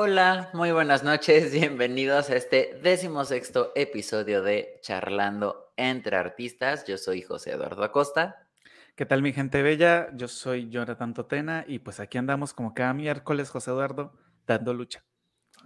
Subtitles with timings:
[0.00, 6.84] Hola, muy buenas noches, bienvenidos a este decimosexto episodio de Charlando entre Artistas.
[6.86, 8.46] Yo soy José Eduardo Acosta.
[8.94, 10.08] ¿Qué tal mi gente bella?
[10.14, 14.12] Yo soy Jonathan Totena y pues aquí andamos como cada miércoles, José Eduardo,
[14.46, 15.02] dando lucha.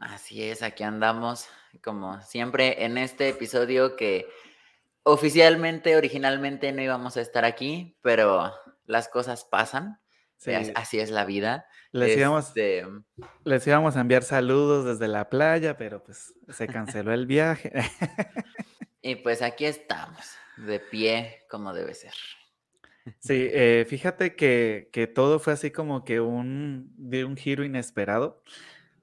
[0.00, 1.48] Así es, aquí andamos
[1.84, 4.30] como siempre en este episodio que
[5.02, 8.50] oficialmente, originalmente no íbamos a estar aquí, pero
[8.86, 10.00] las cosas pasan.
[10.74, 11.66] Así es la vida.
[11.92, 12.86] Les íbamos, este
[13.44, 17.72] les íbamos a enviar saludos desde la playa, pero pues se canceló el viaje.
[19.02, 20.24] y pues aquí estamos,
[20.56, 22.14] de pie como debe ser.
[23.18, 28.42] Sí, eh, fíjate que, todo fue así como que un, de un giro inesperado,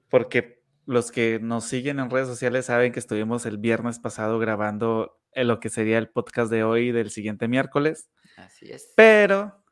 [0.08, 5.20] porque los que nos siguen en redes sociales saben que estuvimos el viernes pasado grabando
[5.34, 8.10] lo que sería el podcast de hoy del siguiente miércoles.
[8.36, 8.92] Así es.
[8.96, 9.62] Pero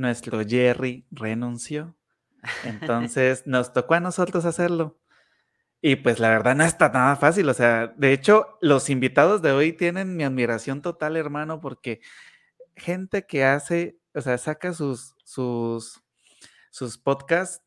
[0.00, 1.94] nuestro Jerry renunció.
[2.64, 4.98] Entonces nos tocó a nosotros hacerlo.
[5.82, 7.48] Y pues la verdad no está nada fácil.
[7.48, 12.00] O sea, de hecho, los invitados de hoy tienen mi admiración total, hermano, porque
[12.76, 16.02] gente que hace, o sea, saca sus, sus,
[16.70, 17.62] sus podcasts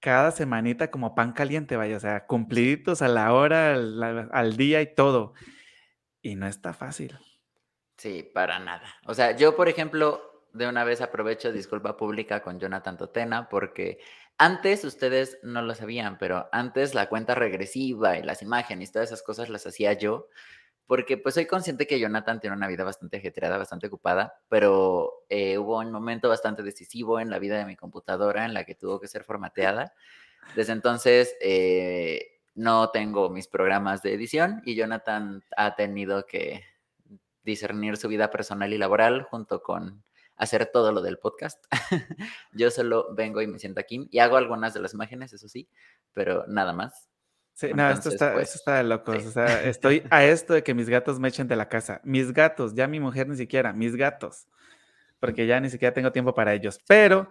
[0.00, 4.94] cada semanita como pan caliente, vaya, o sea, cumpliditos a la hora, al, día y
[4.94, 5.34] todo.
[6.22, 7.18] Y no está fácil.
[7.98, 8.94] Sí, para nada.
[9.06, 13.98] O sea, yo, por ejemplo, de una vez aprovecho disculpa pública con Jonathan Totena porque
[14.38, 19.08] antes ustedes no lo sabían, pero antes la cuenta regresiva y las imágenes y todas
[19.08, 20.28] esas cosas las hacía yo
[20.90, 25.56] porque pues soy consciente que Jonathan tiene una vida bastante ajetreada, bastante ocupada, pero eh,
[25.56, 28.98] hubo un momento bastante decisivo en la vida de mi computadora en la que tuvo
[28.98, 29.94] que ser formateada.
[30.56, 36.64] Desde entonces eh, no tengo mis programas de edición y Jonathan ha tenido que
[37.44, 40.02] discernir su vida personal y laboral junto con
[40.40, 41.62] hacer todo lo del podcast.
[42.52, 45.68] Yo solo vengo y me siento aquí y hago algunas de las imágenes, eso sí,
[46.12, 47.08] pero nada más.
[47.52, 49.26] Sí, no, esto está, pues, está de locos.
[49.26, 52.00] O sea, estoy a esto de que mis gatos me echen de la casa.
[52.04, 54.46] Mis gatos, ya mi mujer ni siquiera, mis gatos.
[55.18, 56.80] Porque ya ni siquiera tengo tiempo para ellos.
[56.88, 57.28] Pero,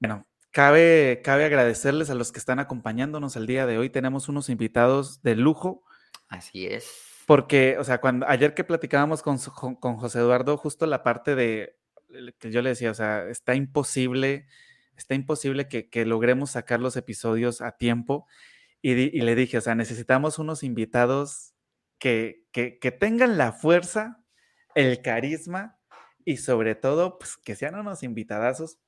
[0.00, 3.90] bueno, cabe, cabe agradecerles a los que están acompañándonos el día de hoy.
[3.90, 5.84] Tenemos unos invitados de lujo.
[6.28, 6.90] Así es.
[7.26, 11.76] Porque, o sea, cuando ayer que platicábamos con, con José Eduardo, justo la parte de
[12.38, 14.46] que yo le decía, o sea, está imposible,
[14.96, 18.26] está imposible que, que logremos sacar los episodios a tiempo.
[18.82, 21.54] Y, le dije, o sea, necesitamos unos invitados
[21.98, 22.44] que,
[23.00, 24.22] tengan la fuerza,
[24.76, 25.76] el carisma
[26.24, 28.78] y sobre todo, pues que sean unos invitadazos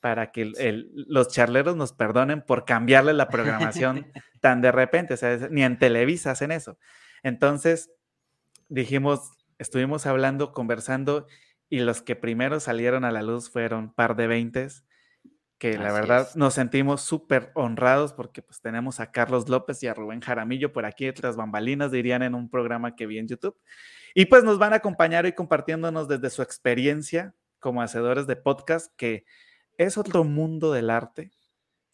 [0.00, 5.14] para que los charleros nos perdonen por cambiarle la programación tan de repente.
[5.14, 6.76] O sea, ni en Televisa hacen eso.
[7.22, 7.92] Entonces,
[8.68, 11.28] dijimos, estuvimos hablando, conversando,
[11.68, 14.84] y los que primero salieron a la luz fueron par de veintes
[15.58, 19.94] que la verdad nos sentimos súper honrados porque pues tenemos a Carlos López y a
[19.94, 23.56] Rubén Jaramillo por aquí otras bambalinas, dirían en un programa que vi en YouTube.
[24.14, 28.94] Y pues nos van a acompañar hoy compartiéndonos desde su experiencia como hacedores de podcast,
[28.96, 29.24] que
[29.76, 31.32] es otro mundo del arte,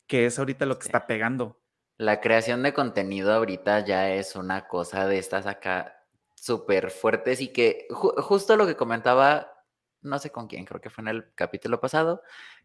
[0.06, 1.58] que es ahorita lo que está pegando.
[1.96, 7.48] La creación de contenido ahorita ya es una cosa de estas acá súper fuertes y
[7.48, 9.53] que justo lo que comentaba,
[10.04, 12.22] no sé con quién, creo que fue en el capítulo pasado,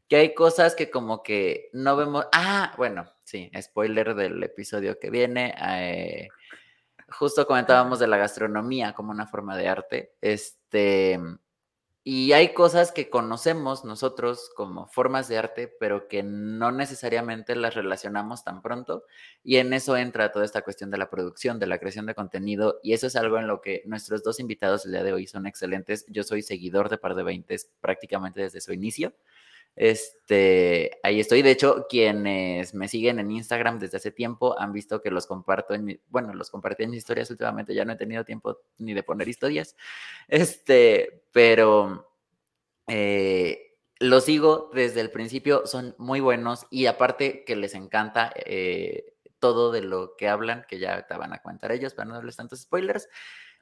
[0.08, 2.28] que hay cosas que como que no vemos.
[2.32, 5.54] Ah, bueno, sí, spoiler del episodio que viene.
[5.60, 6.28] Eh,
[7.10, 10.16] justo comentábamos de la gastronomía como una forma de arte.
[10.22, 11.20] Este.
[12.04, 17.76] Y hay cosas que conocemos nosotros como formas de arte, pero que no necesariamente las
[17.76, 19.04] relacionamos tan pronto.
[19.44, 22.80] Y en eso entra toda esta cuestión de la producción, de la creación de contenido.
[22.84, 25.46] Y eso es algo en lo que nuestros dos invitados el día de hoy son
[25.46, 26.06] excelentes.
[26.08, 29.14] Yo soy seguidor de Par de Veintes prácticamente desde su inicio.
[29.76, 31.42] Este, ahí estoy.
[31.42, 35.74] De hecho, quienes me siguen en Instagram desde hace tiempo han visto que los comparto
[35.74, 37.74] en mi, bueno, los compartí en mis historias últimamente.
[37.74, 39.76] Ya no he tenido tiempo ni de poner historias.
[40.28, 42.14] Este, pero
[42.88, 45.66] eh, los sigo desde el principio.
[45.66, 50.80] Son muy buenos y aparte que les encanta eh, todo de lo que hablan, que
[50.80, 53.08] ya te van a contar ellos para no darles tantos spoilers.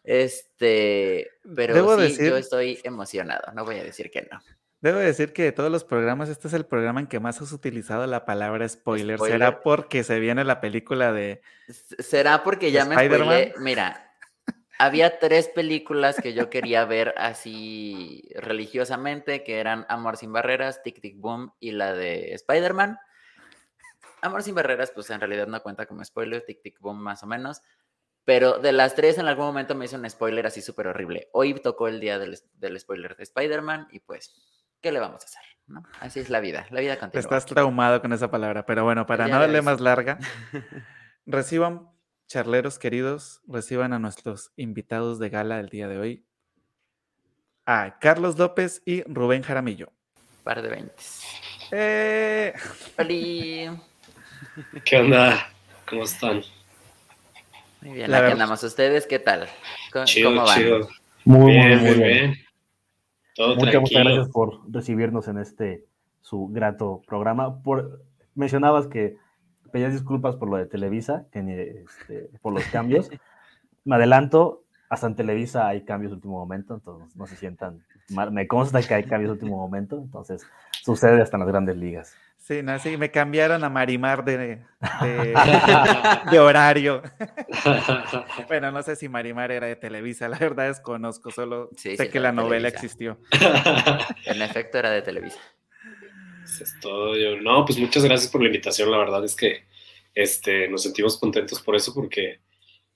[0.04, 3.52] Este, pero sí, yo estoy emocionado.
[3.54, 4.40] No voy a decir que no.
[4.80, 7.52] Debo decir que de todos los programas, este es el programa en que más has
[7.52, 9.20] utilizado la palabra spoiler.
[9.20, 11.42] ¿Será porque se viene la película de.
[11.68, 13.56] ¿Será porque ya me spoilé?
[13.58, 14.14] Mira,
[14.78, 21.02] había tres películas que yo quería ver así religiosamente, que eran Amor sin Barreras, Tic
[21.02, 23.00] Tic Boom y la de Spider-Man.
[24.22, 27.28] Amor sin Barreras, pues en realidad no cuenta como spoiler, Tic Tic Boom más o
[27.28, 27.62] menos.
[28.26, 31.30] Pero de las tres, en algún momento me hizo un spoiler así súper horrible.
[31.32, 34.57] Hoy tocó el día del, del spoiler de Spider-Man y pues
[34.88, 35.42] ¿qué le vamos a hacer?
[35.68, 35.84] ¿no?
[36.00, 37.20] Así es la vida, la vida continúa.
[37.20, 40.18] Estás traumado con esa palabra, pero bueno, para no darle más larga,
[41.26, 41.90] reciban,
[42.26, 46.26] charleros queridos, reciban a nuestros invitados de gala el día de hoy,
[47.66, 49.92] a Carlos López y Rubén Jaramillo.
[50.46, 51.22] Par de veintes.
[51.72, 52.54] ¡Eh!
[54.86, 55.50] ¿Qué onda?
[55.86, 56.44] ¿Cómo están?
[57.82, 58.64] Muy bien, aquí andamos.
[58.64, 59.50] ¿Ustedes qué tal?
[59.92, 60.58] ¿Cómo, chido, van?
[60.58, 60.88] Chido.
[61.26, 62.47] Muy bien, muy bien.
[63.38, 65.86] Muchas, muchas gracias por recibirnos en este
[66.22, 67.62] su grato programa.
[67.62, 68.02] Por,
[68.36, 69.18] mencionabas que
[69.72, 73.10] pedías disculpas por lo de Televisa, que, este, por los cambios.
[73.86, 78.32] Me adelanto, hasta en Televisa hay cambios de último momento, entonces no se sientan mal.
[78.32, 80.46] Me consta que hay cambios de último momento, entonces
[80.84, 82.14] sucede hasta en las grandes ligas.
[82.38, 84.64] Sí, no, sí, me cambiaron a Marimar de, de,
[86.40, 87.02] horario.
[88.48, 92.20] bueno, no sé si Marimar era de Televisa, la verdad es conozco, solo sé que
[92.22, 93.20] la novela existió.
[94.26, 95.40] en efecto era de Televisa.
[96.46, 97.18] Eso es todo.
[97.18, 99.66] Yo, no, pues muchas gracias por la invitación, la verdad es que
[100.16, 102.40] este, nos sentimos contentos por eso, porque,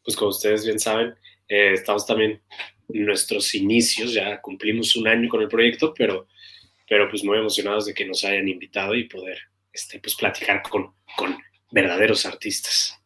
[0.03, 1.13] pues como ustedes bien saben,
[1.47, 2.41] eh, estamos también
[2.88, 6.27] en nuestros inicios, ya cumplimos un año con el proyecto, pero,
[6.91, 9.38] pero pues muy emocionados de que nos hayan invitado y poder
[9.71, 11.38] este, pues, platicar con, con
[11.71, 13.01] verdaderos artistas.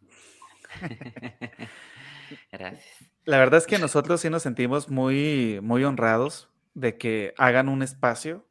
[2.52, 3.12] Gracias.
[3.26, 7.84] La verdad es que nosotros sí nos sentimos muy, muy honrados de que hagan un
[7.84, 8.48] espacio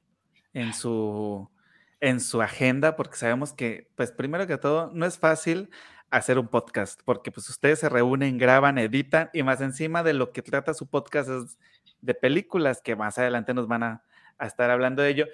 [0.52, 1.50] en su,
[1.98, 5.68] en su agenda, porque sabemos que, pues primero que todo, no es fácil
[6.10, 10.30] hacer un podcast, porque pues ustedes se reúnen, graban, editan y más encima de lo
[10.30, 11.58] que trata su podcast es
[12.02, 14.04] de películas, que más adelante nos van a,
[14.46, 15.26] estar hablando de ello.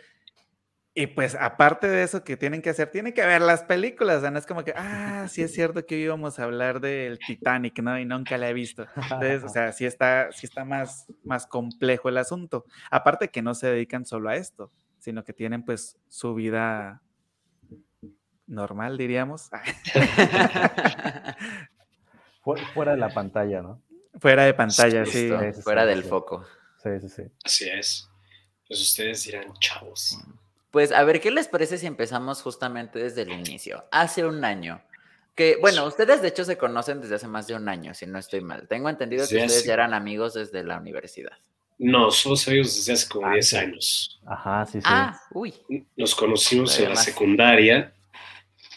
[0.93, 4.37] Y pues aparte de eso que tienen que hacer, tienen que ver las películas, no
[4.37, 7.97] es como que, ah, sí es cierto que íbamos a hablar del Titanic, ¿no?
[7.97, 8.87] Y nunca la he visto.
[8.97, 12.65] Entonces, o sea, sí está, sí está más, más complejo el asunto.
[12.91, 17.03] Aparte que no se dedican solo a esto, sino que tienen pues su vida
[18.49, 19.49] normal, diríamos.
[22.75, 23.81] Fuera de la pantalla, ¿no?
[24.19, 25.31] Fuera de pantalla, sí.
[25.63, 26.45] Fuera del foco.
[26.83, 27.23] Sí, sí, sí.
[27.45, 28.10] Así es.
[28.71, 30.17] Pues ustedes dirán, chavos.
[30.71, 33.85] Pues a ver, ¿qué les parece si empezamos justamente desde el inicio?
[33.91, 34.81] Hace un año.
[35.35, 38.21] Que, bueno, ustedes de hecho se conocen desde hace más de un año, si no
[38.21, 38.69] estoy mal.
[38.69, 41.33] Tengo entendido que ustedes ya eran amigos desde la universidad.
[41.79, 44.21] No, somos amigos desde hace como 10 ah, años.
[44.25, 44.87] Ajá, sí, sí.
[44.87, 45.53] Ah, uy.
[45.97, 47.93] Nos conocimos en la secundaria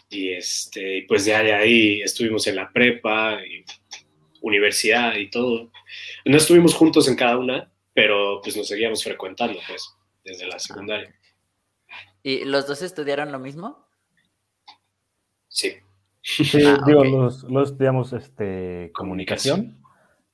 [0.10, 3.64] y este, pues de ahí estuvimos en la prepa, y
[4.42, 5.70] universidad y todo.
[6.26, 11.14] No estuvimos juntos en cada una, pero pues nos seguíamos frecuentando, pues, desde la secundaria.
[12.24, 13.86] ¿Y los dos estudiaron lo mismo?
[15.48, 15.74] Sí.
[16.22, 19.84] Sí, ah, digo, los, estudiamos este, comunicación.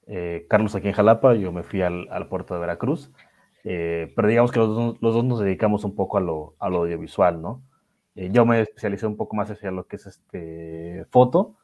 [0.06, 3.12] Eh, Carlos aquí en Jalapa, yo me fui al, puerto de Veracruz.
[3.64, 6.84] Eh, pero digamos que los, los, dos nos dedicamos un poco a lo, a lo
[6.84, 7.64] audiovisual, ¿no?
[8.16, 11.56] Eh, yo me especialicé un poco más hacia lo que es este foto,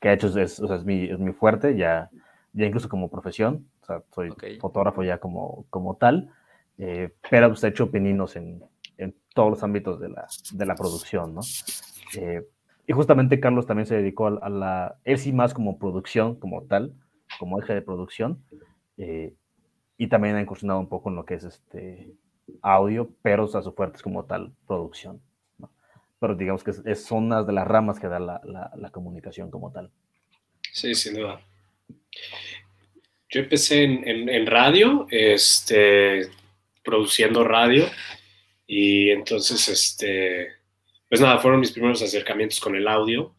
[0.00, 2.10] que de hecho es, o sea, es, mi, es mi fuerte, ya,
[2.52, 6.30] ya incluso como profesión, o sea, soy fotógrafo ya como, como tal,
[6.78, 8.62] eh, pero pues he hecho pininos en,
[8.98, 11.40] en, todos los ámbitos de la, de la producción, ¿no?
[12.18, 12.46] Eh,
[12.86, 16.92] y justamente Carlos también se dedicó a, la, él sí más como producción, como tal,
[17.38, 18.42] como eje de producción,
[19.96, 22.12] y también ha incursionado un poco en lo que es este
[22.60, 25.20] audio, pero o sea, su fuerte es como tal producción
[26.22, 29.90] pero digamos que son unas de las ramas que da la, comunicación como tal.
[30.70, 31.40] Sí, sin duda.
[33.28, 36.28] Yo empecé en, radio, este,
[36.84, 37.90] produciendo radio,
[38.66, 40.48] y entonces, este,
[41.08, 43.34] pues nada, fueron mis primeros acercamientos con el audio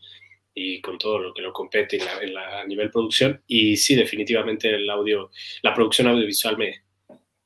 [0.53, 3.43] y con todo lo que lo compete a nivel producción.
[3.47, 5.31] Y sí, definitivamente el audio,
[5.61, 6.83] la producción audiovisual me,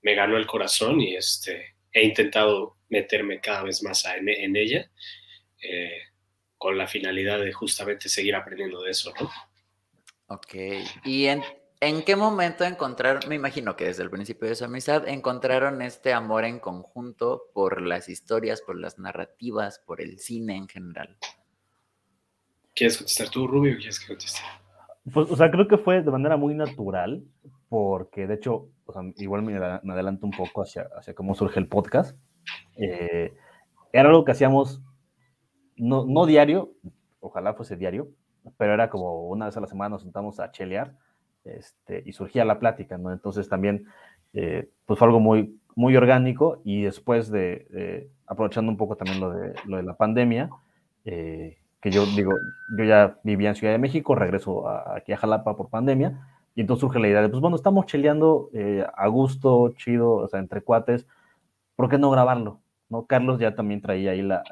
[0.02, 4.90] me ganó el corazón y este, he intentado meterme cada vez más en ella
[5.62, 6.02] eh,
[6.58, 9.30] con la finalidad de justamente seguir aprendiendo de eso, ¿no?
[10.28, 10.56] Ok.
[11.04, 11.42] ¿Y en,
[11.80, 16.14] en qué momento encontraron, me imagino que desde el principio de su amistad, encontraron este
[16.14, 21.18] amor en conjunto por las historias, por las narrativas, por el cine en general?
[22.74, 24.42] ¿Quieres contestar tú, Rubio, o quieres que conteste?
[25.12, 27.24] Pues, o sea, creo que fue de manera muy natural,
[27.70, 28.70] porque de hecho,
[29.16, 32.18] igual me, adelanto un poco hacia, hacia cómo surge el podcast.
[32.76, 33.36] Eh,
[33.94, 34.82] era algo que hacíamos
[35.78, 36.74] no, no diario,
[37.20, 38.10] ojalá fuese diario,
[38.58, 40.96] pero era como una vez a la semana nos sentamos a chelear
[41.44, 43.12] este, y surgía la plática, ¿no?
[43.12, 43.86] Entonces también,
[44.34, 49.32] eh, pues fue algo muy, muy orgánico y después de, aprovechando un poco también lo
[49.32, 50.50] de, lo de la pandemia,
[51.06, 52.34] eh, que yo digo,
[52.78, 56.20] yo ya vivía en Ciudad de México, regreso aquí a Jalapa por pandemia,
[56.56, 60.28] y entonces surge la idea de, pues bueno, estamos cheleando eh, a gusto, chido, o
[60.28, 61.08] sea, entre cuates,
[61.76, 62.60] ¿por qué no grabarlo?
[62.90, 63.06] ¿no?
[63.06, 64.44] Carlos ya también traía ahí la,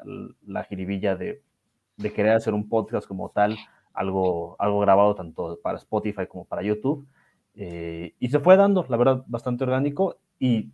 [0.46, 1.42] la jiribilla de,
[1.96, 3.56] de, querer hacer un podcast como tal,
[3.96, 7.06] algo, algo grabado tanto para Spotify como para YouTube.
[7.54, 10.70] Eh, y se fue dando, la verdad, bastante orgánico y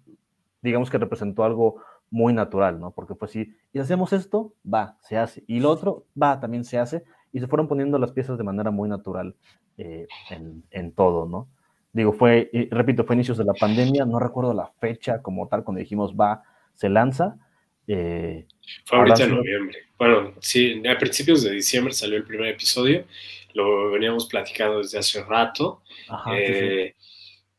[0.61, 1.76] digamos que representó algo
[2.11, 2.91] muy natural, ¿no?
[2.91, 5.45] Porque pues si, hacemos esto, va, se hace.
[5.47, 7.05] Y lo otro, va, también se hace.
[7.33, 9.37] Y se fueron poniendo las piezas de manera muy natural
[9.79, 11.49] eh, en, en, todo, ¿no?
[11.95, 15.79] Digo, fue, repito, fue inicios de la pandemia, no recuerdo la fecha como tal, cuando
[15.79, 16.43] dijimos va,
[16.75, 17.38] se lanza.
[17.87, 18.47] Eh,
[18.85, 19.79] fue ahorita en noviembre.
[19.99, 23.07] Bueno, sí, a principios de diciembre salió el primer episodio,
[23.55, 25.83] lo veníamos platicando desde hace rato.
[26.09, 26.95] Ajá, eh,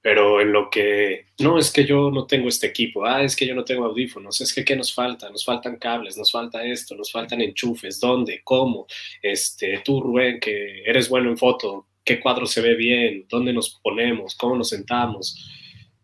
[0.04, 3.48] pero en lo que, no, es que yo no tengo este equipo, ah, es que
[3.48, 5.30] yo no tengo audífonos, es que ¿qué nos falta?
[5.30, 8.42] Nos faltan cables, nos falta esto, nos faltan enchufes, ¿dónde?
[8.44, 8.86] ¿Cómo?
[9.22, 13.26] Este, tú, Rubén, que eres bueno en foto, ¿qué cuadro se ve bien?
[13.30, 14.36] ¿Dónde nos ponemos?
[14.36, 15.50] ¿Cómo nos sentamos?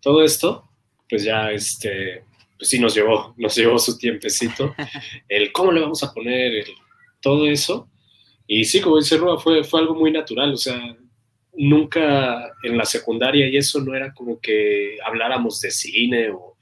[0.02, 0.70] Todo esto,
[1.10, 2.24] pues ya, este,
[2.60, 4.76] pues sí nos llevó, nos llevó su tiempecito,
[5.30, 6.66] el cómo le vamos a poner,
[7.22, 7.90] todo eso.
[8.46, 10.98] Y sí, como dice Rua, fue, fue algo muy natural, o sea,
[11.54, 16.58] nunca en la secundaria y eso no era como que habláramos de cine o,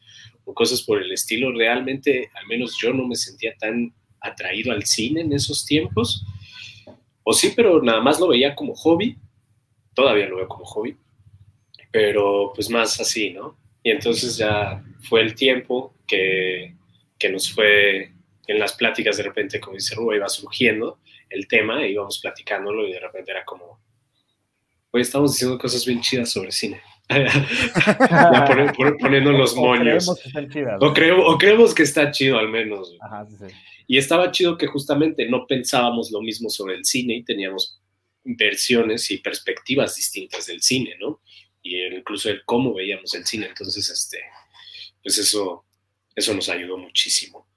[0.54, 1.51] cosas por el estilo.
[1.51, 6.25] Realmente, al menos yo no me sentía tan atraído al cine en esos tiempos.
[7.24, 9.18] O sí, pero nada más lo veía como hobby.
[9.94, 10.96] Todavía lo veo como hobby.
[11.92, 13.58] Pero pues más así, ¿no?
[13.88, 16.75] Y entonces ya fue el tiempo que,
[17.17, 18.12] que nos fue
[18.46, 22.91] en las pláticas de repente, como dice Rubén, iba surgiendo el tema, íbamos platicándolo y
[22.91, 23.79] de repente era como,
[24.91, 26.82] Hoy estamos diciendo cosas bien chidas sobre cine.
[29.00, 30.10] poniendo los moños.
[30.82, 30.94] O
[31.38, 32.94] creemos, que está chido al menos.
[33.88, 37.79] Y estaba chido que justamente no pensábamos lo mismo sobre el cine y teníamos
[38.25, 41.22] versiones y perspectivas distintas del cine, ¿no?
[41.67, 43.47] Y incluso el cómo veíamos el cine.
[43.47, 44.19] Entonces, este,
[45.03, 45.65] pues eso,
[46.15, 47.47] eso nos ayudó muchísimo.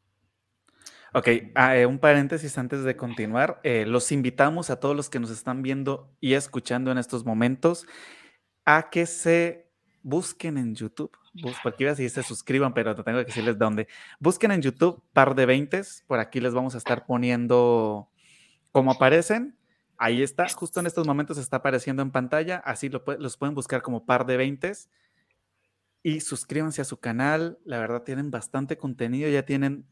[1.12, 3.60] Ok, ah, eh, un paréntesis antes de continuar.
[3.64, 7.86] Eh, los invitamos a todos los que nos están viendo y escuchando en estos momentos
[8.64, 9.70] a que se
[10.02, 11.10] busquen en YouTube.
[11.62, 13.88] porque iba a decir se suscriban, pero no tengo que decirles dónde.
[14.18, 16.04] Busquen en YouTube par de veintes.
[16.06, 18.08] Por aquí les vamos a estar poniendo
[18.72, 19.56] cómo aparecen.
[20.02, 22.56] Ahí está, justo en estos momentos está apareciendo en pantalla.
[22.64, 24.88] Así lo, los pueden buscar como par de veintes.
[26.02, 27.58] Y suscríbanse a su canal.
[27.66, 29.28] La verdad, tienen bastante contenido.
[29.28, 29.86] Ya tienen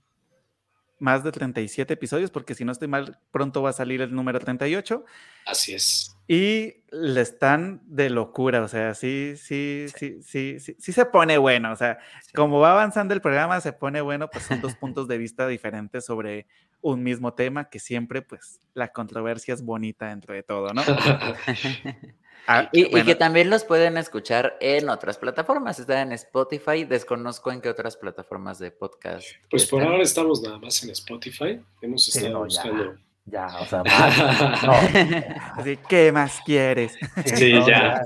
[0.99, 4.39] más de 37 episodios, porque si no estoy mal, pronto va a salir el número
[4.41, 5.05] 38.
[5.47, 6.17] Así es.
[6.27, 11.39] Y le están de locura, o sea, sí, sí, sí, sí, sí, sí, se pone
[11.39, 11.99] bueno, o sea,
[12.35, 16.05] como va avanzando el programa, se pone bueno, pues son dos puntos de vista diferentes
[16.05, 16.47] sobre
[16.83, 20.83] un mismo tema, que siempre, pues, la controversia es bonita dentro de todo, ¿no?
[22.47, 25.79] Ah, y, que también los pueden escuchar en otras plataformas.
[25.79, 26.85] Están en Spotify.
[26.85, 29.27] Desconozco en qué otras plataformas de podcast.
[29.51, 31.61] Pues por ahora estamos nada más en Spotify.
[31.83, 32.97] Hemos estado buscando.
[33.27, 34.19] Ya, o sea, más,
[35.59, 36.97] Así, ¿qué más quieres?
[37.27, 38.01] Sí, ya.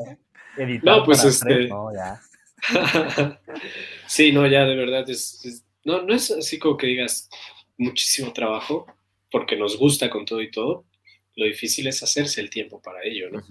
[0.83, 1.69] no, pues este.
[4.07, 7.29] sí, no, ya de verdad es, no, no es así como que digas
[7.77, 8.87] muchísimo trabajo,
[9.31, 10.85] porque nos gusta con todo y todo.
[11.37, 13.43] Lo difícil es hacerse el tiempo para ello, ¿no?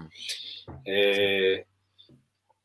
[0.85, 1.65] Eh,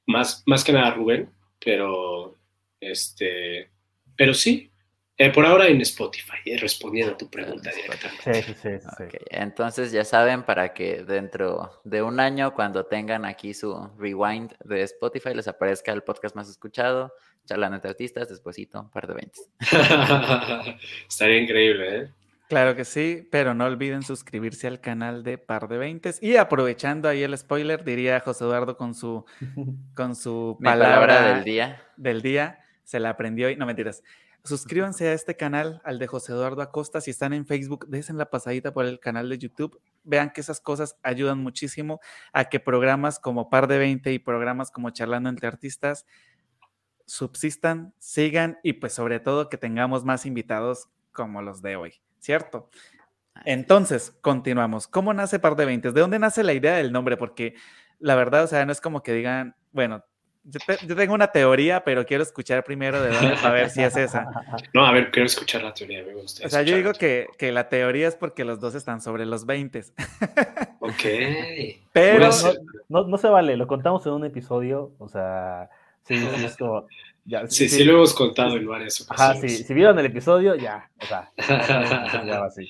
[0.06, 2.36] más, más que nada Rubén, pero,
[2.80, 3.70] este,
[4.16, 4.70] pero sí,
[5.18, 8.42] eh, por ahora en Spotify, eh, respondiendo a tu pregunta directamente.
[8.42, 13.54] Sí, sí, sí, Entonces ya saben para que dentro de un año, cuando tengan aquí
[13.54, 17.14] su rewind de Spotify, les aparezca el podcast más escuchado,
[17.46, 19.40] charlando entre artistas, despuésito, un par de 20.
[21.08, 22.10] Estaría increíble, ¿eh?
[22.48, 26.22] Claro que sí, pero no olviden suscribirse al canal de Par de Veintes.
[26.22, 29.24] Y aprovechando ahí el spoiler, diría José Eduardo con su,
[29.94, 31.82] con su palabra, del día.
[31.96, 34.02] Del día, se la aprendió y no mentiras.
[34.44, 37.00] Suscríbanse a este canal, al de José Eduardo Acosta.
[37.00, 39.80] Si están en Facebook, desen la pasadita por el canal de YouTube.
[40.04, 41.98] Vean que esas cosas ayudan muchísimo
[42.32, 46.06] a que programas como Par de Veinte y programas como Charlando entre Artistas
[47.06, 51.94] subsistan, sigan y pues sobre todo que tengamos más invitados como los de hoy.
[52.26, 52.68] ¿Cierto?
[53.44, 54.88] Entonces, continuamos.
[54.88, 55.94] ¿Cómo nace Par de Veintes?
[55.94, 57.16] ¿De dónde nace la idea del nombre?
[57.16, 57.54] Porque
[58.00, 60.04] la verdad, o sea, no es como que digan, bueno,
[60.44, 64.26] yo, tengo una teoría, pero quiero escuchar primero de dónde para ver si es esa.
[64.74, 66.46] No, a ver, quiero escuchar la teoría, me gusta.
[66.46, 69.46] O sea, yo digo que, que, la teoría es porque los dos están sobre los
[69.46, 69.84] 20.
[70.80, 71.02] Ok.
[71.92, 72.30] Pero
[72.88, 75.68] no, no, se vale, lo contamos en un episodio, o sea,
[76.04, 76.46] sí, sí,
[77.28, 79.44] esto sí, sí, lo hemos contado en varias ocasiones.
[79.44, 81.32] Ajá, sí, si vieron el episodio, ya, o sea,
[82.26, 82.68] ya va así.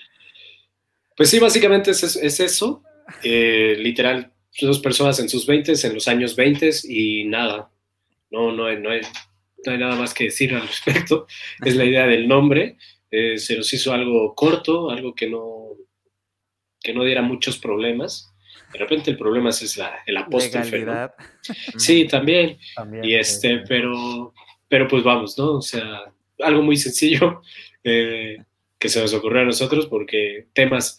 [1.17, 2.83] Pues sí, básicamente es, es eso,
[3.23, 7.71] eh, literal, dos personas en sus 20, en los años 20 y nada,
[8.31, 9.01] no, no, hay, no, hay,
[9.65, 11.27] no hay nada más que decir al respecto,
[11.65, 12.77] es la idea del nombre,
[13.11, 15.69] eh, se nos hizo algo corto, algo que no,
[16.81, 18.33] que no diera muchos problemas,
[18.73, 20.79] De repente el problema es la, el apóstrofe.
[20.79, 21.15] Legalidad.
[21.77, 22.59] Sí, también.
[22.75, 24.35] También, Y este, eh, pero,
[24.69, 25.55] pero pues vamos, ¿no?
[25.55, 27.43] O sea, algo muy sencillo
[27.85, 28.39] eh,
[28.79, 30.99] que se nos ocurrió a nosotros porque temas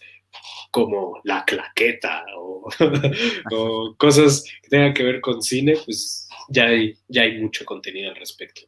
[0.72, 2.70] como la claqueta o,
[3.52, 8.10] o cosas que tengan que ver con cine, pues ya hay, ya hay mucho contenido
[8.10, 8.62] al respecto.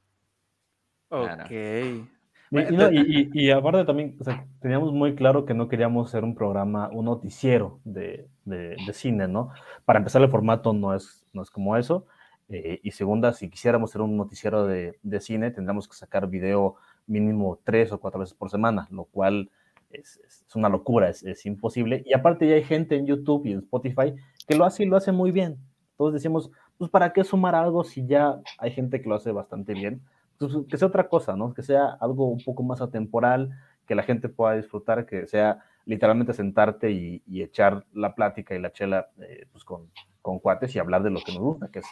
[1.10, 1.52] Ok.
[1.52, 2.08] Y,
[2.52, 5.68] Bueno, y no, y- y- y aparte también, o sea, teníamos muy claro que no
[5.68, 9.52] queríamos ser un programa, un noticiero de, de- de cine, ¿no?
[9.86, 12.08] Para empezar, el formato no es, no es como eso.
[12.50, 16.76] Eh, y segunda, si quisiéramos ser un noticiero de, de cine, tendríamos que sacar video
[17.06, 19.50] mínimo tres o cuatro veces por semana, lo cual
[19.92, 22.04] es, es una locura, es, es imposible.
[22.06, 24.16] Y aparte ya hay gente en YouTube y en Spotify
[24.48, 25.58] que lo hace y lo hace muy bien.
[25.92, 29.74] Entonces decimos, pues ¿para qué sumar algo si ya hay gente que lo hace bastante
[29.74, 30.02] bien?
[30.40, 31.54] Pues, que sea otra cosa, ¿no?
[31.54, 33.52] Que sea algo un poco más atemporal,
[33.86, 38.60] que la gente pueda disfrutar, que sea literalmente sentarte y, y echar la plática y
[38.60, 39.90] la chela eh, pues con,
[40.22, 41.86] con cuates y hablar de lo que nos gusta, que es,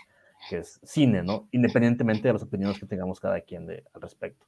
[0.50, 1.48] que es cine, ¿no?
[1.52, 4.46] Independientemente de las opiniones que tengamos cada quien de, al respecto.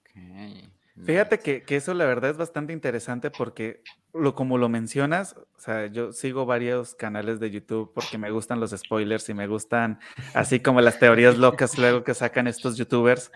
[0.00, 0.70] Ok,
[1.04, 3.82] Fíjate que, que eso la verdad es bastante interesante porque
[4.14, 8.60] lo, como lo mencionas, o sea, yo sigo varios canales de YouTube porque me gustan
[8.60, 10.00] los spoilers y me gustan
[10.32, 13.30] así como las teorías locas luego que sacan estos youtubers.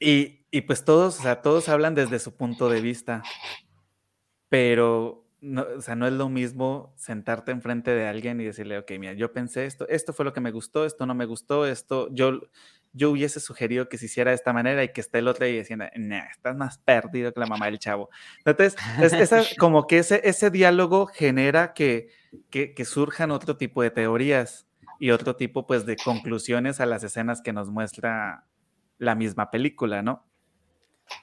[0.00, 3.22] Y, y pues todos, o sea, todos hablan desde su punto de vista,
[4.48, 8.92] pero no, o sea, no es lo mismo sentarte enfrente de alguien y decirle, ok,
[8.98, 12.08] mira, yo pensé esto, esto fue lo que me gustó, esto no me gustó, esto,
[12.12, 12.40] yo,
[12.92, 15.58] yo hubiese sugerido que se hiciera de esta manera y que esté el otro y
[15.58, 18.08] diciendo, nah, estás más perdido que la mamá del chavo.
[18.44, 22.08] Entonces, es, esa, como que ese, ese diálogo genera que,
[22.48, 24.68] que, que surjan otro tipo de teorías
[25.00, 28.46] y otro tipo, pues, de conclusiones a las escenas que nos muestra
[28.98, 30.24] la misma película, ¿no?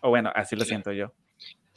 [0.02, 1.14] O bueno, así lo siento yo.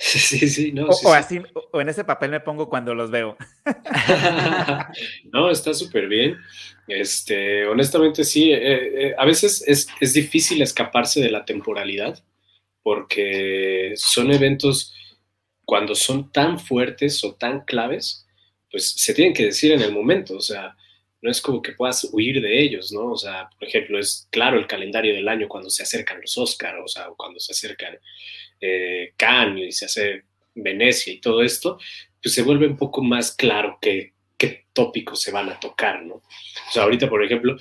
[0.05, 0.87] Sí, sí, no.
[0.89, 1.17] O, sí, o sí.
[1.17, 3.37] así, o- o en ese papel me pongo cuando los veo.
[5.33, 6.37] no, está súper bien.
[6.89, 8.53] Este, honestamente, sí.
[8.53, 12.23] eh, eh, a veces es, es difícil escaparse de la temporalidad
[12.83, 14.93] porque son eventos
[15.65, 18.27] cuando son tan fuertes o tan claves,
[18.71, 20.37] pues se tienen que decir en el momento.
[20.37, 20.77] O sea,
[21.21, 23.13] no es como que puedas huir de ellos, ¿no?
[23.13, 26.79] O sea, por ejemplo, es claro el calendario del año cuando se acercan los Oscars,
[26.85, 27.97] o sea, cuando se acercan
[28.63, 30.23] eh, Cannes y se hace
[30.55, 31.79] Venecia y todo esto,
[32.23, 36.15] pues se vuelve un poco más claro qué, qué tópicos se van a tocar, ¿no?
[36.17, 36.23] O
[36.73, 37.57] sea, ahorita, por ejemplo,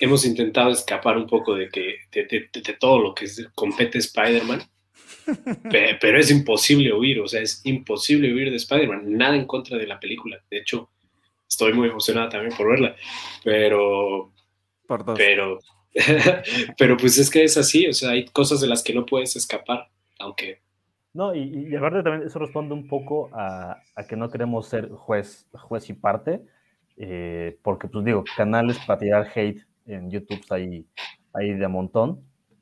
[0.00, 4.62] hemos intentado escapar un poco de, que, de, de, de todo lo que compete Spider-Man,
[5.70, 9.78] pe- pero es imposible huir, o sea, es imposible huir de Spider-Man, nada en contra
[9.78, 10.90] de la película, de hecho,
[11.48, 12.96] estoy muy emocionada también por verla,
[13.44, 14.32] pero,
[14.88, 15.16] Por dos.
[15.16, 15.60] pero,
[16.78, 19.36] pero pues es que es así, o sea, hay cosas de las que no puedes
[19.36, 19.88] escapar,
[20.18, 20.62] aunque
[21.12, 24.90] No, y, y aparte también eso responde un poco a, a que no queremos ser
[24.90, 26.44] juez, juez y parte,
[26.96, 30.86] eh, porque pues digo, canales para tirar hate en YouTube hay,
[31.32, 32.20] hay de montón,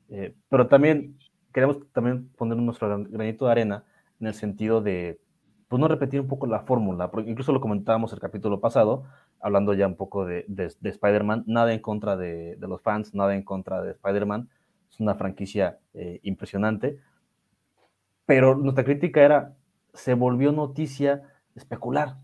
[0.09, 1.17] eh, pero también
[1.51, 3.85] queremos también poner nuestro gran- granito de arena
[4.19, 5.19] en el sentido de,
[5.67, 9.05] pues no repetir un poco la fórmula, porque incluso lo comentábamos el capítulo pasado,
[9.39, 13.15] hablando ya un poco de, de, de Spider-Man, nada en contra de, de, los fans,
[13.15, 14.47] nada en contra de Spider-Man,
[14.91, 16.99] es una franquicia eh, impresionante,
[18.25, 19.53] pero nuestra crítica era,
[19.93, 21.23] se volvió noticia
[21.55, 22.17] especular.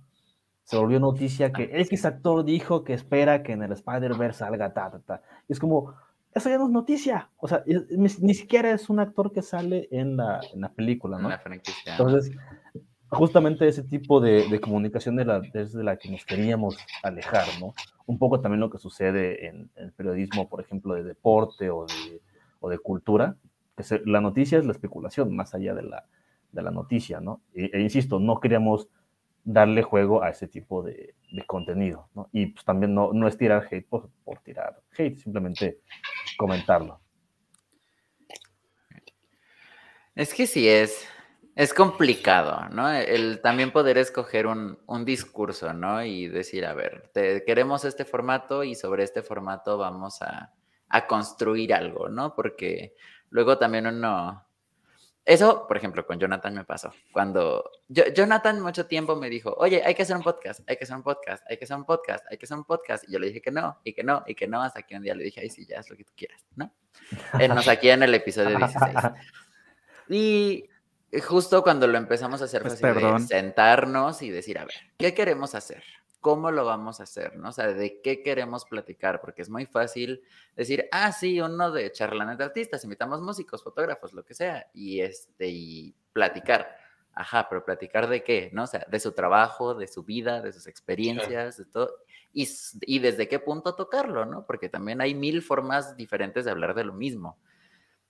[0.63, 4.91] Se volvió noticia que X actor dijo que espera que en el Spider-Verse salga ta,
[4.91, 5.21] ta, ta.
[5.47, 5.95] Y es como,
[6.33, 7.29] eso ya no es noticia.
[7.37, 11.17] O sea, es, ni, siquiera es un actor que sale en la, en la película,
[11.17, 11.23] ¿no?
[11.23, 11.93] En la franquicia.
[11.93, 12.31] Entonces,
[13.09, 17.73] justamente ese tipo de, de comunicación de la, desde la que nos queríamos alejar, ¿no?
[18.05, 21.85] Un poco también lo que sucede en, en el periodismo, por ejemplo, de deporte o
[21.85, 22.21] de,
[22.59, 23.35] o de cultura,
[24.05, 26.05] la noticia es la especulación más allá de la,
[26.51, 27.41] de la noticia, ¿no?
[27.53, 28.89] E, e, insisto, no queríamos
[29.43, 32.29] darle juego a ese tipo de, de contenido, ¿no?
[32.31, 35.79] Y pues también no, no es tirar hate por, por tirar hate, simplemente
[36.37, 36.99] comentarlo.
[40.15, 41.07] Es que sí es,
[41.55, 42.91] es complicado, ¿no?
[42.91, 46.03] El también poder escoger un, un, discurso, ¿no?
[46.03, 47.11] Y decir, a ver,
[47.45, 50.53] queremos este formato y sobre este formato vamos a,
[50.89, 52.35] a construir algo, ¿no?
[52.35, 52.95] Porque
[53.29, 54.45] luego también uno...
[55.25, 56.91] Eso, por ejemplo, con Jonathan me pasó.
[57.11, 60.85] Cuando yo, Jonathan mucho tiempo me dijo, oye, hay que hacer un podcast, hay que
[60.85, 63.07] hacer un podcast, hay que hacer un podcast, hay que hacer un podcast.
[63.07, 65.03] Y yo le dije que no, y que no, y que no, hasta que un
[65.03, 66.71] día le dije, ay, sí, ya es lo que tú quieras, ¿no?
[67.39, 68.95] Él nos aquí en el episodio 16.
[70.09, 70.67] Y
[71.23, 73.21] justo cuando lo empezamos a hacer, pues fue perdón.
[73.21, 75.83] de sentarnos y decir, a ver, ¿qué queremos hacer?
[76.21, 77.37] ¿Cómo lo vamos a hacer?
[77.37, 77.49] ¿no?
[77.49, 79.21] O sea, ¿de qué queremos platicar?
[79.21, 80.21] Porque es muy fácil
[80.55, 84.99] decir, ah, sí, uno de charlanes de artistas, invitamos músicos, fotógrafos, lo que sea, y,
[84.99, 86.75] este, y platicar.
[87.13, 88.63] ajá, pero platicar de qué, ¿no?
[88.63, 91.95] O sea, de su trabajo, de su vida, de sus experiencias, de todo.
[92.33, 92.47] Y,
[92.81, 94.45] y desde qué punto tocarlo, ¿no?
[94.45, 97.37] Porque también hay mil formas diferentes de hablar de lo mismo.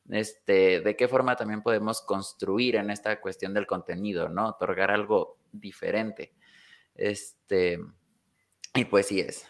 [0.09, 4.49] Este, de qué forma también podemos construir en esta cuestión del contenido, ¿no?
[4.49, 6.33] Otorgar algo diferente.
[6.95, 7.79] Este,
[8.73, 9.47] y pues sí es,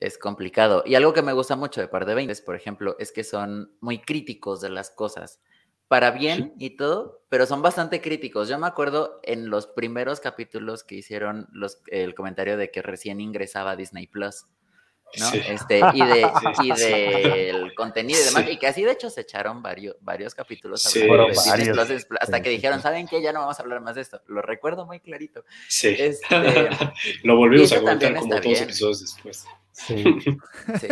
[0.00, 0.82] es, complicado.
[0.86, 3.72] Y algo que me gusta mucho de Par de 20, por ejemplo, es que son
[3.80, 5.40] muy críticos de las cosas,
[5.88, 8.48] para bien y todo, pero son bastante críticos.
[8.48, 13.20] Yo me acuerdo en los primeros capítulos que hicieron los, el comentario de que recién
[13.20, 14.46] ingresaba a Disney Plus.
[15.18, 15.30] ¿No?
[15.32, 16.30] Este, y de,
[16.62, 20.86] y del contenido y demás, y que así de hecho se echaron varios, varios capítulos
[20.96, 23.22] hablando de hasta que dijeron, ¿saben qué?
[23.22, 24.20] Ya no vamos a hablar más de esto.
[24.26, 25.44] Lo recuerdo muy clarito.
[25.68, 25.94] Sí.
[25.98, 26.28] Este,
[27.22, 29.44] Lo volvimos a comentar como dos episodios después.
[29.72, 30.04] Sí.
[30.80, 30.88] sí.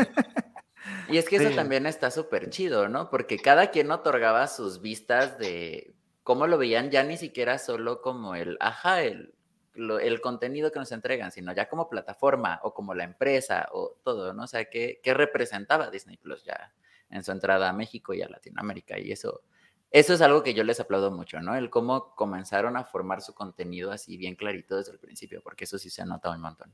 [1.08, 3.10] Y es que eso también está súper chido, ¿no?
[3.10, 8.34] Porque cada quien otorgaba sus vistas de cómo lo veían ya ni siquiera solo como
[8.34, 9.33] el, ajá, el,
[9.74, 14.32] el contenido que nos entregan, sino ya como plataforma o como la empresa o todo,
[14.32, 14.44] ¿no?
[14.44, 16.72] O sea, ¿qué, qué representaba Disney Plus ya
[17.10, 18.98] en su entrada a México y a Latinoamérica?
[18.98, 19.42] Y eso,
[19.90, 21.54] eso es algo que yo les aplaudo mucho, ¿no?
[21.54, 25.78] El cómo comenzaron a formar su contenido así bien clarito desde el principio, porque eso
[25.78, 26.72] sí se ha notado un montón.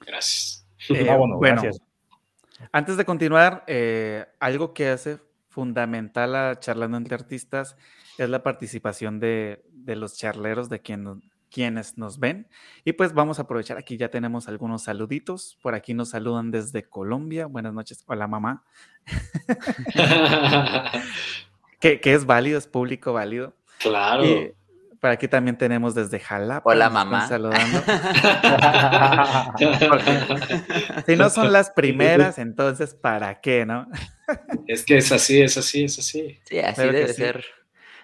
[0.00, 0.66] Gracias.
[0.88, 1.80] Eh, ah, bueno, gracias.
[2.72, 7.76] Antes de continuar, eh, algo que hace fundamental a Charlando entre Artistas
[8.18, 12.48] es la participación de, de los charleros, de quien, quienes nos ven.
[12.84, 15.58] Y pues vamos a aprovechar, aquí ya tenemos algunos saluditos.
[15.62, 17.46] Por aquí nos saludan desde Colombia.
[17.46, 18.04] Buenas noches.
[18.06, 18.64] Hola mamá.
[21.80, 23.54] que, es válido, es público válido.
[23.78, 24.24] Claro.
[24.24, 24.54] Y
[25.00, 26.68] por aquí también tenemos desde Jalapa.
[26.70, 27.26] Hola mamá.
[27.26, 27.82] Saludando.
[31.06, 33.86] si no son las primeras, entonces ¿para qué, no?
[34.66, 36.38] es que es así, es así, es así.
[36.44, 37.44] Sí, así debe ser.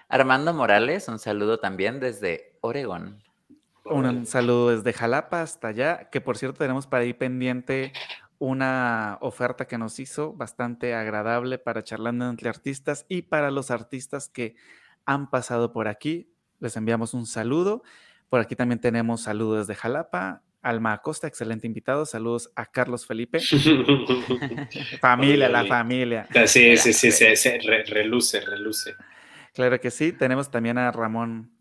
[0.09, 3.21] Armando Morales, un saludo también desde Oregón.
[3.89, 7.93] Un saludo desde Jalapa hasta allá, que por cierto tenemos para ahí pendiente
[8.39, 14.29] una oferta que nos hizo bastante agradable para charlando entre artistas y para los artistas
[14.29, 14.55] que
[15.05, 16.29] han pasado por aquí.
[16.59, 17.83] Les enviamos un saludo.
[18.29, 20.43] Por aquí también tenemos saludos de Jalapa.
[20.61, 22.05] Alma Acosta, excelente invitado.
[22.05, 23.39] Saludos a Carlos Felipe.
[25.01, 26.27] familia, la familia.
[26.45, 27.49] Sí, sí, sí, sí,
[27.87, 28.95] reluce, reluce.
[29.53, 30.11] Claro que sí.
[30.11, 31.56] Tenemos también a Ramón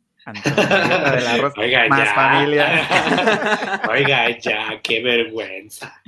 [1.57, 3.83] Oiga, más familia.
[3.91, 6.03] Oiga, ya, qué vergüenza.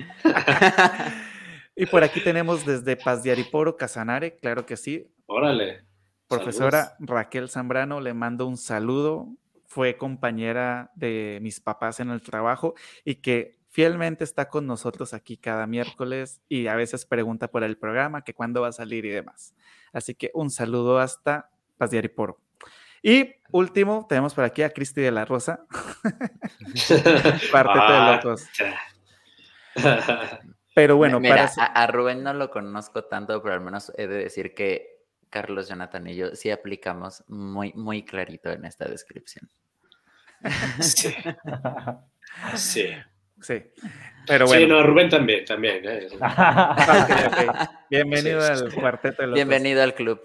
[1.77, 5.07] y por aquí tenemos desde Paz de Ariporo, Casanare, claro que sí.
[5.27, 5.85] Órale.
[6.27, 9.29] Profesora Raquel Zambrano, le mando un saludo.
[9.67, 15.37] Fue compañera de mis papás en el trabajo y que fielmente está con nosotros aquí
[15.37, 19.11] cada miércoles y a veces pregunta por el programa, que cuándo va a salir y
[19.11, 19.55] demás.
[19.93, 22.41] Así que un saludo hasta Paz de Ariporo.
[23.03, 25.67] Y último, tenemos por aquí a Cristi de la Rosa.
[27.53, 28.47] Parte de locos.
[30.75, 34.55] Pero bueno, Mira, a, Rubén no lo conozco tanto, pero al menos he de decir
[34.55, 34.99] que
[35.31, 39.49] Carlos, Jonathan y yo sí aplicamos muy, muy clarito en esta descripción.
[40.81, 41.15] Sí.
[42.55, 42.91] Sí.
[43.41, 43.65] Sí.
[44.27, 44.63] Pero bueno.
[44.63, 45.83] Sí, no, Rubén también, también.
[45.85, 46.09] ¿eh?
[47.91, 49.35] Bienvenido al cuarteto de locos.
[49.35, 50.21] Bienvenido al club.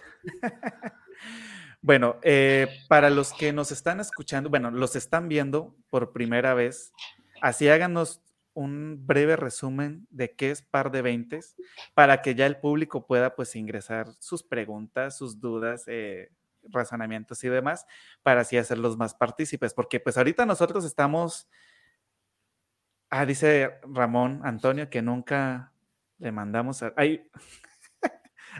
[1.83, 6.93] Bueno, eh, para los que nos están escuchando, bueno, los están viendo por primera vez,
[7.41, 8.21] así háganos
[8.53, 11.57] un breve resumen de qué es par de veintes
[11.93, 16.31] para que ya el público pueda pues ingresar sus preguntas, sus dudas, eh,
[16.69, 17.85] razonamientos y demás
[18.21, 21.49] para así hacerlos más partícipes, porque pues ahorita nosotros estamos,
[23.09, 25.73] ah, dice Ramón Antonio que nunca
[26.17, 26.93] le mandamos a...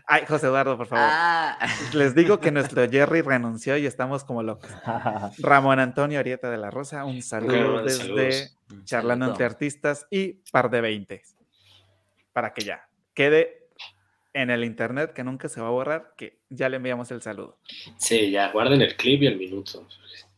[0.05, 1.05] Ay, José Eduardo, por favor.
[1.07, 1.57] Ah.
[1.93, 4.69] Les digo que nuestro Jerry renunció y estamos como locos.
[5.39, 8.51] Ramón Antonio Arieta de la Rosa, un saludo desde
[8.85, 11.21] Charlando entre Artistas y Par de Veinte.
[12.33, 13.67] Para que ya quede
[14.33, 17.59] en el internet, que nunca se va a borrar, que ya le enviamos el saludo.
[17.97, 19.87] Sí, ya, guarden el clip y el minuto.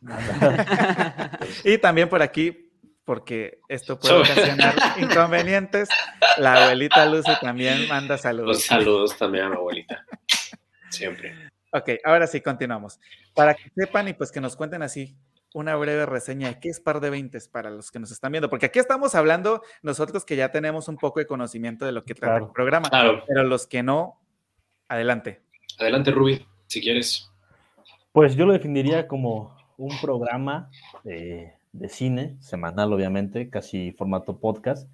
[1.64, 2.65] y también por aquí
[3.06, 5.88] porque esto puede ocasionar inconvenientes.
[6.38, 8.64] La abuelita Lucy también manda saludos.
[8.64, 10.04] saludos también a la abuelita.
[10.90, 11.32] Siempre.
[11.72, 12.98] Ok, ahora sí, continuamos.
[13.34, 15.16] Para que sepan y pues que nos cuenten así
[15.54, 18.50] una breve reseña de qué es par de veintes para los que nos están viendo,
[18.50, 22.14] porque aquí estamos hablando nosotros que ya tenemos un poco de conocimiento de lo que
[22.14, 22.90] trata el programa,
[23.26, 24.20] pero los que no,
[24.88, 25.40] adelante.
[25.78, 27.30] Adelante, Ruby, si quieres.
[28.12, 30.70] Pues yo lo definiría como un programa
[31.04, 34.88] de de cine, semanal obviamente, casi formato podcast,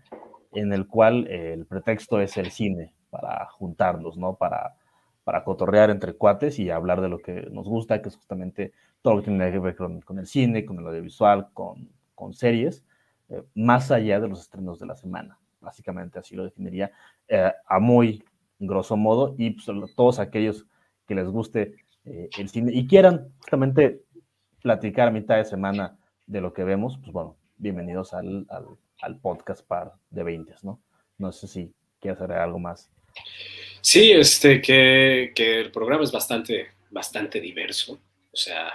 [0.52, 4.34] en el cual el pretexto es el cine, para juntarlos, ¿no?
[4.36, 4.76] Para
[5.24, 9.14] para cotorrear entre cuates y hablar de lo que nos gusta, que es justamente todo
[9.14, 12.84] lo que tiene que ver con, el cine, con el audiovisual, con, con series,
[13.28, 15.38] eh, más allá de los estrenos de la semana.
[15.60, 16.90] Básicamente así lo definiría
[17.28, 18.24] eh, a muy
[18.58, 20.66] grosso modo y pues, todos aquellos
[21.06, 24.02] que les guste eh, el cine y quieran justamente
[24.60, 25.96] platicar a mitad de semana
[26.32, 28.46] de lo que vemos, pues bueno, bienvenidos al,
[29.00, 30.82] al, podcast par de 20, ¿no?
[31.18, 32.90] No sé si quieres hacer algo más.
[33.82, 38.00] Sí, este, que, que, el programa es bastante, bastante diverso.
[38.32, 38.72] O sea,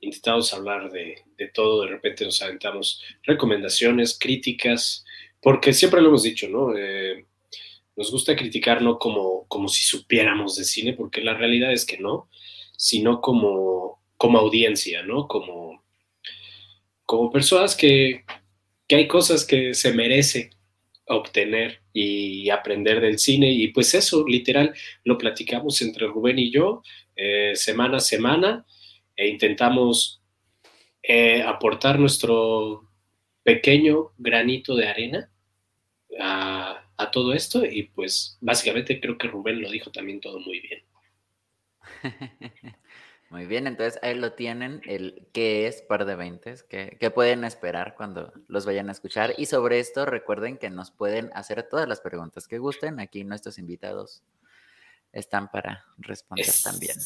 [0.00, 5.04] intentamos hablar de, de, todo, de repente nos aventamos recomendaciones, críticas,
[5.40, 6.76] porque siempre lo hemos dicho, ¿no?
[6.76, 7.26] Eh,
[7.94, 11.98] nos gusta criticar no como, como si supiéramos de cine, porque la realidad es que
[11.98, 12.28] no,
[12.76, 15.28] sino como, como audiencia, ¿no?
[15.28, 15.86] Como,
[17.08, 18.26] como personas que,
[18.90, 20.50] hay cosas que se merece
[21.06, 23.50] obtener y aprender del cine.
[23.50, 26.82] Y pues eso, literal, lo platicamos entre Rubén y yo
[27.16, 28.66] eh, semana a semana
[29.16, 30.22] e intentamos
[31.02, 32.90] eh, aportar nuestro
[33.42, 35.32] pequeño granito de arena
[36.20, 40.60] a, a, todo esto y pues básicamente creo que Rubén lo dijo también todo muy
[40.60, 40.82] bien.
[43.30, 47.44] Muy bien, entonces ahí lo tienen, el qué es par de veintes, qué, qué, pueden
[47.44, 49.34] esperar cuando los vayan a escuchar.
[49.36, 53.00] Y sobre esto recuerden que nos pueden hacer todas las preguntas que gusten.
[53.00, 54.22] Aquí nuestros invitados
[55.12, 56.96] están para responder también.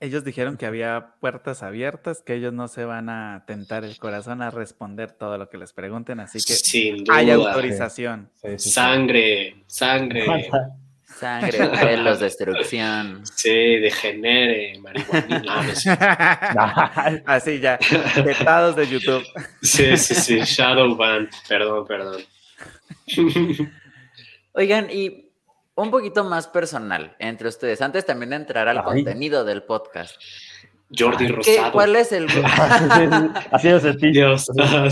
[0.00, 4.42] Ellos dijeron que había puertas abiertas, que ellos no se van a tentar el corazón
[4.42, 8.30] a responder todo lo que les pregunten, así que hay autorización.
[8.56, 10.48] Sangre, sangre.
[11.06, 13.24] Sangre, pelos, destrucción.
[13.26, 15.42] Sí, degenere, marihuana.
[17.26, 17.78] Así ya,
[18.24, 19.24] vetados de YouTube.
[19.62, 22.22] Sí, sí, sí, Shadow Band, perdón, perdón.
[24.52, 25.30] Oigan, y
[25.74, 30.16] un poquito más personal entre ustedes, antes también de entrar al contenido del podcast.
[30.96, 31.72] Jordi Rosado.
[31.72, 32.26] ¿Cuál es el
[33.50, 33.68] Así
[34.12, 34.46] Dios.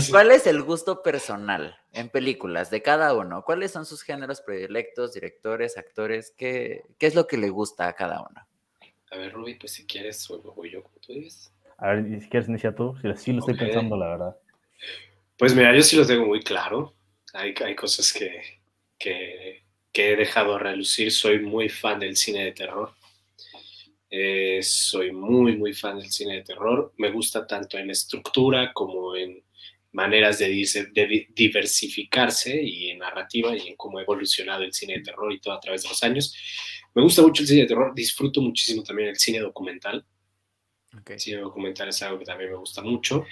[0.09, 3.43] ¿Cuál es el gusto personal en películas de cada uno?
[3.43, 6.33] ¿Cuáles son sus géneros predilectos, directores, actores?
[6.37, 8.41] ¿Qué, qué es lo que le gusta a cada uno?
[9.11, 11.53] A ver, Ruby, pues si quieres, voy yo, como tú dices.
[11.77, 12.95] A ver, si quieres, inicia tú.
[13.15, 14.37] Sí, lo estoy pensando, la verdad.
[15.37, 16.93] Pues mira, yo sí lo tengo muy claro.
[17.33, 18.41] Hay, hay cosas que,
[18.97, 21.11] que, que he dejado relucir.
[21.11, 22.93] Soy muy fan del cine de terror
[24.15, 26.93] eh, soy muy, muy fan del cine de terror.
[26.97, 29.43] Me gusta tanto en estructura como en
[29.91, 30.49] maneras de,
[30.93, 35.39] de, diversificarse y en narrativa y en cómo ha evolucionado el cine de terror y
[35.39, 36.35] todo a través de los años.
[36.93, 40.05] Me gusta mucho el cine de terror, disfruto muchísimo también el cine documental.
[41.07, 43.25] El cine documental es algo que también me gusta mucho.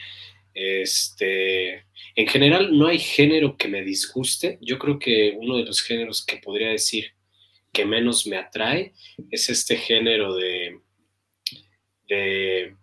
[0.51, 4.57] Este, en general no hay género que me disguste.
[4.61, 7.13] Yo creo que uno de los géneros que podría decir
[7.71, 8.93] que menos me atrae
[9.29, 10.79] es este género de...
[12.07, 12.75] de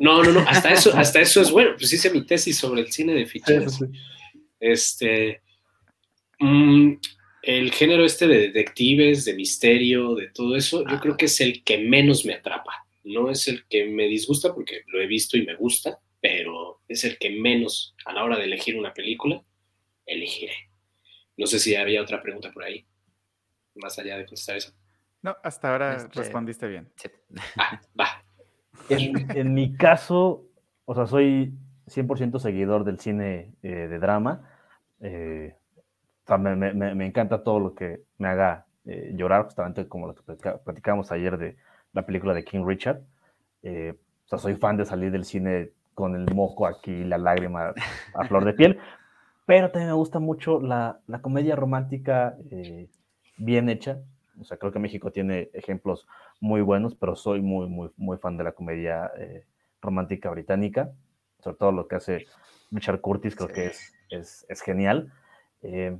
[0.00, 0.22] ¿no?
[0.22, 1.70] no, no, hasta eso, hasta eso es bueno.
[1.78, 3.80] Pues hice mi tesis sobre el cine de ficheras.
[4.60, 5.42] Este,
[6.38, 6.92] mm,
[7.42, 11.62] el género este de detectives, de misterio, de todo eso, yo creo que es el
[11.64, 12.86] que menos me atrapa.
[13.04, 17.04] No es el que me disgusta porque lo he visto y me gusta, pero es
[17.04, 19.42] el que menos a la hora de elegir una película
[20.06, 20.54] elegiré.
[21.36, 22.86] No sé si había otra pregunta por ahí
[23.74, 24.72] más allá de contestar eso.
[25.24, 26.90] No, hasta ahora este, respondiste bien.
[27.56, 28.06] Ah, va.
[28.90, 30.44] En, mi caso,
[30.84, 31.54] o sea, soy
[31.86, 34.50] 100% seguidor del cine eh, de drama.
[35.00, 35.54] Eh,
[36.24, 40.08] o sea, me, me, me, encanta todo lo que me haga eh, llorar, justamente como
[40.08, 40.22] lo que
[40.64, 41.56] platicamos ayer de
[41.94, 43.00] la película de King Richard.
[43.62, 47.72] o sea, soy fan de salir del cine con el moco aquí, la lágrima
[48.14, 48.78] a flor de piel.
[49.46, 52.36] Pero también me gusta mucho la, la comedia romántica
[53.36, 54.00] bien hecha.
[54.40, 56.06] O sea, creo que México tiene ejemplos
[56.40, 59.44] muy buenos, pero soy muy, muy, muy fan de la comedia eh,
[59.80, 60.92] romántica británica.
[61.40, 62.26] Sobre todo lo que hace
[62.70, 65.12] Richard Curtis, creo que es, es, es genial.
[65.62, 65.96] Eh,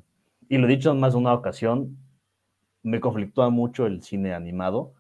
[0.49, 1.97] y lo he dicho en más de una ocasión,
[2.83, 4.93] me conflictúa mucho el cine animado,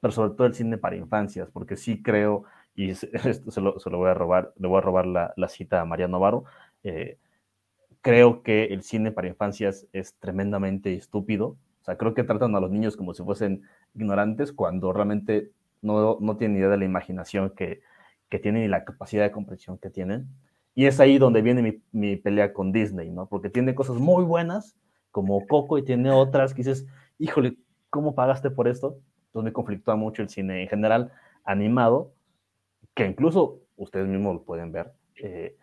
[0.00, 2.44] pero sobre todo el cine para infancias, porque sí creo,
[2.74, 5.48] y esto se lo, se lo voy a robar, le voy a robar la, la
[5.48, 6.44] cita a María Novaro,
[6.84, 7.18] eh,
[8.02, 12.60] creo que el cine para infancias es tremendamente estúpido o sea, creo que tratan a
[12.60, 13.60] los niños como si fuesen
[13.94, 15.50] ignorantes cuando realmente
[15.82, 17.82] no, no tienen idea de la imaginación que,
[18.30, 20.26] que tienen y la capacidad de comprensión que tienen.
[20.74, 23.26] Y es ahí donde viene mi, mi, pelea con Disney, ¿no?
[23.26, 24.78] Porque tiene cosas muy buenas,
[25.10, 26.86] como Coco, y tiene otras que dices,
[27.18, 27.58] híjole,
[27.90, 28.96] ¿cómo pagaste por esto?
[29.26, 31.12] Entonces me conflictúa mucho el cine en general
[31.44, 32.14] animado,
[32.94, 34.94] que incluso ustedes mismos lo pueden ver.
[35.22, 35.54] Eh,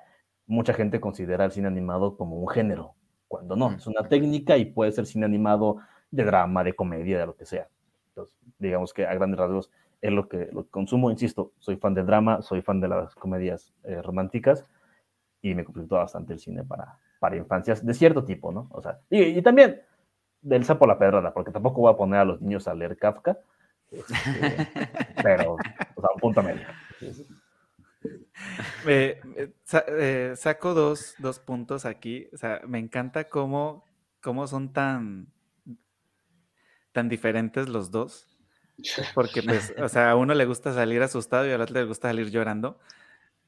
[0.46, 2.94] mucha gente considera el cine animado como un género,
[3.28, 5.78] cuando no, es una técnica y puede ser cine animado
[6.12, 7.68] de drama, de comedia, de lo que sea.
[8.10, 9.72] Entonces, digamos que a grandes rasgos
[10.02, 11.10] es lo que, lo consumo.
[11.10, 14.66] Insisto, soy fan del drama, soy fan de las comedias eh, románticas
[15.42, 18.68] y me completó bastante el cine para, para infancias de cierto tipo, ¿no?
[18.72, 19.82] O sea, y, también
[20.42, 22.98] del sapo a la pedrada, porque tampoco voy a poner a los niños a leer
[22.98, 23.38] Kafka,
[23.92, 24.14] este,
[25.24, 26.66] pero, o sea, un punto medio.
[28.88, 32.28] Eh, saco dos, dos, puntos aquí.
[32.34, 33.86] O sea, me encanta cómo,
[34.22, 35.28] cómo son tan,
[36.92, 38.28] tan diferentes los dos.
[39.14, 42.10] Porque, pues, o sea, a uno le gusta salir asustado y al otro le gusta
[42.10, 42.80] salir llorando,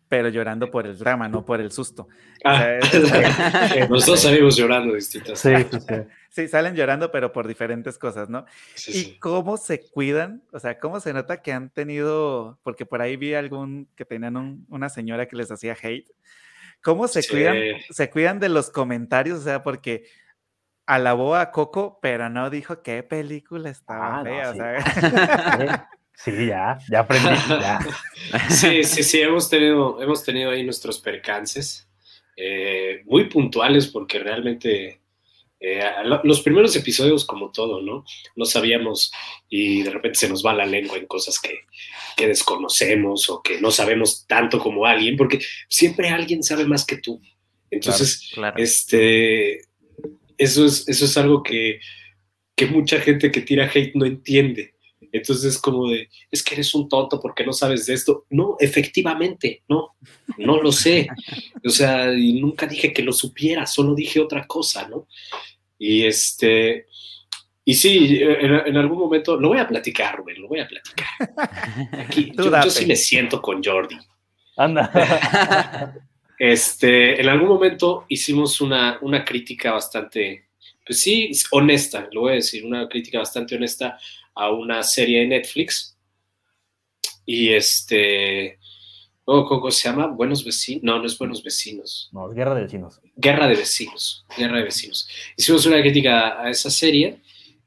[0.08, 2.08] pero llorando por el drama, no por el susto.
[2.44, 2.78] Ah,
[3.90, 5.40] los dos salimos llorando distintas.
[5.40, 5.52] Sí,
[6.30, 8.46] sí, salen llorando, pero por diferentes cosas, ¿no?
[8.88, 13.18] y cómo se cuidan, o sea, cómo se nota que han tenido, porque por ahí
[13.18, 16.12] vi algún que tenían una señora que les hacía hate.
[16.84, 17.56] ¿Cómo se cuidan?
[17.90, 20.06] Se cuidan de los comentarios, o sea, porque
[20.86, 24.54] alabó a Coco, pero no dijo qué película estaba ah, fea.
[26.14, 26.32] sí.
[26.32, 26.46] sí.
[26.48, 27.80] ya, ya aprendí, ya.
[28.50, 31.88] Sí, sí, sí, hemos tenido, hemos tenido ahí nuestros percances,
[32.36, 35.02] eh, muy puntuales porque realmente
[35.66, 35.82] eh,
[36.24, 38.04] los primeros episodios, como todo, ¿no?
[38.36, 39.14] No sabíamos
[39.48, 41.62] y de repente se nos va la lengua en cosas que,
[42.18, 46.98] que desconocemos o que no sabemos tanto como alguien, porque siempre alguien sabe más que
[46.98, 47.22] tú.
[47.72, 49.62] Entonces, este
[50.44, 51.80] eso es, eso es algo que,
[52.72, 54.76] mucha gente que tira hate no entiende.
[55.12, 58.26] Entonces es como de, es que eres un tonto porque no sabes de esto.
[58.30, 59.96] No, efectivamente, no,
[60.38, 61.08] no lo sé.
[61.66, 65.08] O sea, y nunca dije que lo supiera, solo dije otra cosa, ¿no?
[65.78, 66.86] Y este,
[67.66, 71.08] y sí, en, algún momento, lo voy a platicar, Rubén, lo voy a platicar.
[72.00, 73.98] Aquí, yo, sí me siento con Jordi.
[74.58, 75.94] Anda.
[76.38, 80.48] Este, en algún momento hicimos una, una crítica bastante,
[80.86, 83.98] pues sí, honesta, lo voy a decir, una crítica bastante honesta
[84.36, 85.98] a una serie de Netflix.
[87.26, 88.60] Y este,
[89.24, 90.08] ¿cómo, se llama?
[90.08, 90.84] Buenos vecinos.
[90.84, 92.10] No, no es buenos vecinos.
[92.12, 93.00] No, es Guerra de Vecinos.
[93.16, 94.26] Guerra de Vecinos.
[94.38, 95.08] Guerra de Vecinos.
[95.38, 97.22] Hicimos una crítica a esa serie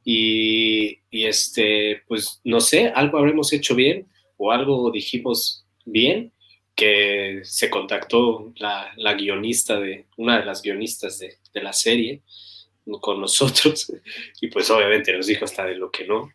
[0.05, 6.33] y, y este, pues no sé, algo habremos hecho bien o algo dijimos bien
[6.77, 12.23] que se contactó la, guionista de, una de las guionistas de, la serie
[13.01, 13.91] con nosotros
[14.43, 16.31] y pues obviamente nos dijo hasta de lo que no,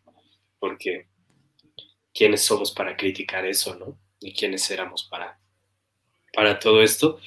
[0.58, 1.08] porque
[2.12, 3.98] quiénes somos para criticar eso, ¿no?
[4.20, 5.40] Y quiénes éramos para,
[6.34, 7.20] para todo esto.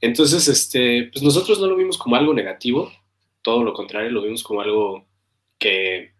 [0.00, 2.90] Entonces, este, pues nosotros no lo vimos como algo negativo,
[3.42, 5.06] todo lo contrario, lo vimos como algo
[5.58, 6.15] que,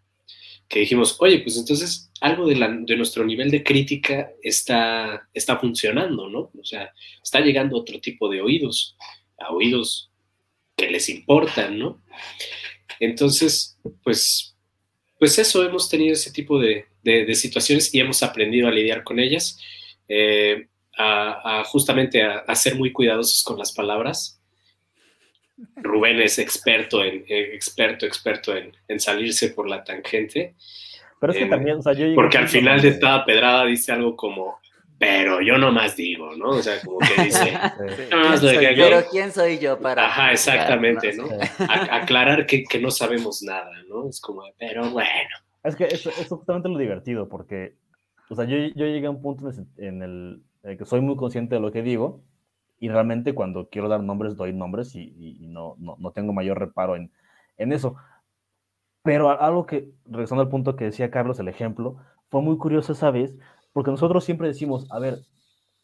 [0.69, 2.57] que dijimos, oye, pues entonces algo de,
[2.97, 6.51] nuestro nivel de crítica está, está funcionando, ¿no?
[6.59, 8.97] O sea, está llegando otro tipo de oídos,
[9.39, 10.11] a oídos
[10.77, 12.03] que les importan, ¿no?
[13.01, 14.57] Entonces, pues,
[15.19, 16.87] pues eso, hemos tenido ese tipo de,
[17.35, 19.59] situaciones y hemos aprendido a lidiar con ellas,
[20.09, 24.41] eh, a, justamente a, ser muy cuidadosos con las palabras.
[25.77, 30.55] Rubén es experto en, experto, experto en salirse por la tangente.
[31.21, 34.17] Pero es que también, o sea, yo Porque al final de esta pedrada dice algo
[34.17, 34.59] como,
[34.99, 36.51] pero yo nomás digo, ¿no?
[36.51, 37.59] O sea, como que dice,
[38.77, 40.07] pero ¿quién soy yo para...
[40.07, 41.27] Ajá, exactamente, ¿no?
[41.91, 44.09] aclarar que, que, no sabemos nada, ¿no?
[44.09, 45.31] Es como, pero bueno.
[45.65, 47.75] Es que eso es justamente lo divertido, porque,
[48.29, 50.43] o sea, yo, yo llegué a un punto en el,
[50.77, 52.23] que soy muy consciente de lo que digo,
[52.79, 56.97] y realmente cuando quiero dar nombres, doy nombres, y, no, no, no, tengo mayor reparo
[56.97, 57.11] en,
[57.57, 57.97] en eso.
[59.03, 61.97] Pero algo que, regresando al punto que decía Carlos, el ejemplo,
[62.29, 63.37] fue muy curioso esa vez,
[63.73, 65.21] porque nosotros siempre decimos, a ver,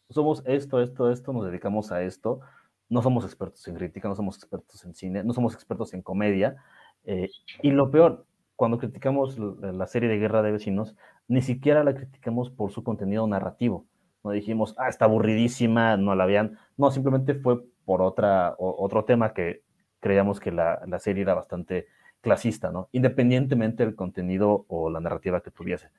[0.09, 2.41] somos esto, esto, esto, nos dedicamos a esto,
[2.89, 6.57] no somos expertos en crítica, no somos expertos en cine, no somos expertos en comedia,
[7.05, 7.29] eh,
[7.61, 8.25] y lo peor,
[8.55, 10.95] cuando criticamos la serie de Guerra de Vecinos,
[11.27, 13.85] ni siquiera la criticamos por su contenido narrativo.
[14.23, 16.57] No dijimos, ah, está aburridísima, no la vean.
[16.77, 19.63] No, simplemente fue por otra, otro tema que
[19.99, 21.87] creíamos que la, la serie era bastante
[22.21, 22.89] clasista, ¿no?
[22.93, 25.89] Independientemente del contenido o la narrativa que tuviese.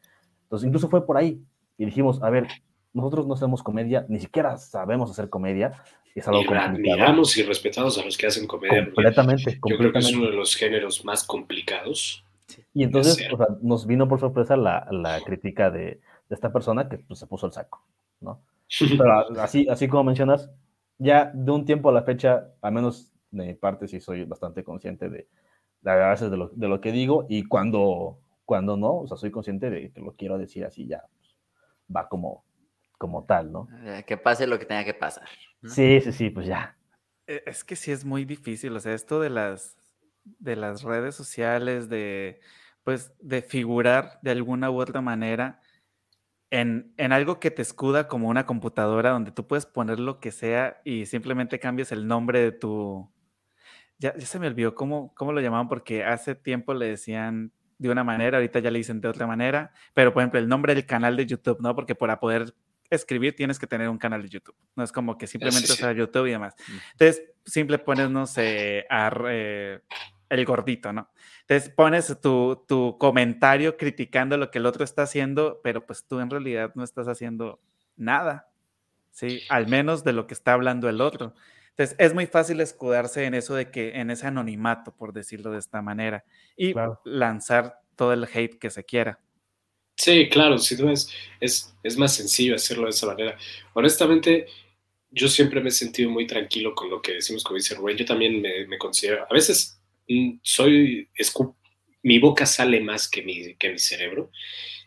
[0.45, 1.43] Entonces, incluso fue por ahí
[1.77, 2.47] y dijimos, a ver,
[2.95, 5.73] nosotros no hacemos comedia, ni siquiera sabemos hacer comedia.
[6.15, 8.85] Es algo y admiramos y respetamos a los que hacen comedia.
[8.85, 12.25] Completamente, Yo creo que es uno de los géneros más complicados.
[12.73, 16.01] Y entonces o sea, nos vino por sorpresa la, la crítica de, de,
[16.31, 17.85] esta persona que pues, se puso el saco,
[18.25, 18.43] ¿no?
[18.79, 20.51] Pero así, así como mencionas,
[20.99, 24.65] ya de un tiempo a la fecha, al menos de mi parte sí soy bastante
[24.65, 25.29] consciente de,
[25.83, 29.31] la verdad de lo, de lo que digo y cuando, cuando no, o sea, soy
[29.31, 31.37] consciente de que lo quiero decir así, ya pues,
[31.95, 32.45] va como,
[32.99, 33.69] como tal, ¿no?
[33.85, 35.29] Eh, que pase lo que tenga que pasar.
[35.65, 36.77] Sí, sí, sí, pues ya.
[37.27, 39.77] E, es que sí es muy difícil, o sea, esto de las,
[40.25, 42.41] de las redes sociales, de
[42.85, 45.61] pues, de figurar de alguna u otra manera
[46.61, 50.31] en, en, algo que te escuda como una computadora donde tú puedes poner lo que
[50.31, 53.11] sea y simplemente cambias el nombre de tu...
[53.99, 57.91] Ya, ya se me olvidó cómo, cómo lo llamaban porque hace tiempo le decían de
[57.91, 60.87] una manera, ahorita ya le dicen de otra manera, pero por ejemplo el nombre del
[60.87, 61.75] canal de YouTube, ¿no?
[61.75, 62.55] Porque para poder
[62.89, 65.95] escribir tienes que tener un canal de YouTube, no es como que simplemente sí, sí.
[65.95, 66.55] YouTube y demás.
[66.93, 69.81] Entonces, simple pones, no sé, eh,
[70.29, 71.11] el gordito, ¿no?
[71.47, 76.21] Entonces pones tu, tu comentario criticando lo que el otro está haciendo, pero pues tú
[76.21, 77.61] en realidad no estás haciendo
[77.97, 78.49] nada,
[79.11, 79.43] ¿sí?
[79.51, 81.35] Al menos de lo que está hablando el otro.
[81.77, 85.59] Entonces, es muy fácil escudarse en eso de que, en ese anonimato, por decirlo de
[85.59, 86.25] esta manera,
[86.57, 87.01] y claro.
[87.05, 89.19] lanzar todo el hate que se quiera.
[89.97, 93.37] Sí, claro, si no es, es, es más sencillo hacerlo de esa manera.
[93.75, 94.47] Honestamente,
[95.11, 97.97] yo siempre me he sentido muy tranquilo con lo que decimos, como dice Rubén.
[97.97, 99.81] Yo también me, me considero, a veces
[100.43, 101.09] soy,
[102.03, 104.31] mi boca sale más que mi, que mi cerebro.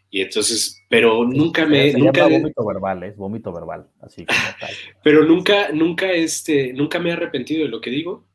[0.10, 1.92] Y entonces, pero nunca me...
[1.92, 4.74] Se nunca llama vómito verbal, es vómito verbal, así como tal.
[5.04, 8.26] pero nunca, nunca, este, nunca me he arrepentido de lo que digo,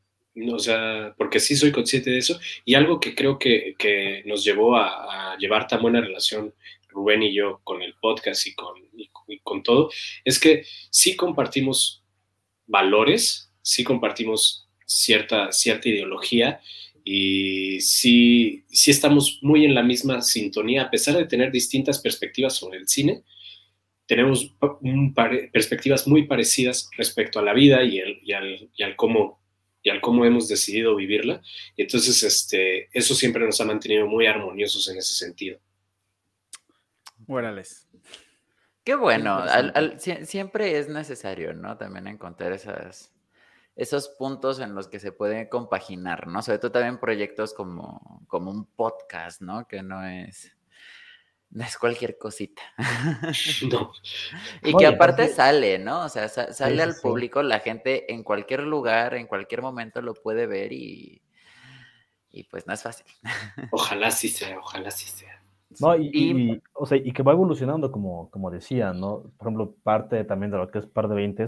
[0.51, 2.39] o sea, porque sí soy consciente de eso.
[2.65, 6.53] Y algo que creo que, que nos llevó a, a, llevar tan buena relación
[6.89, 9.89] Rubén y yo con el podcast y con, y, y con todo,
[10.23, 12.03] es que sí compartimos
[12.67, 14.62] valores, sí compartimos
[14.95, 16.61] cierta, cierta ideología
[17.03, 22.55] y sí, sí estamos muy en la misma sintonía, a pesar de tener distintas perspectivas
[22.55, 23.23] sobre el cine,
[24.05, 24.55] tenemos
[25.51, 29.41] perspectivas muy parecidas respecto a la vida y, el, y, al, y, al, cómo,
[29.81, 31.41] y al cómo hemos decidido vivirla.
[31.75, 35.59] Y entonces este, eso siempre nos ha mantenido muy armoniosos en ese sentido.
[37.27, 37.87] Órales.
[38.83, 41.77] Qué bueno, al, al, siempre es necesario, ¿no?
[41.77, 43.12] También encontrar esas,
[43.75, 46.41] esos puntos en los que se puede compaginar, ¿no?
[46.41, 49.67] Sobre todo también proyectos como, como un podcast, ¿no?
[49.67, 50.55] Que no es,
[51.49, 52.61] no es cualquier cosita.
[53.71, 53.91] No.
[54.61, 56.05] y que aparte sale, ¿no?
[56.05, 57.47] O sea, sale sí, al público, sí.
[57.47, 61.21] la gente en cualquier lugar, en cualquier momento lo puede ver y,
[62.29, 63.07] y pues no es fácil.
[63.71, 65.41] Ojalá sí sea, ojalá sí sea.
[65.79, 69.23] No, y, y, y, o sea, y que va evolucionando, como, como decía, ¿no?
[69.37, 71.47] Por ejemplo, parte también de lo que es par de 20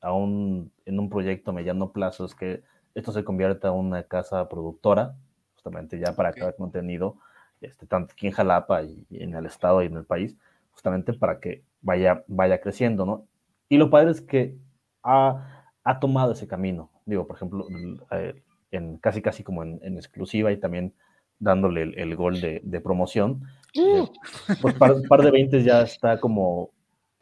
[0.00, 2.62] aún en un proyecto a mediano plazo es que
[2.94, 5.14] esto se convierta en una casa productora,
[5.54, 6.40] justamente ya para okay.
[6.40, 7.16] crear contenido,
[7.60, 10.36] este, tanto aquí en Jalapa y, y, en el estado y en el país,
[10.70, 13.26] justamente para que vaya, vaya creciendo, ¿no?
[13.68, 14.56] Y lo padre es que
[15.02, 17.66] ha, ha tomado ese camino, digo, por ejemplo,
[18.10, 20.94] eh, en, casi casi como en, en exclusiva y también
[21.38, 23.42] dándole el, el gol de, de promoción.
[23.74, 24.04] Uh.
[24.04, 24.08] Eh,
[24.60, 26.70] pues par, par, de 20 ya está como,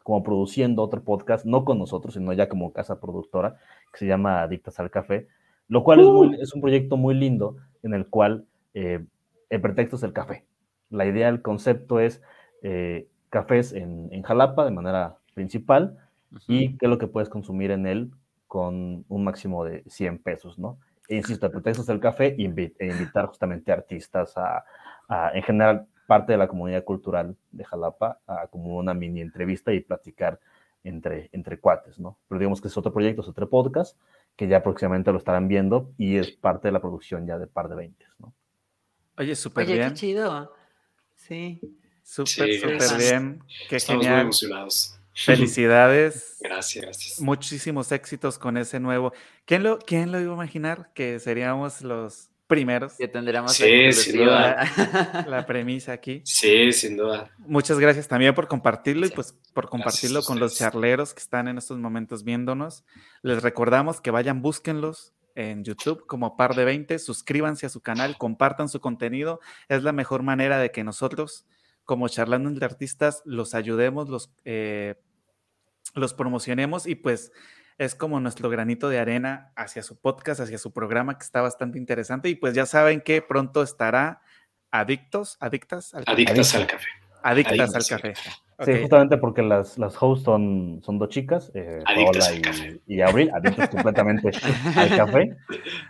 [0.09, 3.57] como produciendo otro podcast, no con nosotros, sino ya como casa productora,
[3.93, 5.27] que se llama Adictas al Café,
[5.67, 6.01] lo cual uh.
[6.01, 9.05] es, muy, es, un proyecto muy lindo en el cual eh,
[9.51, 10.47] el pretexto es el café.
[10.89, 12.23] La idea, el concepto es
[12.63, 15.99] eh, cafés en, en, Jalapa de manera principal
[16.31, 16.43] uh -huh.
[16.47, 18.09] y qué es lo que puedes consumir en él
[18.47, 20.79] con un máximo de 100 pesos, ¿no?
[21.07, 24.65] E insisto, el pretexto es el café e invitar justamente artistas a,
[25.07, 29.71] a, en general, parte de la comunidad cultural de Jalapa, a como una mini entrevista
[29.71, 30.39] y platicar
[30.83, 32.17] entre, entre cuates, ¿no?
[32.27, 33.95] Pero digamos que es otro proyecto, es otro podcast,
[34.35, 37.69] que ya próximamente lo estarán viendo y es parte de la producción ya de Par
[37.69, 38.33] de Veintes, ¿no?
[39.19, 39.77] Oye, súper bien.
[39.77, 39.89] bien.
[39.89, 40.51] qué chido.
[41.13, 41.61] Sí.
[42.01, 43.43] Súper, sí, súper bien.
[43.69, 44.15] Qué Estamos genial.
[44.15, 44.99] muy emocionados.
[45.13, 46.39] Felicidades.
[46.41, 47.21] Gracias, gracias.
[47.21, 49.13] Muchísimos éxitos con ese nuevo.
[49.45, 50.91] ¿Quién lo, quién lo iba a imaginar?
[50.95, 52.93] Que seríamos los primeros.
[52.93, 54.67] Que tendríamos sí, sin duda.
[54.75, 56.21] La, la, premisa aquí.
[56.25, 57.31] Sí, sin duda.
[57.37, 59.13] Muchas gracias también por compartirlo sí.
[59.13, 62.83] y pues por compartirlo con los charleros que están en estos momentos viéndonos.
[63.21, 68.17] Les recordamos que vayan, búsquenlos en YouTube como Par de 20, suscríbanse a su canal,
[68.17, 69.39] compartan su contenido.
[69.69, 71.45] Es la mejor manera de que nosotros,
[71.85, 74.95] como charlando entre artistas, los ayudemos, los eh,
[75.93, 77.31] los promocionemos y pues
[77.79, 81.77] es como nuestro granito de arena hacia su podcast, hacia su programa que está bastante
[81.77, 84.21] interesante y pues ya saben que pronto estará
[84.69, 86.13] Adictos, Adictas al Café.
[86.13, 86.87] Adictas al Café.
[87.23, 88.13] Adictas, Adictas al Café.
[88.57, 88.75] Okay.
[88.75, 92.19] Sí, justamente porque las, las hosts son, son dos chicas, eh, Paola
[92.85, 94.31] y, y, Abril, adictas completamente
[94.75, 95.37] al café.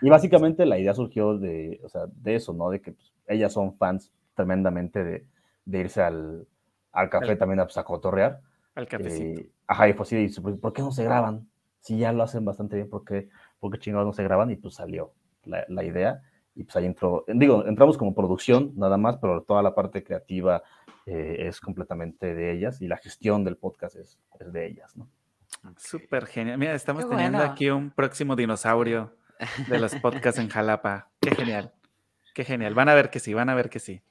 [0.04, 2.70] Y básicamente la idea surgió de, o sea, de eso, ¿no?
[2.70, 5.26] De que pues, ellas son fans tremendamente de,
[5.66, 6.46] de irse al,
[6.92, 8.42] al café el, también a, pues, a cotorrear.
[8.76, 9.42] Al cafecito.
[9.42, 11.50] Eh, ajá, y fue así, ¿por qué no se graban?
[11.80, 14.52] Si ya lo hacen bastante bien, ¿por qué, por qué chingados no se graban?
[14.52, 15.14] Y pues salió
[15.46, 16.22] la, la, idea.
[16.56, 20.62] Y pues ahí entró, digo, entramos como producción nada más, pero toda la parte creativa
[21.06, 25.10] eh, es completamente de ellas y la gestión del podcast es, es de ellas, ¿no?
[25.78, 26.58] Súper genial.
[26.58, 27.52] Mira, estamos Qué teniendo bueno.
[27.52, 29.16] aquí un próximo dinosaurio
[29.68, 31.10] de los podcasts en Jalapa.
[31.20, 31.74] Qué genial.
[32.34, 32.76] Qué genial.
[32.76, 34.02] Van a ver que sí, van a ver que sí.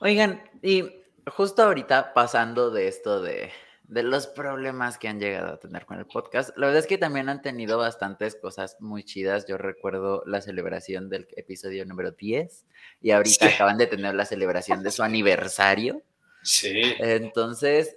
[0.00, 0.84] Oigan, y
[1.26, 3.50] justo ahorita pasando de esto de,
[3.88, 6.98] de los problemas que han llegado a tener con el podcast, la verdad es que
[6.98, 9.46] también han tenido bastantes cosas muy chidas.
[9.46, 12.66] Yo recuerdo la celebración del episodio número 10
[13.00, 13.54] y ahorita Sí.
[13.54, 16.02] acaban de tener la celebración de su aniversario.
[16.42, 17.96] Sí, Entonces,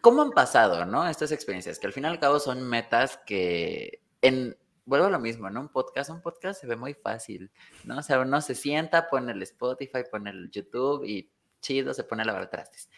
[0.00, 1.08] ¿cómo han pasado, no?
[1.08, 5.20] Estas experiencias, que al fin y al cabo son metas que en, vuelvo a lo
[5.20, 5.60] mismo, ¿no?
[5.60, 7.50] Un podcast, un podcast se ve muy fácil,
[7.84, 7.98] ¿no?
[7.98, 12.22] O sea, uno se sienta, pone el Spotify, pone el YouTube y chido, se pone
[12.22, 12.90] a lavar trastes.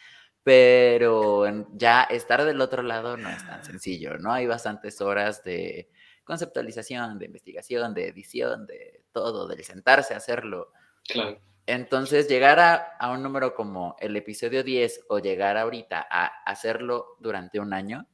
[0.46, 4.32] Pero ya estar del otro lado no es tan sencillo, ¿no?
[4.32, 5.90] Hay bastantes horas de
[6.22, 10.70] conceptualización, de investigación, de edición, de todo, del sentarse a hacerlo.
[11.08, 11.40] claro.
[11.66, 17.16] Entonces, llegar a, a un número como el episodio 10 o llegar ahorita a hacerlo
[17.18, 18.06] durante un año,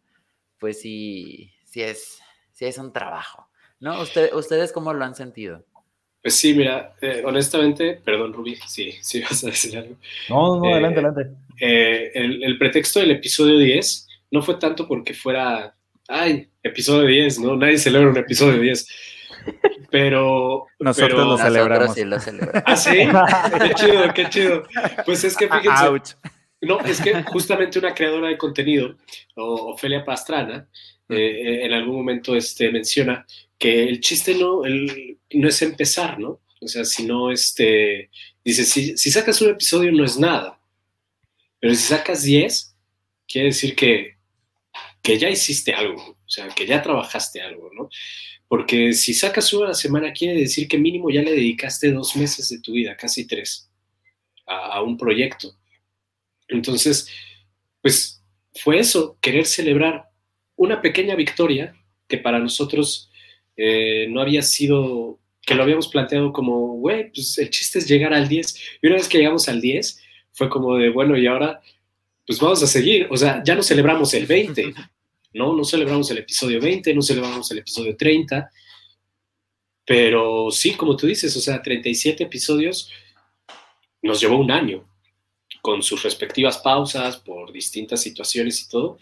[0.58, 2.18] pues sí, sí es,
[2.52, 4.00] sí es un trabajo, ¿no?
[4.00, 5.66] Usted- ¿Ustedes cómo lo han sentido?
[6.22, 9.96] Pues sí, mira, eh, honestamente, perdón, Rubí, sí, sí vas a decir algo.
[10.28, 11.30] No, no, Eh, adelante, adelante.
[11.60, 15.74] Eh, el, el pretexto del episodio 10 no fue tanto porque fuera,
[16.08, 17.56] ay, episodio 10, ¿no?
[17.56, 18.86] Nadie celebra un episodio 10.
[19.90, 20.66] Pero.
[20.78, 21.88] Nosotros pero- lo celebramos.
[21.88, 22.62] Nosotros sí lo celebramos.
[22.66, 22.90] Ah, sí,
[23.60, 24.62] qué chido, qué chido.
[25.04, 26.10] Pues es que fíjense, ouch.
[26.60, 28.96] no, es que justamente una creadora de contenido,
[29.34, 30.66] Ofelia Pastrana,
[31.12, 33.26] eh, eh, en algún momento este, menciona
[33.58, 36.40] que el chiste no, el- no es empezar, ¿no?
[36.60, 38.10] O sea, si no, este,
[38.44, 40.60] dice, si, sacas un episodio no es nada,
[41.60, 42.76] pero si sacas 10,
[43.26, 44.16] quiere decir que,
[45.02, 47.88] que ya hiciste algo, o sea, que ya trabajaste algo, ¿no?
[48.48, 52.16] Porque si sacas uno a la semana, quiere decir que mínimo ya le dedicaste dos
[52.16, 53.70] meses de tu vida, casi tres,
[54.46, 55.56] a un proyecto.
[56.48, 57.08] Entonces,
[57.80, 58.22] pues
[58.54, 60.11] fue eso, querer celebrar
[60.62, 61.74] una pequeña victoria
[62.08, 63.10] que para nosotros
[63.56, 68.14] eh, no había sido, que lo habíamos planteado como, güey, pues el chiste es llegar
[68.14, 68.56] al 10.
[68.80, 70.00] Y una vez que llegamos al 10,
[70.32, 71.60] fue como de, bueno, y ahora,
[72.26, 73.08] pues vamos a seguir.
[73.10, 74.72] O sea, ya no celebramos el 20,
[75.34, 75.56] ¿no?
[75.56, 78.50] No celebramos el episodio 20, no celebramos el episodio 30.
[79.84, 82.90] Pero sí, como tú dices, o sea, 37 episodios
[84.00, 84.84] nos llevó un año
[85.60, 88.98] con sus respectivas pausas por distintas situaciones y todo,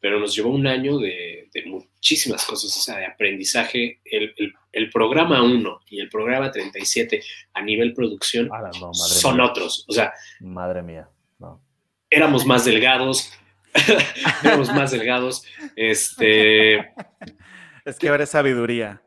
[0.00, 4.00] pero nos llevó un año de, de muchísimas cosas, o sea, de aprendizaje.
[4.04, 7.22] El, el- el programa 1 y el programa 37
[7.54, 9.44] a nivel producción no, madre son mía.
[9.46, 11.08] otros, o sea, Madre mía.
[11.38, 11.62] No.
[12.10, 13.32] éramos más delgados,
[14.44, 15.44] éramos más delgados,
[15.76, 16.76] este,
[17.86, 19.00] Es que ahora es sabiduría.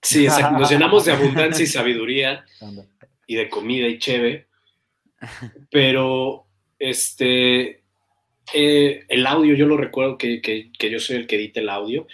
[0.00, 2.44] sí, exacto, nos llenamos de abundancia y sabiduría.
[3.26, 4.46] Y de comida y cheve,
[5.70, 6.46] pero
[6.78, 7.82] este,
[8.54, 11.68] eh, el audio, yo lo recuerdo que, que- que yo soy el que edita el
[11.68, 12.06] audio,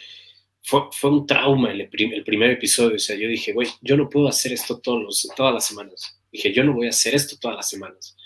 [0.63, 3.97] fue, fue un trauma el, prim- el primer episodio, o sea, yo dije, güey, yo
[3.97, 7.15] no puedo hacer esto todos los- todas las semanas, dije, yo no voy a hacer
[7.15, 8.17] esto todas las semanas,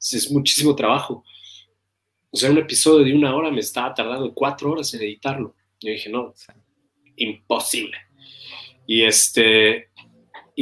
[0.00, 1.24] es, es muchísimo trabajo,
[2.30, 5.90] o sea, un episodio de una hora me estaba tardando cuatro horas en editarlo, yo
[5.90, 6.32] dije, no,
[7.16, 7.96] imposible.
[8.86, 9.90] Y este,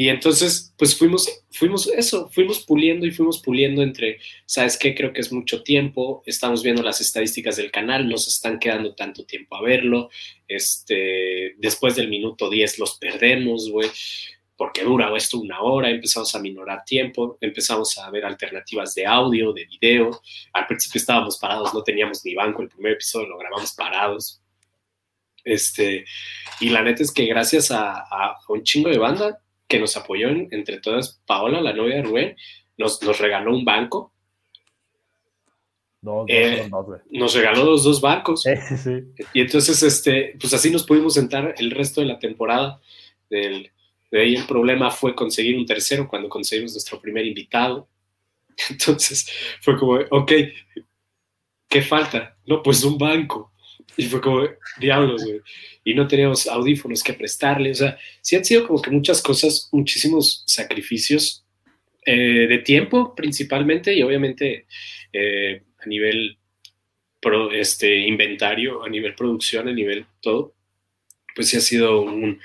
[0.01, 4.95] y entonces, pues fuimos, fuimos eso, fuimos puliendo y fuimos puliendo entre, ¿sabes qué?
[4.95, 9.27] Creo que es mucho tiempo, estamos viendo las estadísticas del canal, nos están quedando tanto
[9.27, 10.09] tiempo a verlo,
[10.49, 13.91] este, después del minuto 10 los perdemos, güey,
[14.57, 19.53] porque dura esto una hora, empezamos a minorar tiempo, empezamos a ver alternativas de audio,
[19.53, 20.19] de video,
[20.55, 24.41] al principio estábamos parados, no teníamos ni banco, el primer episodio lo grabamos parados,
[25.45, 26.07] este,
[26.59, 28.07] y la neta es que gracias a,
[28.49, 32.37] un chingo de banda que nos apoyó en- entre todas, Paola, la novia de Rubén,
[32.77, 34.13] nos, nos regaló un banco,
[36.03, 38.43] Dos, Eh, dos, dos, nos regaló los dos barcos.
[38.45, 39.25] Sí, sí, sí.
[39.35, 42.81] Y entonces, este, pues así nos pudimos sentar el resto de la temporada.
[43.29, 43.71] Del,
[44.11, 47.87] de ahí el problema fue conseguir un tercero cuando conseguimos nuestro primer invitado.
[48.71, 50.33] Entonces fue como, ok,
[51.69, 52.35] ¿qué falta?
[52.47, 53.53] No, pues un banco.
[53.97, 55.41] Y fue como, diablos, güey.
[55.85, 57.71] Y no teníamos audífonos que prestarle.
[57.73, 61.45] O sea, sí han sido como que muchas cosas, muchísimos sacrificios
[62.07, 64.67] eh, de tiempo principalmente y obviamente
[65.13, 66.39] eh, a nivel
[67.21, 70.55] pro- este, inventario, a nivel producción, a nivel todo,
[71.35, 72.41] pues sí ha sido un,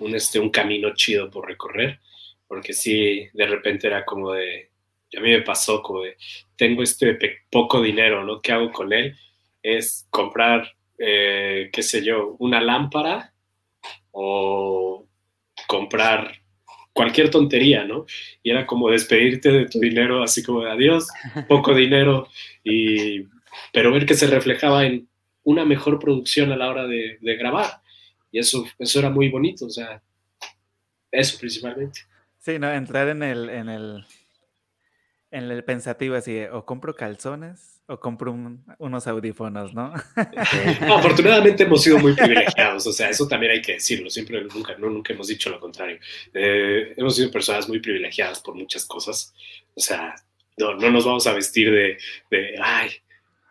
[0.00, 2.00] un, este, un camino chido por recorrer,
[2.46, 4.70] porque sí, de repente era como de,
[5.16, 6.16] a mí me pasó como de,
[6.56, 7.16] tengo este
[7.50, 8.40] poco dinero, ¿no?
[8.42, 9.16] ¿Qué hago con él?
[9.62, 13.32] Es comprar, eh, qué sé yo, una lámpara
[14.10, 15.06] o
[15.66, 16.32] comprar
[16.92, 18.06] cualquier tontería, ¿no?
[18.42, 21.06] Y era como despedirte de tu dinero, así como de adiós,
[21.48, 22.26] poco dinero,
[22.64, 23.22] y,
[23.72, 25.08] pero ver que se reflejaba en
[25.44, 27.80] una mejor producción a la hora de, grabar.
[28.32, 30.02] Y eso, eso era muy bonito, o sea,
[31.12, 32.00] eso principalmente.
[32.38, 34.04] Sí, no, entrar en el, en el,
[35.30, 38.36] En el pensativo así, o compro calzones o compro
[38.78, 39.94] unos audífonos, ¿no?
[40.94, 44.90] afortunadamente hemos sido muy privilegiados, o sea, eso también hay que decirlo, siempre, nunca, no,
[44.90, 45.98] nunca hemos dicho lo contrario.
[46.34, 49.32] Eh, hemos sido personas muy privilegiadas por muchas cosas,
[49.74, 50.14] o sea,
[50.58, 51.96] no, no nos vamos a vestir de,
[52.30, 52.90] de ay,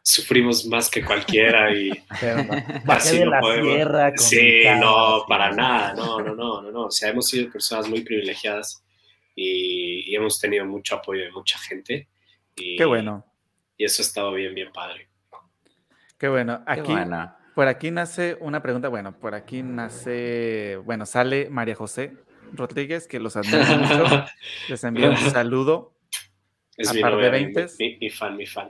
[0.03, 1.89] sufrimos más que cualquiera y
[2.87, 4.21] así no podemos.
[4.21, 8.01] sí, no, para nada, no, no, no, no, no, o sea, hemos sido personas muy
[8.01, 8.83] privilegiadas
[9.37, 12.09] y, hemos tenido mucho apoyo de mucha gente.
[12.55, 13.23] Y, Qué bueno.
[13.77, 15.07] Y eso ha estado bien, bien padre.
[16.17, 16.63] Qué bueno.
[16.65, 16.93] Aquí,
[17.53, 22.13] por aquí nace una pregunta, bueno, por aquí nace, bueno, sale María José
[22.53, 24.25] Rodríguez, que los admiro mucho.
[24.67, 25.93] Les envío un saludo.
[26.77, 28.69] Es mi, par de mi, mi fan, mi fan.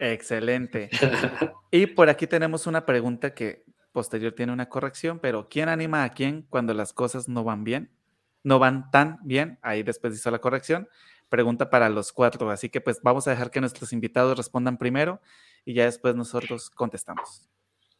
[0.00, 0.90] Excelente.
[1.70, 3.62] y por aquí tenemos una pregunta que
[3.92, 7.90] posterior tiene una corrección, pero ¿quién anima a quién cuando las cosas no van bien?
[8.44, 9.58] No van tan bien.
[9.62, 10.88] Ahí después hizo la corrección.
[11.28, 12.48] Pregunta para los cuatro.
[12.50, 15.20] Así que pues vamos a dejar que nuestros invitados respondan primero
[15.64, 17.48] y ya después nosotros contestamos.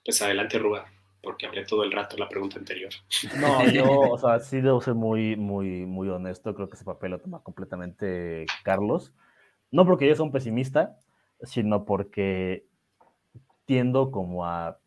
[0.04, 0.84] Pues adelante, Ruba,
[1.22, 2.92] porque hablé todo el rato la pregunta anterior.
[3.40, 6.54] No, yo, o sea, sí debo ser muy, muy, muy honesto.
[6.54, 9.12] Creo que ese papel lo toma completamente Carlos.
[9.70, 10.98] No porque yo sea un pesimista,
[11.42, 12.66] sino porque
[13.64, 14.78] tiendo como a,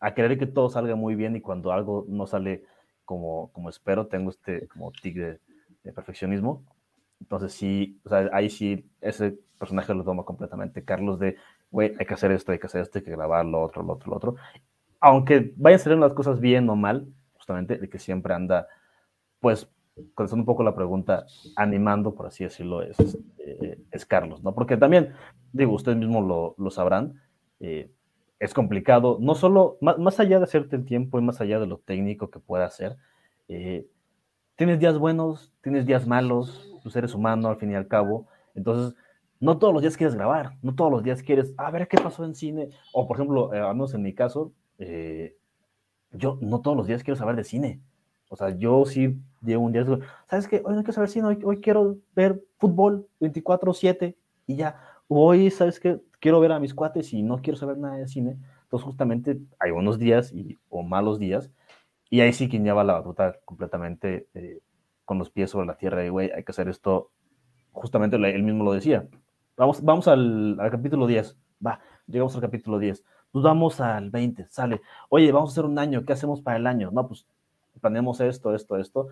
[0.00, 2.64] a querer que todo salga muy bien y cuando algo no sale
[3.08, 5.40] como, como espero, tengo este como tic de,
[5.94, 6.62] perfeccionismo.
[7.18, 10.84] Entonces sí, o sea, ahí sí ese personaje lo toma completamente.
[10.84, 11.36] Carlos de,
[11.70, 13.94] güey, hay que hacer esto, hay que hacer esto, hay que grabar lo otro, lo
[13.94, 14.34] otro, lo otro.
[15.00, 18.68] Aunque vayan salir las cosas bien o mal, justamente, el que siempre anda,
[19.40, 19.66] pues,
[20.14, 21.24] contestando un poco la pregunta,
[21.56, 22.98] animando, por así decirlo, es,
[23.38, 24.54] eh, es Carlos, ¿no?
[24.54, 25.14] Porque también,
[25.54, 27.22] digo, ustedes mismos lo, lo sabrán,
[27.60, 27.90] eh,
[28.40, 31.78] es complicado, no solo, más, allá de hacerte el tiempo y más allá de lo
[31.78, 32.96] técnico que pueda hacer,
[33.48, 33.86] eh,
[34.56, 38.96] tienes días buenos, tienes días malos, tú eres humano al fin y al cabo, entonces
[39.40, 42.24] no todos los días quieres grabar, no todos los días quieres, a ver qué pasó
[42.24, 45.36] en cine, o por ejemplo, eh, al menos en mi caso, eh,
[46.12, 47.80] yo no todos los días quiero saber de cine,
[48.28, 49.84] o sea, yo sí llevo un día,
[50.28, 50.62] ¿sabes qué?
[50.64, 54.16] Hoy no quiero saber cine, hoy, hoy quiero ver fútbol 24/7
[54.46, 56.00] y ya, hoy, ¿sabes qué?
[56.20, 58.38] Quiero ver a mis cuates y no quiero saber nada de cine.
[58.62, 61.50] Entonces, justamente hay buenos días y, o malos días.
[62.10, 64.60] Y ahí sí quien lleva la batuta completamente eh,
[65.04, 66.04] con los pies sobre la tierra.
[66.04, 67.10] Y, güey, hay que hacer esto.
[67.72, 69.08] Justamente él mismo lo decía.
[69.56, 71.36] Vamos, vamos al, capítulo 10.
[71.64, 73.04] Va, llegamos al capítulo 10.
[73.32, 74.46] Nos vamos al 20.
[74.48, 74.80] Sale.
[75.08, 76.04] Oye, vamos a hacer un año.
[76.04, 76.90] ¿Qué hacemos para el año?
[76.90, 77.26] No, pues
[77.80, 79.08] planeamos esto, esto, esto.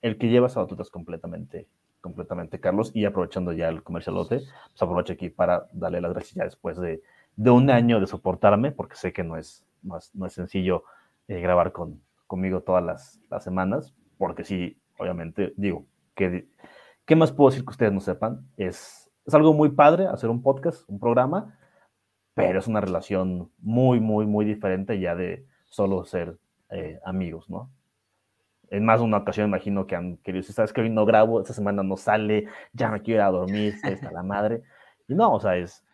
[0.00, 1.66] El que lleva esa batuta es completamente
[2.00, 2.90] completamente, Carlos.
[2.94, 7.02] Y aprovechando ya el comercialote, pues aprovecho aquí para darle las gracias ya después de,
[7.36, 10.84] de un año de soportarme, porque sé que no es, más, no es sencillo
[11.28, 16.48] eh, grabar con, conmigo todas las, las, semanas, porque sí, obviamente, digo, que,
[17.04, 18.46] ¿qué más puedo decir que ustedes no sepan?
[18.56, 21.58] Es, es algo muy padre hacer un podcast, un programa,
[22.34, 26.38] pero es una relación muy, muy, muy diferente ya de solo ser
[26.70, 27.70] eh, amigos, ¿no?
[28.70, 31.40] En más de una ocasión imagino que han querido decir, sabes que hoy no grabo,
[31.40, 34.62] esta semana no sale, ya me quiero ir a dormir, está la madre.
[35.06, 35.84] Y no, o sea, es,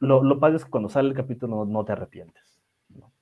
[0.00, 2.60] lo, lo padre es que cuando sale el capítulo no, te arrepientes.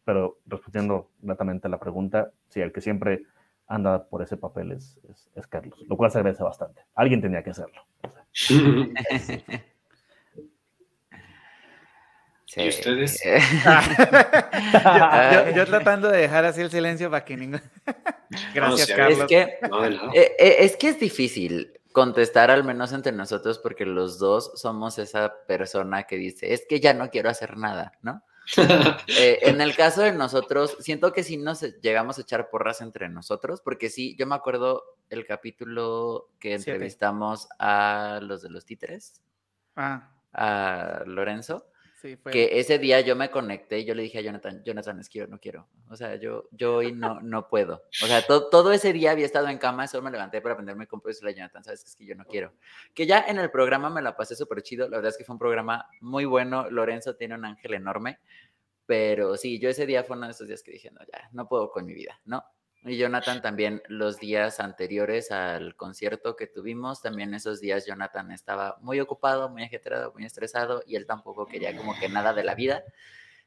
[0.04, 3.24] Pero respondiendo gratamente a la pregunta, sí, el que siempre
[3.66, 5.00] anda por ese papel es,
[5.34, 6.82] es, Carlos, lo cual se agradece bastante.
[6.94, 7.82] Alguien tenía que hacerlo.
[12.56, 13.20] ¿Y ustedes?
[15.54, 17.60] yo, tratando de dejar así el silencio para que ningún...
[18.54, 19.20] Gracias, Carlos.
[19.20, 24.18] Es que, eh, eh, es que es difícil contestar al menos entre nosotros porque los
[24.18, 28.22] dos somos esa persona que dice, es que ya no quiero hacer nada, ¿no?
[29.08, 33.08] Eh, en el caso de nosotros, siento que sí nos llegamos a echar porras entre
[33.08, 39.20] nosotros, porque sí, yo me acuerdo el capítulo que entrevistamos a los de los títeres,
[39.74, 40.12] ah.
[40.32, 41.66] a Lorenzo,
[42.30, 45.20] que ese día yo me conecté y yo le dije a Jonathan, Jonathan, es que
[45.20, 45.68] yo no quiero.
[45.88, 47.82] O sea, yo, yo hoy no, no puedo.
[48.02, 51.02] O sea, todo ese día había estado en cama, solo me levanté para aprenderme con
[51.06, 52.52] y a Jonathan, sabes es que yo no quiero.
[52.94, 54.88] Que ya en el programa me la pasé súper chido.
[54.88, 56.70] La verdad es que fue un programa muy bueno.
[56.70, 58.18] Lorenzo tiene un ángel enorme.
[58.86, 61.48] Pero sí, yo ese día fue uno de esos días que dije, no, ya, no
[61.48, 62.44] puedo con mi vida, ¿no?
[62.86, 68.78] Y Jonathan también los días anteriores al concierto que tuvimos, también esos días Jonathan estaba
[68.80, 72.54] muy ocupado, muy ajetreado, muy estresado y él tampoco quería como que nada de la
[72.54, 72.84] vida.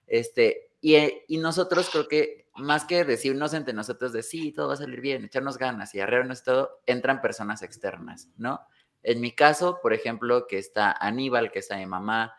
[0.07, 0.97] Este, y,
[1.29, 4.99] y nosotros creo que más que decirnos entre nosotros de sí, todo va a salir
[4.99, 8.59] bien, echarnos ganas y arreglarnos todo, entran personas externas, ¿no?
[9.03, 12.33] En mi caso, por ejemplo, que está Aníbal, que está mi mamá,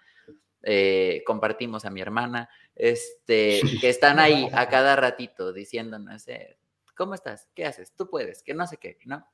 [0.62, 6.58] eh, compartimos a mi hermana, este, que están ahí a cada ratito diciéndonos, eh,
[7.00, 7.48] ¿Cómo estás?
[7.54, 7.94] ¿Qué haces?
[7.96, 9.26] Tú puedes, que no sé qué, ¿no?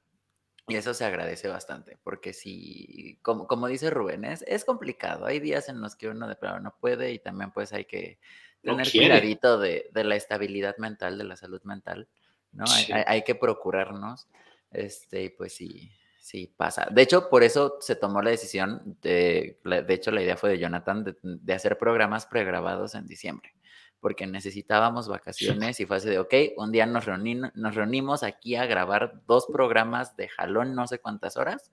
[0.68, 5.26] Y eso se agradece bastante, porque si, como, como dice Rubén, es, es complicado.
[5.26, 8.20] Hay días en los que uno de plano no puede y también pues hay que
[8.62, 9.08] No tener quiere.
[9.08, 12.06] cuidadito de, de la estabilidad mental, de la salud mental,
[12.52, 12.62] ¿no?
[12.68, 12.92] Hay- Sí.
[12.92, 14.28] Hay, hay que procurarnos,
[14.70, 15.90] este, y pues sí,
[16.20, 16.86] sí pasa.
[16.88, 20.58] De hecho, por eso se tomó la decisión, de, de hecho la idea fue de
[20.60, 23.52] Jonathan, de, de hacer programas pregrabados en diciembre,
[24.00, 28.54] porque necesitábamos vacaciones y fue así de, ok, un día nos, reuní- nos reunimos aquí
[28.56, 31.72] a grabar dos programas de jalón, no sé cuántas horas,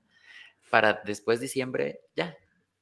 [0.70, 2.36] para después diciembre ya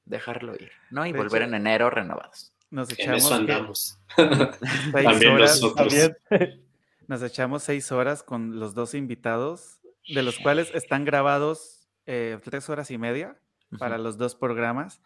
[0.06, 1.06] dejarlo ir, ¿no?
[1.06, 2.54] Y De volver hecho, en enero renovados.
[2.70, 3.36] Nos En echamos eso ¿qué?
[3.54, 4.00] andamos.
[4.92, 5.94] seis También horas, nosotros.
[6.30, 6.64] También.
[7.08, 12.70] nos echamos seis horas con los dos invitados, de los cuales están grabados eh, tres
[12.70, 13.38] horas y media
[13.78, 14.04] para Ujú.
[14.04, 15.02] los dos programas,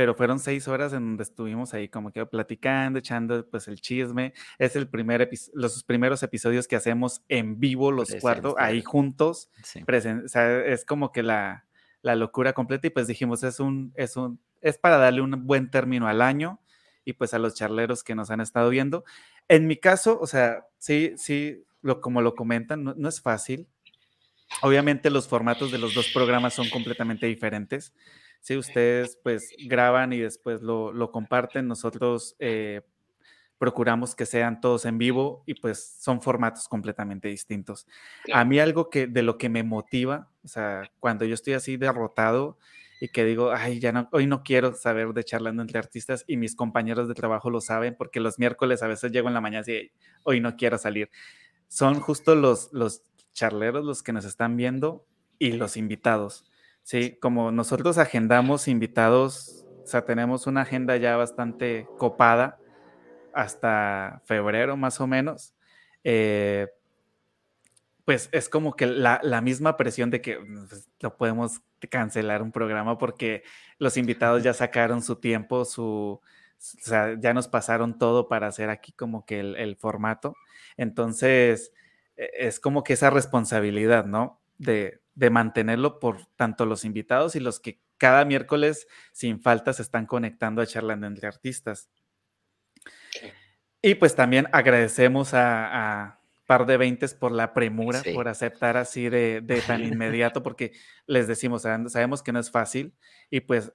[0.00, 4.32] pero fueron seis horas en donde estuvimos ahí como que platicando, echando pues el chisme.
[4.58, 9.50] Es el primer los primeros episodios que hacemos en vivo los cuatro, ahí juntos.
[9.62, 9.84] Sí.
[9.86, 11.66] o sea, es como que la,
[12.00, 15.70] la locura completa y pues dijimos, es un, es un, es para darle un buen
[15.70, 16.62] término al año
[17.04, 19.04] y pues a los charleros que nos han estado viendo.
[19.48, 23.68] En mi caso, o sea, sí, sí, lo, como lo comentan, no, no es fácil.
[24.62, 27.92] Obviamente los formatos de los dos programas son completamente diferentes.
[28.40, 32.82] Si ustedes pues graban y después lo, lo comparten, nosotros eh,
[33.58, 37.86] procuramos que sean todos en vivo y pues son formatos completamente distintos.
[38.32, 41.76] A mí algo que de lo que me motiva, o sea, cuando yo estoy así
[41.76, 42.58] derrotado
[43.00, 46.36] y que digo, ay, ya no, hoy no quiero saber de charlando entre artistas y
[46.38, 49.64] mis compañeros de trabajo lo saben porque los miércoles a veces llego en la mañana
[49.68, 51.10] y "Ey, hoy no quiero salir.
[51.68, 55.06] Son justo los, los charleros los que nos están viendo
[55.38, 56.44] y los invitados.
[56.90, 62.64] Sí, como nosotros agendamos invitados, o sea, tenemos una agenda ya bastante copada
[63.32, 65.54] hasta febrero más o menos.
[66.04, 66.68] eh,
[68.04, 70.36] pues es como que la, misma presión de que
[70.68, 71.60] pues, no podemos
[71.90, 73.44] cancelar un programa porque
[73.78, 76.20] los invitados ya sacaron su tiempo, su, o
[76.58, 80.34] sea, ya nos pasaron todo para hacer aquí como que el, el formato.
[80.76, 81.72] Entonces,
[82.16, 84.40] e- es como que esa responsabilidad, ¿no?
[84.58, 89.82] De, de mantenerlo por tanto los invitados y los que cada miércoles sin falta se
[89.82, 91.90] están conectando a charlando entre artistas.
[93.82, 98.12] Y pues también agradecemos a, a Par de Veintes por la premura, Sí.
[98.12, 100.72] por aceptar así de, de tan inmediato, porque
[101.06, 102.92] les decimos, sabemos que no es fácil
[103.30, 103.72] y pues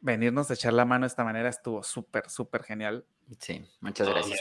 [0.00, 3.04] venirnos a echar la mano de esta manera estuvo súper, súper genial.
[3.38, 4.40] Sí, muchas gracias.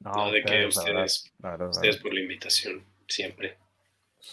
[0.00, 2.02] No, No, de que ustedes- verdad, ustedes verdad.
[2.02, 3.58] por la invitación, siempre.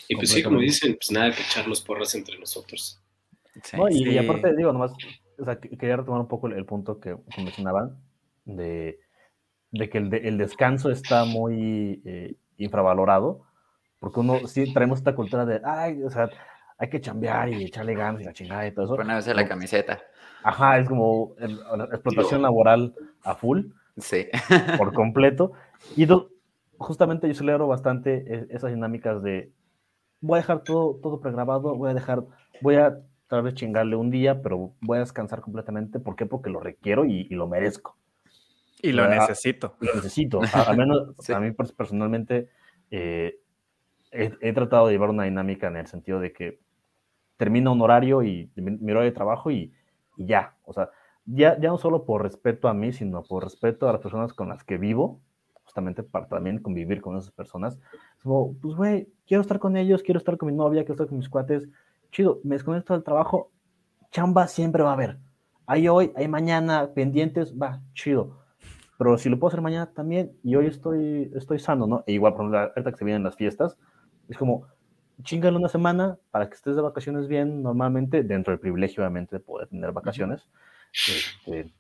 [0.07, 3.01] Y pues sí, como dicen, pues nada que echar los porras entre nosotros.
[3.63, 3.77] Sí.
[3.77, 4.17] No, y, y Sí.
[4.17, 4.91] aparte, digo, nomás,
[5.39, 7.97] o sea, que- quería retomar un poco el, el punto que, que mencionaban
[8.45, 8.99] de,
[9.71, 13.43] de que el, de- el descanso está muy eh, infravalorado,
[13.99, 16.29] porque uno sí traemos esta cultura de, ay, o sea,
[16.77, 18.95] hay que chambear y echarle ganas y la chingada y todo eso.
[18.97, 20.01] Ponerse la camiseta.
[20.43, 23.67] Ajá, es como el- la explotación laboral a full,
[23.97, 24.25] Sí.
[24.77, 25.53] por completo.
[25.95, 26.31] Y do-
[26.77, 29.51] justamente yo celebro bastante e- esas dinámicas de
[30.23, 32.23] voy a dejar todo, todo pregrabado, voy a dejar,
[32.61, 32.97] voy a
[33.27, 35.99] tal vez chingarle un día, pero voy a descansar completamente.
[35.99, 36.25] ¿Por qué?
[36.25, 37.97] Porque lo requiero y, y lo merezco.
[38.81, 39.75] Y lo Ah, necesito.
[39.79, 40.41] Lo necesito.
[40.53, 41.33] A, al menos Sí.
[41.33, 42.49] a mí pers- personalmente
[42.91, 43.37] eh,
[44.11, 46.59] he, he tratado de llevar una dinámica en el sentido de que
[47.37, 49.73] termina un horario y mi, mi horario de trabajo y,
[50.17, 50.55] y ya.
[50.63, 50.89] O sea,
[51.25, 54.49] ya, ya no solo por respeto a mí, sino por respeto a las personas con
[54.49, 55.21] las que vivo,
[55.63, 57.79] justamente para también convivir con esas personas.
[58.21, 61.17] Como, pues, güey, quiero estar con ellos, quiero estar con mi novia, quiero estar con
[61.17, 61.67] mis cuates.
[62.11, 63.51] Chido, me desconecto del trabajo,
[64.11, 65.17] chamba siempre va a haber.
[65.65, 68.43] Hay hoy, hay mañana, pendientes, va, chido.
[68.97, 72.03] Pero si lo puedo hacer mañana también, y hoy estoy, estoy sano, ¿no?
[72.05, 73.77] E igual, por ejemplo, ahorita que se vienen las fiestas,
[74.29, 74.67] es como,
[75.23, 79.39] chingale una semana para que estés de vacaciones bien, normalmente, dentro del privilegio, obviamente, de
[79.39, 80.47] poder tener vacaciones.
[80.91, 81.73] Este,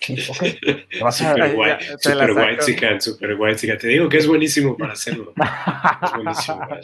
[1.00, 3.78] vas a- Super Ay, guay, ya, te super white chican, super white chican.
[3.78, 5.32] Te digo que es buenísimo para hacerlo.
[6.04, 6.80] Es buenísimo para.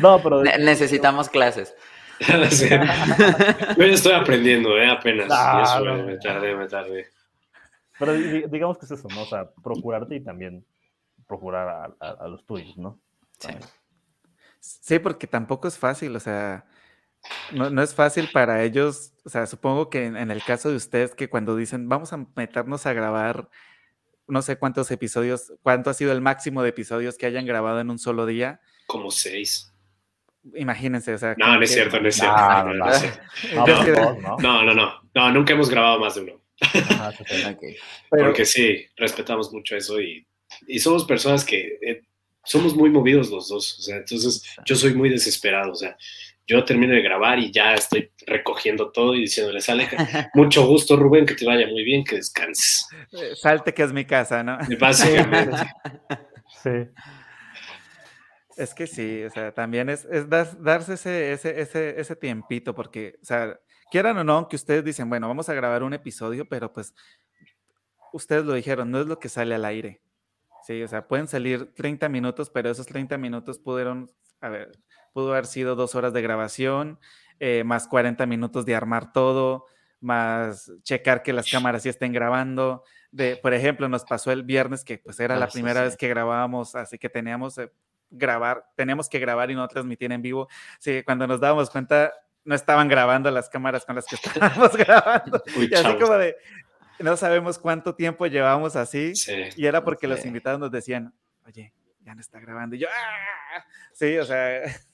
[0.00, 1.74] No, pero Ne- necesitamos clases.
[2.20, 4.90] Yo ya estoy aprendiendo, ¿eh?
[4.90, 5.28] Apenas.
[5.30, 7.06] Ah, Y eso, no, eh, me tardé, me tardé.
[7.98, 9.22] Pero di- digamos que es eso, ¿no?
[9.22, 10.64] O sea, procurarte y también
[11.26, 12.98] procurar a, a- a los tuyos, ¿no?
[13.38, 13.48] Sí.
[14.60, 16.66] Sí, porque tampoco es fácil, o sea,
[17.52, 20.76] no, no es fácil para ellos, o sea, supongo que en, en el caso de
[20.76, 23.48] ustedes que cuando dicen vamos a meternos a grabar
[24.26, 27.90] no sé cuántos episodios, cuánto ha sido el máximo de episodios que hayan grabado en
[27.90, 29.72] un solo día, Como seis.
[30.54, 32.36] imagínense, o sea, No, no es cierto, no es cierto.
[34.40, 34.74] No, no,
[35.14, 36.40] no, nunca hemos grabado más de uno.
[36.62, 37.12] Ajá,
[38.10, 40.26] pero- Porque sí, respetamos mucho eso y,
[40.66, 42.02] y somos personas que eh,
[42.44, 45.96] somos muy movidos los dos, o sea, entonces yo soy muy desesperado, o sea,
[46.50, 49.88] yo termino de grabar y ya estoy recogiendo todo y diciéndole, sale,
[50.34, 52.88] mucho gusto Rubén, que te vaya muy bien, que descanses.
[53.12, 54.58] Eh, salte que es mi casa, ¿no?
[54.80, 55.56] Básicamente.
[56.62, 56.88] sí.
[58.56, 63.14] Es que sí, o sea, también es, es darse ese, ese, ese, ese tiempito, porque,
[63.22, 63.56] o sea,
[63.92, 66.94] quieran o no, que ustedes dicen, bueno, vamos a grabar un episodio, pero pues
[68.12, 70.00] ustedes lo dijeron, no es lo que sale al aire.
[70.70, 74.08] Sí, o sea, pueden salir 30 minutos, pero esos 30 minutos pudieron,
[74.40, 74.70] a ver,
[75.12, 77.00] pudo haber sido dos horas de grabación,
[77.40, 79.66] eh, más 40 minutos de armar todo,
[79.98, 82.84] más checar que las cámaras sí estén grabando.
[83.10, 86.76] De, por ejemplo, nos pasó el viernes que pues era la primera vez que grabábamos,
[86.76, 87.72] así que teníamos eh,
[88.08, 90.46] grabar, teníamos que grabar y no transmitir en vivo.
[90.78, 92.12] Sí, cuando nos dábamos cuenta,
[92.44, 95.42] no estaban grabando las cámaras con las que estábamos grabando.
[95.56, 96.36] y así como de,
[97.02, 99.12] no sabemos cuánto tiempo llevamos así.
[99.56, 101.12] y era porque los invitados nos decían,
[101.46, 101.72] oye,
[102.04, 102.76] ya no está grabando.
[102.76, 103.64] Y yo, ¡ah!
[103.92, 104.62] Sí, o sea.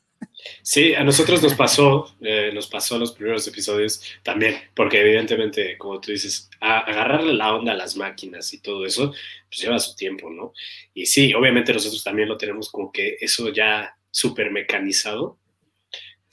[0.62, 6.00] Sí, a nosotros nos pasó, eh, nos pasó los primeros episodios también, porque evidentemente, como
[6.00, 9.12] tú dices, agarrarle la onda a las máquinas y todo eso,
[9.48, 10.52] pues lleva su tiempo, ¿no?
[10.94, 15.38] Y sí, obviamente nosotros también lo tenemos como que eso ya súper mecanizado,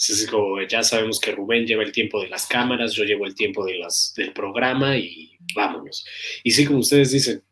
[0.10, 3.36] es como, ya sabemos que Rubén lleva el tiempo de las cámaras, yo llevo el
[3.36, 6.06] tiempo de las, del programa y vámonos.
[6.43, 7.43] Y sí, como ustedes dicen,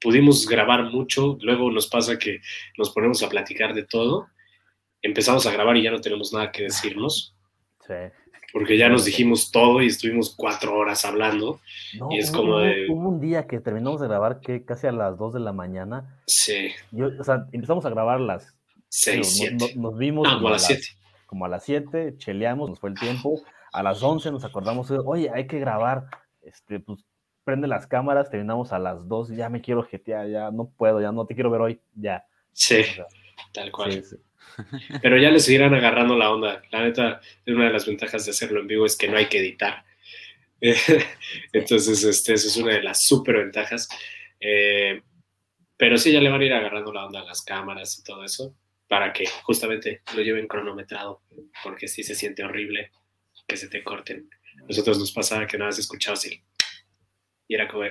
[0.00, 2.40] pudimos grabar mucho, luego nos pasa que
[2.76, 4.28] nos ponemos a platicar de todo,
[5.02, 7.34] empezamos a grabar y ya no tenemos nada que decirnos.
[7.86, 7.94] Sí.
[8.52, 11.60] Porque ya nos dijimos todo y estuvimos cuatro horas hablando.
[12.10, 12.88] y es como de...
[12.90, 16.20] Hubo un día que terminamos de grabar que casi a las dos de la mañana.
[16.26, 16.70] Sí.
[16.92, 18.54] o sea, empezamos a grabar las...
[18.88, 19.74] Seis, siete.
[19.76, 20.26] Nos, vimos...
[20.28, 20.99] Ah, a las siete
[21.30, 23.40] como a las 7, cheleamos, nos fue el tiempo,
[23.72, 26.06] a las 11 nos acordamos, oye, hay que grabar,
[26.42, 27.04] este, pues
[27.44, 31.12] prende las cámaras, terminamos a las 2, ya me quiero jetear, ya no puedo, ya
[31.12, 32.24] no te quiero ver hoy, ya.
[32.52, 32.82] Sí,
[33.52, 34.02] tal cual.
[35.02, 36.62] Pero ya le seguirán agarrando la onda.
[36.72, 39.38] La neta, una de las ventajas de hacerlo en vivo es que no hay que
[39.38, 39.84] editar.
[41.52, 43.88] Entonces, este, eso es una de las súper ventajas.
[44.40, 45.00] Eh,
[45.76, 48.24] pero sí, ya le van a ir agarrando la onda a las cámaras y todo
[48.24, 48.52] eso
[48.90, 51.22] para que justamente lo lleven cronometrado,
[51.62, 52.90] porque sí se siente horrible
[53.46, 54.28] que se te corten.
[54.68, 56.42] Nosotros nos pasaba que nada más escuchado así.
[57.46, 57.84] Y era como,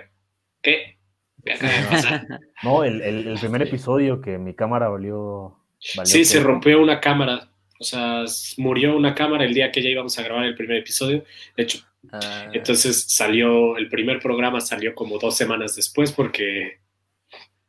[0.62, 0.98] ¿qué?
[1.46, 1.54] ¿Qué
[2.64, 5.58] No, el, el, primer episodio que mi cámara valió.
[6.04, 7.50] sí, se rompió una cámara.
[7.80, 8.26] O sea,
[8.58, 11.24] murió una cámara el día que ya íbamos a grabar el primer episodio.
[11.56, 11.80] De hecho,
[12.12, 12.50] ah.
[12.52, 16.82] entonces salió, el primer programa salió como dos semanas después porque,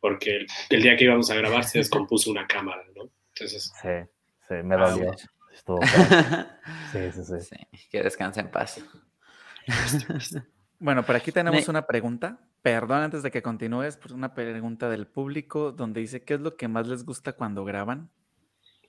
[0.00, 3.08] porque el día que íbamos a grabar se descompuso una cámara, ¿no?
[3.34, 5.12] Sí, sí, me ah, dolió.
[6.92, 7.56] sí, sí, sí,
[7.90, 8.82] Que descanse en paz.
[10.78, 12.38] bueno, por aquí tenemos una pregunta.
[12.62, 16.56] Perdón, antes de que continúes, pues una pregunta del público donde dice, ¿qué es lo
[16.56, 18.10] que más les gusta cuando graban?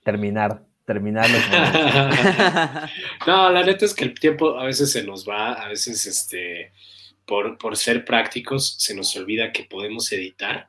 [0.04, 1.28] Terminar, terminar.
[3.26, 6.72] no, la neta es que el tiempo a veces se nos va, a veces este,
[7.24, 10.68] por, por ser prácticos se nos olvida que podemos editar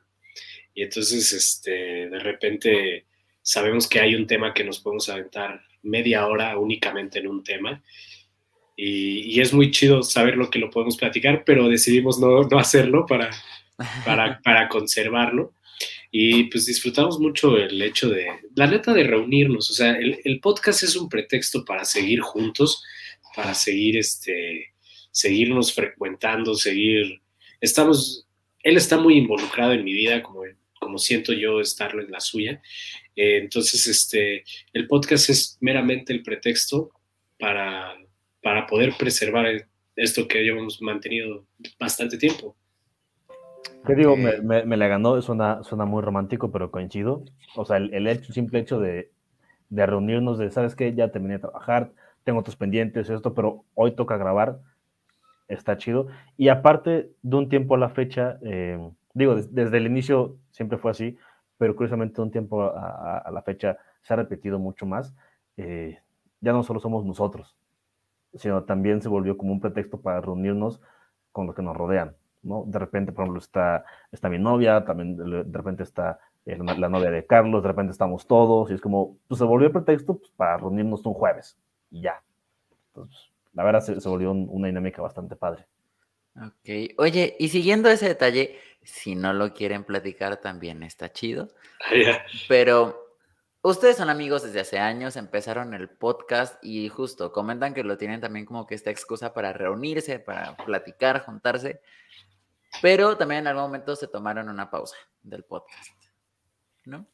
[0.74, 3.06] y entonces este, de repente
[3.44, 7.84] sabemos que hay un tema que nos podemos aventar media hora únicamente en un tema.
[8.76, 13.06] Y, es muy chido saber lo que lo podemos platicar, pero decidimos no, no hacerlo
[13.06, 13.30] para,
[14.04, 15.54] para, para, conservarlo.
[16.10, 18.26] Y pues disfrutamos mucho el hecho de,
[18.56, 19.70] la neta, de reunirnos.
[19.70, 22.82] O sea, el, el podcast es un pretexto para seguir juntos,
[23.36, 24.72] para seguir, este,
[25.12, 27.20] seguirnos frecuentando, seguir...
[27.60, 28.26] Estamos,
[28.62, 30.42] él está muy involucrado en mi vida, como,
[30.84, 32.62] como siento yo estarlo en la suya.
[33.16, 36.90] Eh, entonces, este, el podcast es meramente el pretexto
[37.38, 37.94] para,
[38.42, 39.46] para poder preservar
[39.96, 41.46] esto que hemos mantenido
[41.78, 42.56] bastante tiempo.
[43.86, 44.16] ¿Qué digo?
[44.16, 47.24] Me, me, la ganó, suena, suena muy romántico, pero coincido.
[47.54, 49.10] O sea, el, hecho, simple hecho de,
[49.68, 50.94] de, reunirnos, de, ¿sabes qué?
[50.94, 51.92] Ya terminé de trabajar,
[52.24, 54.58] tengo otros pendientes, esto, pero hoy toca grabar,
[55.48, 56.06] está chido.
[56.38, 58.78] Y aparte, de un tiempo a la fecha, eh,
[59.14, 61.16] digo, desde el inicio siempre fue así,
[61.56, 65.14] pero curiosamente un tiempo a, la fecha se ha repetido mucho más.
[65.56, 65.98] Eh,
[66.40, 67.56] ya no solo somos nosotros,
[68.34, 70.80] sino también se volvió como un pretexto para reunirnos
[71.32, 72.64] con los que nos rodean, ¿no?
[72.66, 77.10] De repente, por ejemplo, está, está mi novia, también de repente está eh, la novia
[77.10, 80.58] de Carlos, de repente estamos todos, y es como, pues se volvió pretexto pues, para
[80.58, 81.56] reunirnos un jueves,
[81.90, 82.22] y ya.
[82.88, 85.66] Entonces, la verdad se, se volvió una dinámica bastante padre.
[86.36, 91.48] Ok, oye, y siguiendo ese detalle, si no lo quieren platicar también está chido.
[92.48, 93.16] Pero
[93.62, 98.20] ustedes son amigos desde hace años, empezaron el podcast y justo comentan que lo tienen
[98.20, 101.80] también como que esta excusa para reunirse, para platicar, juntarse.
[102.82, 105.90] Pero también en algún momento se tomaron una pausa del podcast,
[106.84, 107.06] ¿no?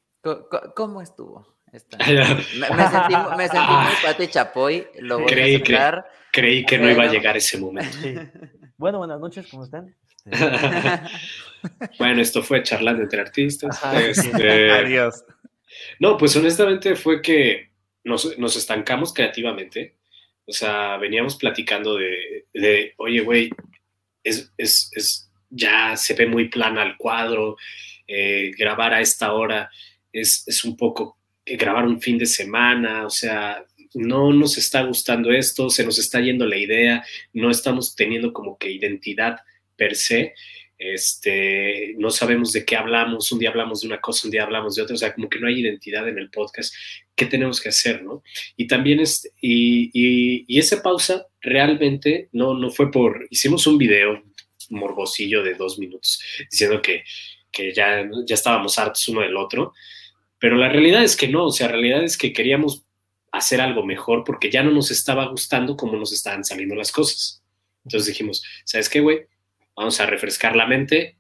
[0.75, 1.57] ¿Cómo estuvo?
[1.73, 3.93] Me, sentí, me sentí muy ah.
[4.03, 6.03] Pati Chapoy, lo voy creí, a creí,
[6.33, 7.97] creí, que no iba a llegar ese momento.
[8.77, 9.95] Bueno, buenas noches, ¿cómo están?
[11.99, 13.81] bueno, esto fue charlando entre artistas.
[13.95, 15.25] Este, Adiós.
[15.99, 17.71] No, pues honestamente fue que
[18.05, 19.97] nos, nos estancamos creativamente.
[20.47, 23.51] O sea, veníamos platicando de, de oye, güey,
[24.25, 27.57] es, es, es, ya se ve muy plana el cuadro,
[28.07, 29.71] eh, grabar a esta hora
[30.13, 33.65] es, es un poco grabar un fin de semana, o sea,
[33.95, 38.57] no nos está gustando esto, se nos está yendo la idea, no estamos teniendo como
[38.59, 39.39] que identidad
[39.81, 40.35] per se,
[40.77, 44.75] este, no sabemos de qué hablamos, un día hablamos de una cosa, un día hablamos
[44.75, 46.75] de otra, o sea, como que no hay identidad en el podcast,
[47.15, 48.23] ¿qué tenemos que hacer, no?
[48.59, 49.91] Y también, es, y,
[50.47, 54.23] y, esa pausa realmente no, no fue por, hicimos un video
[54.69, 57.05] morbosillo de dos minutos diciendo que,
[57.51, 59.73] que ya, ya estábamos hartos uno del otro,
[60.39, 62.85] pero la realidad es que no, o sea, la realidad es que queríamos
[63.33, 67.43] hacer algo mejor porque ya no nos estaba gustando cómo nos estaban saliendo las cosas.
[67.85, 69.27] Entonces dijimos, ¿sabes qué, güey?
[69.77, 71.19] Vamos a refrescar la mente,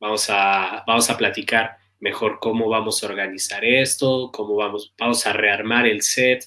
[0.00, 5.32] vamos a, vamos a platicar mejor cómo vamos a organizar esto, cómo vamos, vamos a
[5.32, 6.44] rearmar el set,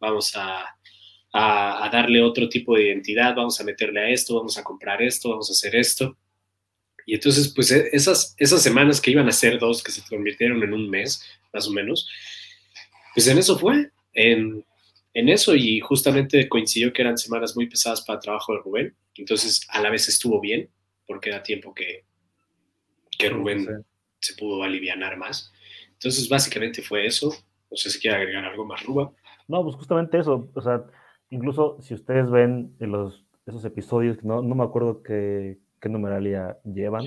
[0.00, 0.76] vamos a,
[1.32, 5.30] a, darle otro tipo de identidad, vamos a meterle a esto, vamos a comprar esto,
[5.30, 6.16] vamos a hacer esto.
[7.06, 10.62] Y entonces, pues e, esas, esas semanas que iban a ser dos, que se convirtieron
[10.62, 11.22] en un mes,
[11.52, 12.08] más o menos,
[13.14, 14.64] pues en eso fue, en,
[15.14, 18.96] en eso y justamente coincidió que eran semanas muy pesadas para el trabajo de Rubén,
[19.14, 20.68] entonces a la vez estuvo bien,
[21.06, 22.04] porque era tiempo que,
[23.16, 23.84] que Rubén
[24.20, 25.52] se pudo aliviar más.
[25.92, 27.32] Entonces básicamente fue eso,
[27.70, 29.12] no sé si quiere agregar algo más, Ruba.
[29.46, 30.84] No, pues justamente eso, o sea,
[31.30, 36.58] incluso si ustedes ven en los, esos episodios, no, no me acuerdo qué, qué numeralia
[36.64, 37.04] llevan,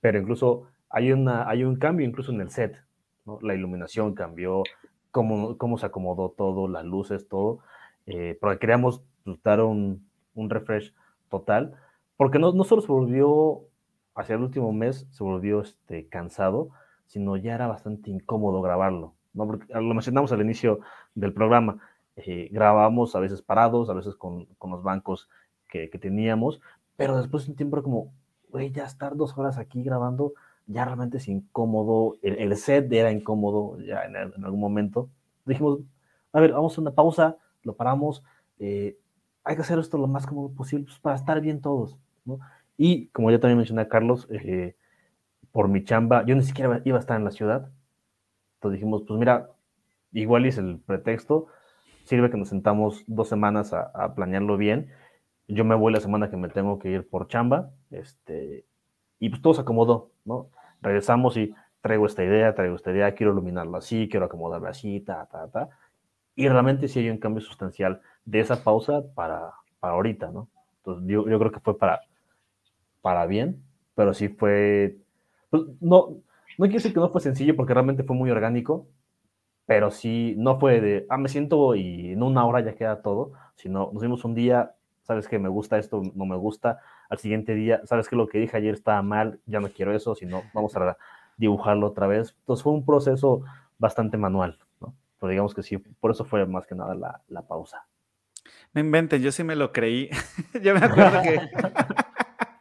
[0.00, 2.76] pero incluso hay, una, hay un cambio incluso en el set,
[3.24, 3.38] ¿no?
[3.42, 4.62] la iluminación cambió,
[5.10, 7.60] cómo, cómo se acomodó todo, las luces, todo,
[8.06, 9.02] eh, porque queríamos
[9.44, 10.94] dar un, un, refresh
[11.28, 11.74] total,
[12.16, 13.62] porque no, no solo se volvió,
[14.14, 16.70] hacia el último mes, se volvió este, cansado,
[17.06, 19.14] sino ya era bastante incómodo grabarlo.
[19.32, 19.46] ¿no?
[19.46, 20.80] Porque lo mencionamos al inicio
[21.14, 21.78] del programa,
[22.16, 25.28] eh, grabábamos a veces parados, a veces con, con los bancos
[25.68, 26.60] que, que, teníamos,
[26.96, 28.12] pero después de un tiempo como,
[28.48, 30.34] güey, ya estar dos horas aquí grabando,
[30.70, 35.10] ya realmente es incómodo, el, set era incómodo ya en, algún momento.
[35.44, 35.80] Dijimos,
[36.32, 38.22] a ver, vamos a una pausa, lo paramos,
[38.58, 38.98] eh,
[39.44, 42.38] hay que hacer esto lo más cómodo posible pues, para estar bien todos, ¿no?
[42.76, 44.76] Y como ya también mencioné a Carlos, eh,
[45.52, 47.70] por mi chamba, yo ni siquiera iba a estar en la ciudad,
[48.56, 49.50] entonces dijimos, pues mira,
[50.12, 51.48] igual es el pretexto,
[52.04, 54.90] sirve que nos sentamos dos semanas a, a planearlo bien
[55.50, 58.64] yo me voy la semana que me tengo que ir por chamba, este,
[59.18, 60.50] y pues todo se acomodó, ¿no?
[60.82, 65.26] Regresamos y traigo esta idea, traigo esta idea, quiero iluminarlo así, quiero acomodarlo así, ta,
[65.26, 65.68] ta, ta.
[66.34, 70.48] Y realmente sí hay un cambio sustancial de esa pausa para, para ahorita, ¿no?
[70.78, 72.00] Entonces yo, yo creo que fue para,
[73.02, 73.62] para bien,
[73.94, 74.96] pero sí fue,
[75.50, 76.16] pues, no,
[76.58, 78.86] no quiero decir que no fue sencillo porque realmente fue muy orgánico,
[79.66, 83.32] pero sí, no fue de, ah, me siento y en una hora ya queda todo,
[83.54, 87.54] sino nos vimos un día, sabes que me gusta esto, no me gusta, al siguiente
[87.54, 90.74] día, sabes que lo que dije ayer estaba mal, ya no quiero eso, sino vamos
[90.76, 90.96] a
[91.36, 92.34] dibujarlo otra vez.
[92.40, 93.42] Entonces fue un proceso
[93.78, 94.94] bastante manual, ¿no?
[95.18, 97.84] Pero digamos que sí, por eso fue más que nada la, la pausa.
[98.72, 100.08] No inventen, yo sí me lo creí.
[100.62, 101.40] yo me acuerdo que...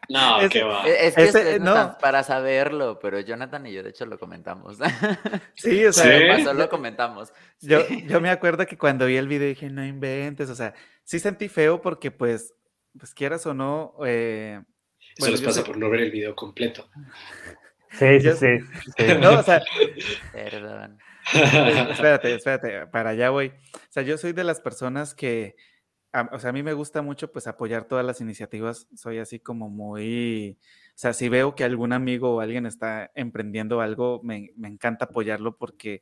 [0.10, 0.88] No, qué va.
[0.88, 1.95] Es, que es, no.
[2.02, 4.80] para saberlo, pero Jonathan y yo de hecho lo comentamos.
[5.54, 6.43] Sí, o sea, ¿Sí?
[6.56, 7.32] lo comentamos.
[7.62, 10.74] Yo, yo me acuerdo que cuando vi el video dije, no inventes, o sea,
[11.04, 12.56] sí sentí feo porque pues,
[12.98, 13.94] pues quieras o no...
[14.06, 14.62] Eh,
[15.18, 16.90] Eso les pasa por no ver el video completo.
[17.92, 19.62] Sí, sí, sí, No, o sea...
[20.32, 21.00] Perdón.
[21.34, 23.48] espérate, espérate, para allá voy.
[23.48, 25.56] O sea, yo soy de las personas que,
[26.32, 28.88] o sea, a mí me gusta mucho pues apoyar todas las iniciativas.
[28.96, 33.82] Soy así como muy, o sea, si veo que algún amigo o alguien está emprendiendo
[33.82, 36.02] algo, me, me encanta apoyarlo porque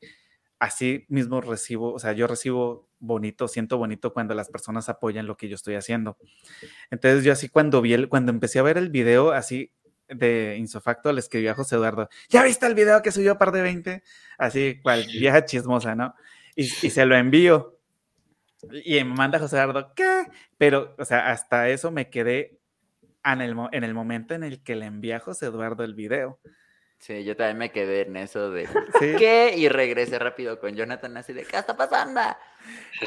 [0.59, 5.37] así mismo recibo, o sea, yo recibo bonito, siento bonito cuando las personas apoyan lo
[5.37, 6.17] que yo estoy haciendo.
[6.91, 9.71] Entonces yo así cuando vi el, cuando empecé a ver el video así
[10.07, 13.61] de Insofacto, le escribí a José Eduardo, ¿ya viste el video que subió par de
[13.61, 14.03] 20?
[14.37, 16.15] Así, cual vieja chismosa, ¿no?
[16.55, 17.77] Y, y se lo envío.
[18.85, 20.25] Y me manda José Eduardo, ¿qué?
[20.57, 22.59] Pero, o sea, hasta eso me quedé
[23.23, 26.39] en el, en el momento en el que le envié a José Eduardo el video.
[26.99, 28.67] Sí, yo también me quedé en eso de
[28.99, 29.53] ¿qué?
[29.55, 32.21] Y regresé rápido con Jonathan así de ¿qué está pasando?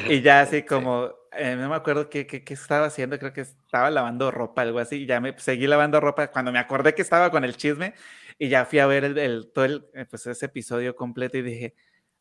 [0.09, 3.43] Y ya así como, eh, no me acuerdo qué, qué, qué, estaba haciendo, creo que
[3.43, 7.03] estaba lavando ropa, algo así, y ya me seguí lavando ropa cuando me acordé que
[7.03, 7.95] estaba con el chisme
[8.39, 11.75] Y ya fui a ver el, todo el, eh, pues ese episodio completo y dije,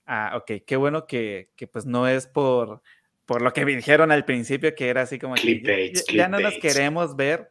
[0.05, 2.81] ah, ok, qué bueno que, que pues no es por,
[3.25, 6.55] por lo que me dijeron al principio, que era así como que ya, no nos
[6.55, 7.47] queremos ver,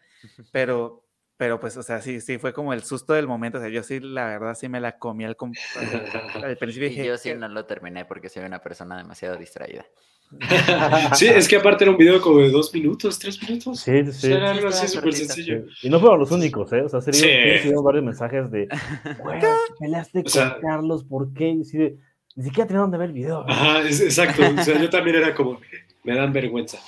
[0.50, 1.07] pero,
[1.38, 3.58] pero pues, o sea, sí, sí, fue como el susto del momento.
[3.58, 5.36] O sea, yo sí, la verdad, sí me la comí al,
[6.44, 6.88] al principio.
[6.88, 9.86] Dije, y yo sí no lo terminé porque soy una persona demasiado distraída.
[11.14, 13.80] sí, es que aparte era un video como de dos minutos, tres minutos.
[13.80, 14.32] Sí, sí.
[14.32, 15.64] Era algo así súper sencillo.
[15.80, 16.82] Y no fueron los únicos, ¿eh?
[16.82, 17.72] O sea, se sí.
[17.82, 18.68] varios mensajes de,
[19.22, 19.40] güey,
[19.78, 21.50] peleaste con Carlos, ¿por qué?
[21.50, 21.98] Y de,
[22.34, 23.44] ni siquiera terminaron de ver el video.
[23.48, 24.42] Ajá, exacto.
[24.58, 25.60] O sea, yo también era como,
[26.02, 26.78] me dan vergüenza.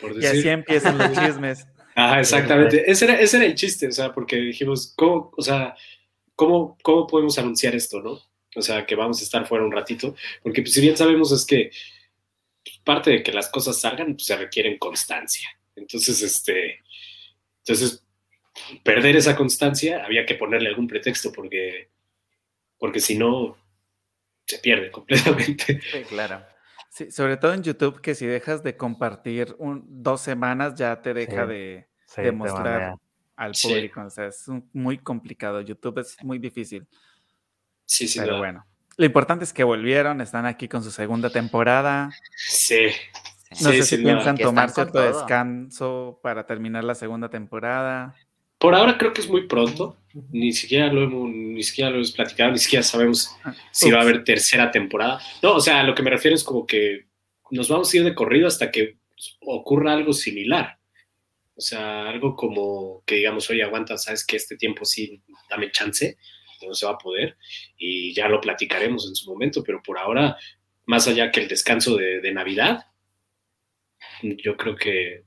[0.00, 0.34] Por decir.
[0.34, 1.66] Y así empiezan los chismes.
[1.98, 2.88] Ajá, exactamente.
[2.88, 5.74] Ese era, ese era el chiste, o sea, porque dijimos, ¿cómo, o sea,
[6.36, 8.20] ¿cómo, cómo podemos anunciar esto, no?
[8.54, 11.44] O sea, que vamos a estar fuera un ratito, porque pues, si bien sabemos es
[11.44, 11.72] que
[12.84, 15.48] parte de que las cosas salgan, pues se requieren constancia.
[15.74, 16.84] Entonces, este,
[17.64, 18.06] entonces,
[18.84, 21.90] perder esa constancia había que ponerle algún pretexto, porque,
[22.78, 23.58] porque si no,
[24.46, 25.80] se pierde completamente.
[25.80, 26.46] Sí, claro.
[26.90, 31.12] Sí, sobre todo en YouTube, que si dejas de compartir un, dos semanas ya te
[31.12, 31.87] deja de,
[32.32, 32.96] mostrar
[33.36, 34.02] al público.
[34.02, 35.60] O sea, es muy complicado.
[35.60, 36.86] YouTube es muy difícil.
[37.84, 38.20] Sí, sí.
[38.20, 38.66] Pero bueno.
[38.96, 42.10] Lo importante es que volvieron, están aquí con su segunda temporada.
[42.36, 42.86] Sí.
[43.62, 48.14] No sé si piensan tomar cierto descanso para terminar la segunda temporada.
[48.58, 49.96] Por ahora creo que es muy pronto.
[50.32, 54.00] Ni siquiera lo hemos, ni siquiera lo hemos platicado, ni siquiera sabemos ah, si va
[54.00, 55.20] a haber tercera temporada.
[55.42, 57.06] No, o sea, lo que me refiero es como que
[57.52, 58.98] nos vamos a ir de corrido hasta que
[59.40, 60.77] ocurra algo similar.
[61.58, 66.16] O sea, algo como que digamos, oye, aguanta, sabes que este tiempo sí, dame chance,
[66.66, 67.36] no se va a poder,
[67.76, 70.36] y ya lo platicaremos en su momento, pero por ahora,
[70.86, 72.86] más allá que el descanso de, de Navidad,
[74.22, 75.24] yo creo que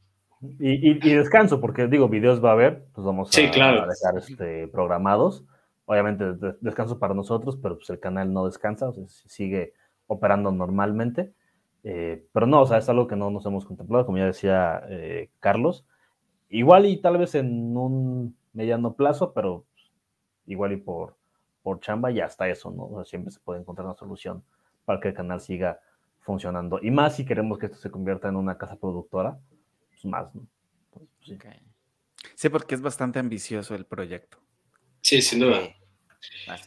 [0.60, 3.86] y, descanso, porque digo, videos va a haber, pues vamos a, claro.
[3.88, 5.46] dejar este, programados.
[5.86, 6.26] Obviamente
[6.62, 9.74] descanso para nosotros, pero pues el canal no descansa, o sea, sigue
[10.08, 11.34] operando normalmente.
[11.84, 14.82] Eh, pero no, o sea, es algo que no nos hemos contemplado, como ya decía
[14.90, 15.86] eh, Carlos.
[16.52, 19.66] Igual y tal vez en un mediano plazo, pero
[20.46, 21.16] igual y por,
[21.64, 22.88] por chamba y hasta eso, ¿no?
[22.88, 24.44] O sea, siempre se puede encontrar una solución
[24.84, 25.80] para que el canal siga
[26.20, 26.80] funcionando.
[26.82, 29.40] Y más si queremos que esto se convierta en una casa productora,
[29.90, 30.46] pues, más, ¿no?
[30.92, 31.08] Pues,
[32.36, 32.50] sí.
[32.50, 34.38] porque es bastante ambicioso el proyecto.
[35.02, 35.62] Sí, sin duda.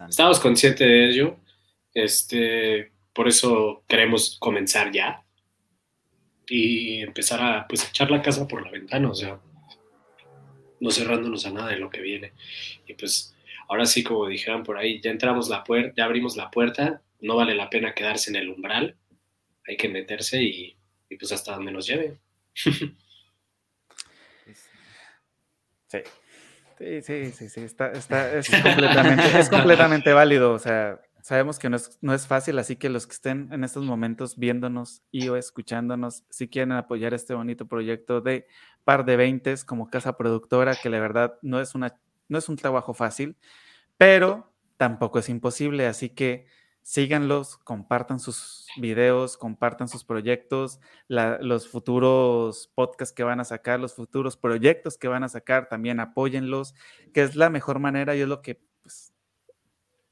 [0.09, 1.37] Estamos conscientes de ello.
[1.93, 5.23] Este, por eso queremos comenzar ya
[6.49, 9.39] y empezar a pues, echar la casa por la ventana, o sea,
[10.85, 12.33] no cerrándonos a nada de lo que viene.
[12.87, 13.35] Y pues
[13.69, 17.37] ahora sí, como dijeron por ahí, ya entramos la puerta, ya abrimos la puerta, no
[17.37, 18.95] vale la pena quedarse en el umbral,
[19.67, 20.77] hay que meterse y,
[21.09, 22.19] y pues hasta donde nos lleve.
[25.87, 27.03] Sí.
[27.03, 30.53] Sí, sí, sí, está, está, es, completamente, es completamente válido.
[30.53, 33.65] O sea, sabemos que no es, no es fácil, así que los que estén en
[33.65, 38.47] estos momentos viéndonos y o escuchándonos, si quieren apoyar este bonito proyecto de
[38.85, 41.99] Par de Veintes como casa productora, que la verdad no es, una,
[42.29, 43.39] no es un trabajo fácil,
[43.97, 45.87] pero tampoco es imposible.
[45.87, 46.45] Así que
[46.83, 53.95] síganlos, compartan sus videos, compartan sus proyectos, los futuros podcasts que van a sacar, los
[53.95, 56.75] futuros proyectos que van a sacar, también apóyenlos,
[57.15, 59.14] que es la mejor manera y es lo que pues,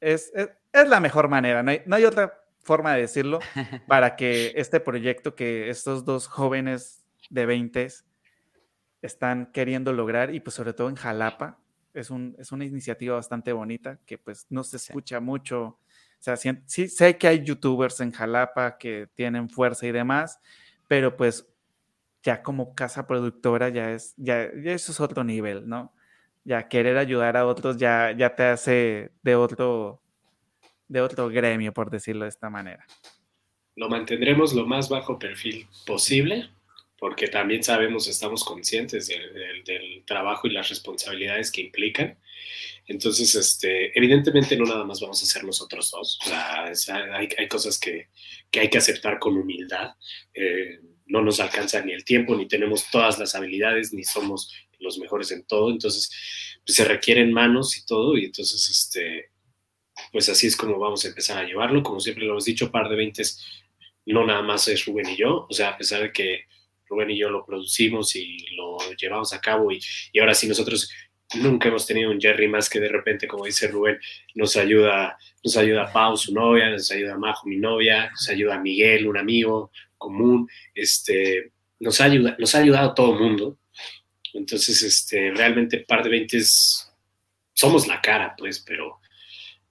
[0.02, 3.38] es, es, la mejor manera, no hay, no hay otra forma de decirlo
[3.86, 7.88] para que este proyecto que estos dos jóvenes de 20
[9.00, 11.58] están queriendo lograr y pues sobre todo en Jalapa,
[11.94, 15.78] es, un, es una iniciativa bastante bonita que pues no se escucha mucho
[16.22, 20.38] o sea, sí, sé que hay youtubers en Jalapa que tienen fuerza y demás,
[20.86, 21.48] pero pues
[22.22, 25.92] ya como casa productora ya es, ya, eso es otro nivel, ¿no?
[26.44, 30.02] Ya querer ayudar a otros ya, ya te hace de otro,
[30.88, 32.84] de otro gremio, por decirlo de esta manera.
[33.76, 36.50] Lo mantendremos lo más bajo perfil posible,
[36.98, 42.18] porque también sabemos, estamos conscientes del trabajo y las responsabilidades que implican.
[42.86, 46.18] Entonces, este, evidentemente no nada más vamos a ser nosotros dos.
[46.24, 48.08] O sea, hay, hay, cosas que,
[48.50, 49.94] que, hay que aceptar con humildad.
[50.34, 54.52] Eh, no nos alcanza ni el tiempo, ni tenemos todas las habilidades, ni somos
[54.82, 55.70] los mejores en todo.
[55.70, 56.10] Entonces,
[56.64, 58.16] pues, se requieren manos y todo.
[58.16, 59.30] Y entonces, este,
[60.12, 61.82] pues así es como vamos a empezar a llevarlo.
[61.82, 63.44] Como siempre lo hemos dicho, par de veintes,
[64.06, 65.46] no nada más es Rubén y yo.
[65.48, 66.44] O sea, a pesar de que
[66.88, 69.80] Rubén y yo lo producimos y lo llevamos a cabo y,
[70.12, 70.90] y ahora sí nosotros
[71.34, 73.98] nunca hemos tenido un Jerry más que de repente, como dice Rubén,
[74.34, 79.06] nos ayuda, nos ayuda Pau, su novia, nos ayuda Majo, mi novia, nos ayuda Miguel,
[79.06, 83.58] un amigo común, este, nos, ayuda, nos ha ayudado todo el mundo.
[84.34, 86.38] Entonces, este, realmente par de 20
[87.52, 89.00] somos la cara, pues, pero,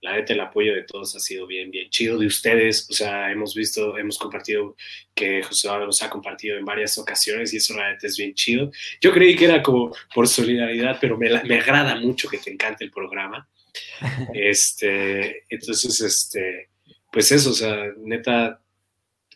[0.01, 2.17] la neta, el apoyo de todos ha sido bien, bien chido.
[2.17, 4.75] De ustedes, o sea, hemos visto, hemos compartido,
[5.13, 8.71] que José Eduardo nos ha compartido en varias ocasiones y eso realmente es bien chido.
[8.99, 12.83] Yo creí que era como por solidaridad, pero me, me agrada mucho que te encante
[12.83, 13.47] el programa.
[14.33, 16.69] Este, entonces, este,
[17.11, 18.61] pues eso, o sea, neta,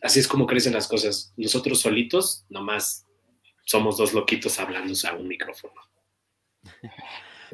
[0.02, 1.32] así es como crecen las cosas.
[1.36, 3.05] Nosotros solitos, nomás
[3.66, 5.74] somos dos loquitos hablando a un micrófono.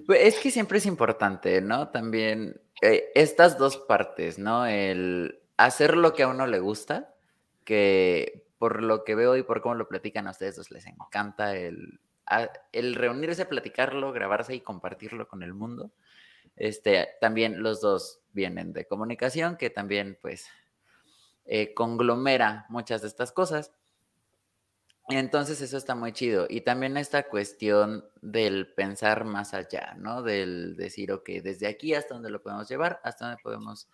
[0.07, 1.89] Pues, es que siempre es importante, ¿no?
[1.89, 4.65] También eh, estas dos partes, ¿no?
[4.67, 7.15] El hacer lo que a uno le gusta,
[7.65, 12.01] que por lo que veo y por cómo lo platican a ustedes les encanta el,
[12.73, 15.93] el reunirse, platicarlo, grabarse y compartirlo con el mundo.
[16.57, 20.47] Este, también los dos vienen de comunicación, que también pues
[21.45, 23.73] eh, conglomera muchas de estas cosas.
[25.09, 26.47] Entonces eso está muy chido.
[26.49, 30.23] Y también esta cuestión del pensar más allá, ¿no?
[30.23, 33.89] Del decir, ok, desde aquí hasta dónde lo podemos llevar, hasta dónde podemos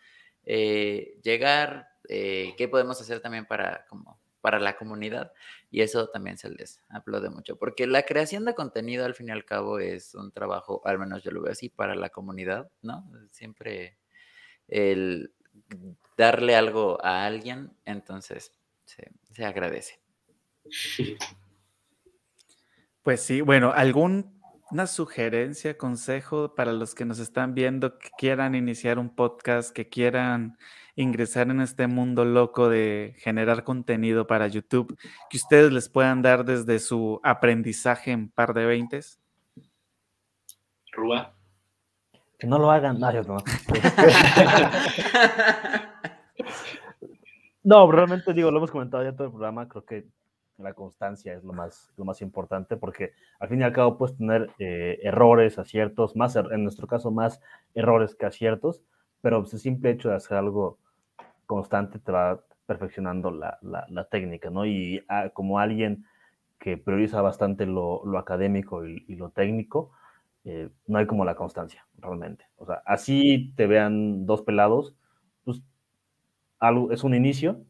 [0.45, 5.33] eh, llegar, eh, qué podemos hacer también para, como, para la comunidad.
[5.71, 9.33] Y eso también se les aplaude mucho, porque la creación de contenido al fin y
[9.33, 13.11] al cabo es un trabajo, al menos yo lo veo así, para la comunidad, ¿no?
[13.31, 13.99] Siempre
[14.69, 15.33] el
[16.17, 18.53] darle algo a alguien, entonces
[18.85, 20.01] se agradece.
[23.03, 28.99] Pues sí, bueno, ¿alguna sugerencia, consejo para los que nos están viendo que quieran iniciar
[28.99, 30.59] un podcast, que quieran
[30.95, 34.99] ingresar en este mundo loco de generar contenido para YouTube,
[35.31, 39.21] que ustedes les puedan dar desde su aprendizaje en par de veintes?
[40.93, 41.35] Rúa.
[42.39, 42.99] Que no lo hagan.
[42.99, 43.39] No, no.
[47.63, 50.07] no, realmente digo, lo hemos comentado ya todo el programa, creo que
[50.59, 54.17] la constancia es lo más, lo más importante porque al fin y al cabo puedes
[54.17, 57.41] tener eh, errores, aciertos, más er, en nuestro caso más
[57.75, 58.83] errores que aciertos,
[59.21, 60.79] pero pues, el simple hecho de hacer algo
[61.47, 64.67] constante te va perfeccionando la, la, técnica, ¿no?
[64.67, 66.05] Y ah, como alguien
[66.59, 69.93] que prioriza bastante lo, lo académico y, lo técnico,
[70.45, 72.45] eh, no hay como la constancia, realmente.
[72.57, 74.95] O sea, así te vean dos pelados,
[75.45, 75.63] pues
[76.91, 77.65] es un inicio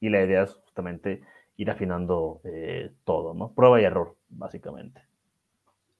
[0.00, 1.22] y la idea es justamente
[1.60, 3.52] ir afinando eh, todo, ¿no?
[3.52, 5.02] Prueba y error, básicamente.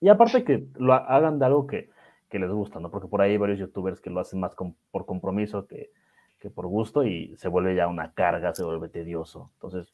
[0.00, 1.90] Y aparte que lo hagan de algo que,
[2.32, 2.90] les gusta, ¿no?
[2.90, 4.54] Porque por ahí hay varios youtubers que lo hacen más
[4.90, 5.90] por compromiso que,
[6.54, 9.50] por gusto y se vuelve ya una carga, se vuelve tedioso.
[9.54, 9.92] Entonces,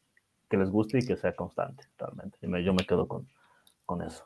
[0.49, 2.39] que les guste y que sea constante, realmente.
[2.63, 3.27] yo me quedo con,
[3.85, 4.25] con eso.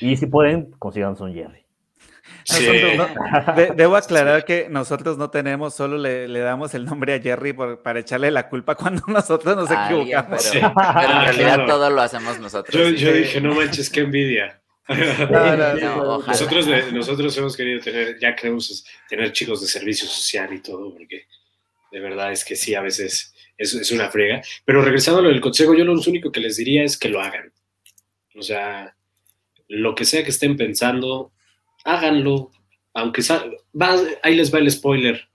[0.00, 1.67] Y si pueden, consigan son Jerry
[3.76, 8.30] debo aclarar que nosotros no tenemos, solo le, damos el nombre a Jerry para echarle
[8.30, 10.48] la culpa cuando nosotros nos equivocamos.
[10.52, 12.98] Pero, en ah, realidad todo lo hacemos nosotros.
[12.98, 14.60] Yo, dije, no manches, qué envidia.
[14.88, 21.26] nosotros, nosotros hemos querido tener, ya queremos tener chicos de servicio social y todo, porque
[21.92, 24.40] de verdad es que sí, a veces es, es una frega.
[24.64, 27.20] Pero regresando a lo del consejo, yo lo único que les diría es que lo
[27.20, 27.52] hagan.
[28.34, 28.94] O sea,
[29.68, 31.32] lo que sea que estén pensando,
[31.84, 32.50] háganlo,
[32.94, 33.22] aunque
[34.22, 35.28] ahí les va el spoiler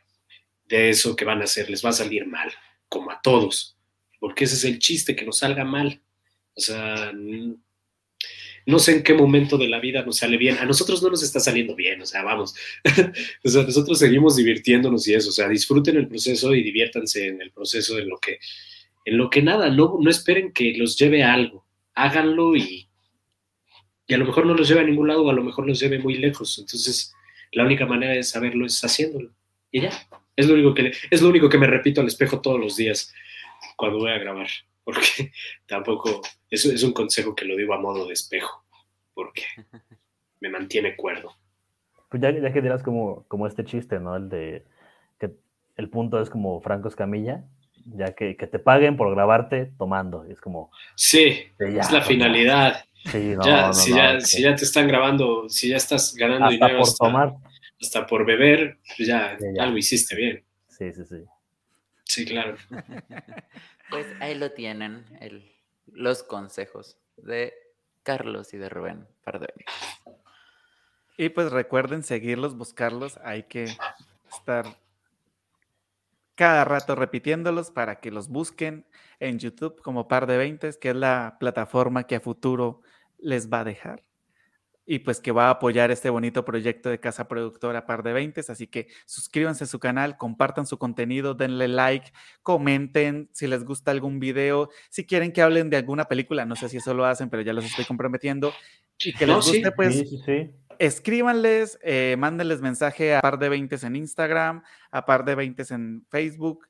[0.66, 2.52] de eso que van a hacer, les va a salir mal,
[2.90, 3.78] como a todos,
[4.20, 6.02] porque ese es el chiste, que nos salga mal.
[6.56, 7.12] O sea,
[8.66, 10.58] no sé en qué momento de la vida nos sale bien.
[10.60, 12.56] A nosotros no nos está saliendo bien, o sea, vamos.
[13.44, 17.42] o sea, nosotros seguimos divirtiéndonos y eso, o sea, disfruten el proceso y diviértanse en
[17.42, 18.40] el proceso en lo que,
[19.06, 21.66] en lo que nada, no, no esperen que los lleve a algo.
[21.94, 22.88] Háganlo y
[24.08, 25.80] y a lo mejor no los lleve a ningún lado o a lo mejor los
[25.80, 26.60] lleve muy lejos.
[26.60, 27.14] Entonces,
[27.52, 29.32] la única manera de saberlo es haciéndolo.
[29.72, 29.92] Y ya.
[30.36, 33.14] Es lo único que, es lo único que me repito al espejo todos los días
[33.78, 34.48] cuando voy a grabar.
[34.84, 35.32] Porque
[35.68, 38.66] tampoco, eso es un consejo que lo digo a modo de espejo.
[39.14, 39.44] Porque
[40.42, 41.36] me mantiene cuerdo.
[42.10, 44.16] Pues ya, ya que dirás como, como este chiste, ¿no?
[44.16, 44.66] El de
[45.20, 45.32] que
[45.78, 47.46] el punto es como Franco Escamilla,
[47.86, 50.26] ya que, que te paguen por grabarte tomando.
[50.26, 50.72] Es como.
[50.96, 52.86] Sí, es la finalidad
[53.44, 53.94] ya, si,
[54.42, 57.34] ya, te están grabando, si ya estás ganando hasta dinero por hasta, tomar.
[57.82, 60.44] hasta por beber, pues ya, algo hiciste bien.
[60.68, 61.24] Sí, sí, sí.
[62.06, 62.56] Sí, claro.
[63.90, 65.52] Pues ahí lo tienen, el,
[65.86, 67.54] los consejos de
[68.02, 69.08] Carlos y de Rubén.
[71.18, 73.66] Y pues recuerden seguirlos, buscarlos, hay que
[74.32, 74.66] estar
[76.36, 78.86] cada rato repitiéndolos para que los busquen
[79.20, 82.82] en YouTube como Par de Veintes, que es la plataforma que a futuro
[83.24, 84.04] les va a dejar
[84.86, 88.50] y pues que va a apoyar este bonito proyecto de Casa Productora Par de Veintes.
[88.50, 93.92] Así que suscríbanse a su canal, compartan su contenido, denle like, comenten si les gusta
[93.92, 97.30] algún video, si quieren que hablen de alguna película, no sé si eso lo hacen,
[97.30, 98.54] pero ya los estoy comprometiendo.
[99.00, 100.04] Y que les guste, pues
[100.80, 106.06] escríbanles, eh, mándenles mensaje a par de 20 en Instagram, a par de 20 en
[106.10, 106.68] Facebook,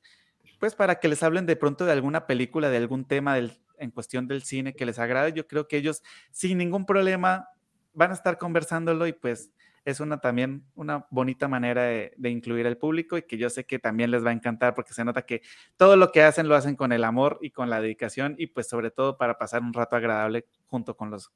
[0.60, 3.90] pues para que les hablen de pronto de alguna película, de algún tema del, en
[3.90, 5.32] cuestión del cine que les agrade.
[5.32, 7.48] Yo creo que ellos sin ningún problema
[7.92, 9.50] van a estar conversándolo y pues
[9.84, 13.78] es una también una bonita manera de, incluir al público y que yo sé que
[13.78, 15.42] también les va a encantar porque se nota que
[15.76, 18.68] todo lo que hacen lo hacen con el amor y con la dedicación y pues
[18.68, 21.32] sobre todo para pasar un rato agradable junto con los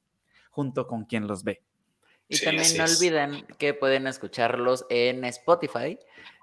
[0.49, 1.61] junto con quien los ve.
[2.27, 5.97] Y también no olviden que pueden escucharlos en Spotify.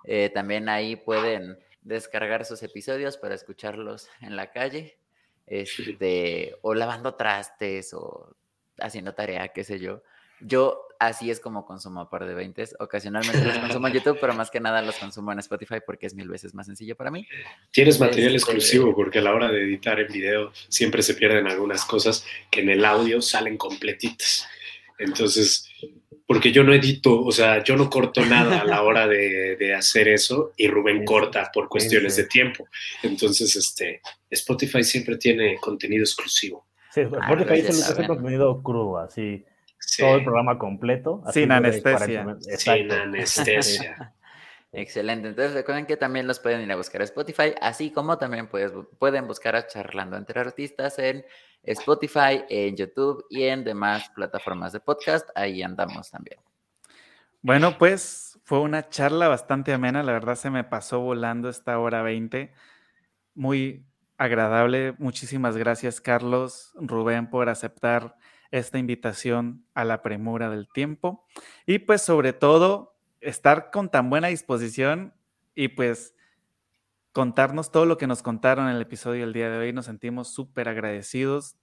[0.04, 4.98] Eh, también ahí pueden descargar sus episodios para escucharlos en la calle.
[5.46, 8.36] Este, o lavando trastes o
[8.78, 10.02] haciendo tarea, qué sé yo.
[10.40, 12.64] Yo así es como consumo a par de 20.
[12.80, 16.14] Ocasionalmente los consumo en YouTube, pero más que nada los consumo en Spotify porque es
[16.14, 17.26] mil veces más sencillo para mí.
[17.70, 21.46] Tienes material este exclusivo porque a la hora de editar el video siempre se pierden
[21.46, 24.46] algunas cosas que en el audio salen completitas.
[24.98, 25.65] Entonces,
[26.26, 30.08] porque yo no edito, o sea, yo no corto nada a la hora de, hacer
[30.08, 32.66] eso y Rubén corta por cuestiones de tiempo.
[33.02, 34.00] Entonces, este,
[34.30, 36.66] Spotify siempre tiene contenido exclusivo.
[36.92, 39.44] Sí, ah, Spotify es contenido crudo, así
[39.98, 41.22] todo el programa completo.
[41.32, 42.36] Sin anestesia.
[42.56, 44.14] Sin anestesia.
[44.72, 45.28] Excelente.
[45.28, 49.26] Entonces recuerden que también los pueden ir a buscar a Spotify, así como también pueden
[49.26, 51.24] buscar a Charlando entre Artistas en
[51.66, 55.28] Spotify, en YouTube y en demás plataformas de podcast.
[55.34, 56.38] Ahí andamos también.
[57.42, 60.02] Bueno, pues fue una charla bastante amena.
[60.02, 62.52] La verdad se me pasó volando esta hora 20.
[63.34, 63.86] Muy
[64.18, 64.94] agradable.
[64.98, 68.16] Muchísimas gracias, Carlos, Rubén, por aceptar
[68.50, 71.24] esta invitación a la premura del tiempo.
[71.66, 75.14] Y pues sobre todo, estar con tan buena disposición
[75.54, 76.15] y pues
[77.16, 79.72] contarnos todo lo que nos contaron en el episodio del día de hoy.
[79.72, 81.56] Nos sentimos súper agradecidos.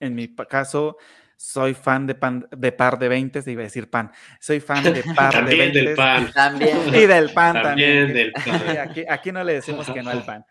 [0.00, 0.96] En mi caso,
[1.36, 4.10] soy fan de, pan, de par de 20, iba a decir pan.
[4.40, 5.78] Soy fan de par de 20.
[5.78, 6.32] del pan.
[6.32, 6.78] También.
[6.88, 8.14] Y del pan también.
[8.14, 8.78] del pan.
[8.78, 10.46] aquí, aquí, no le decimos que no al pan.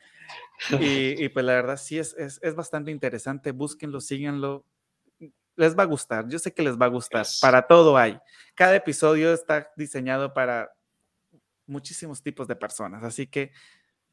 [0.82, 3.52] Y, y pues la verdad sí es, es, es, bastante interesante.
[3.54, 4.68] Búsquenlo, síganlo
[5.56, 8.20] les va a gustar, yo sé que les va a gustar, para todo hay.
[8.54, 10.72] Cada episodio está diseñado para
[11.66, 13.52] muchísimos tipos de personas, así que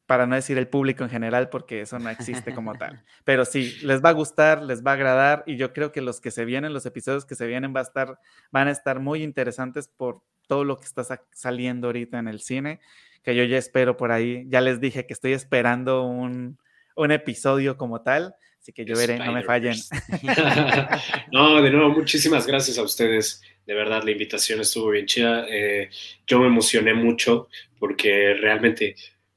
[0.05, 3.03] para no decir el público en general, porque eso no existe como tal.
[3.23, 6.21] Pero sí, les va a gustar, les va a agradar y yo creo que los
[6.21, 8.19] que se vienen, los episodios que se vienen va a estar,
[8.51, 12.79] van a estar muy interesantes por todo lo que está saliendo ahorita en el cine,
[13.23, 14.45] que yo ya espero por ahí.
[14.47, 16.57] Ya les dije que estoy esperando un,
[16.95, 18.35] un episodio como tal.
[18.59, 19.75] Así que yo veré, no me fallen.
[21.31, 23.41] no, de nuevo, muchísimas gracias a ustedes.
[23.63, 25.45] De verdad, la invitación estuvo bien chida.
[25.47, 25.89] Eh,
[26.25, 28.95] yo me emocioné mucho porque realmente,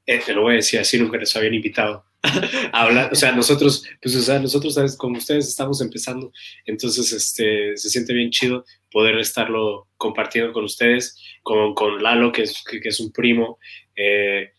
[0.09, 2.03] eh, te lo voy a decir así, nunca les habían invitado
[2.71, 3.09] a hablar.
[3.11, 4.97] O sea, nosotros, pues, o sea, nosotros, ¿sabes?
[4.97, 6.31] Como ustedes estamos empezando,
[6.65, 12.41] entonces, este, se siente bien chido poder estarlo compartiendo con ustedes, con, con Lalo, que
[12.41, 13.59] es, que, es un primo.
[13.95, 14.51] Eh,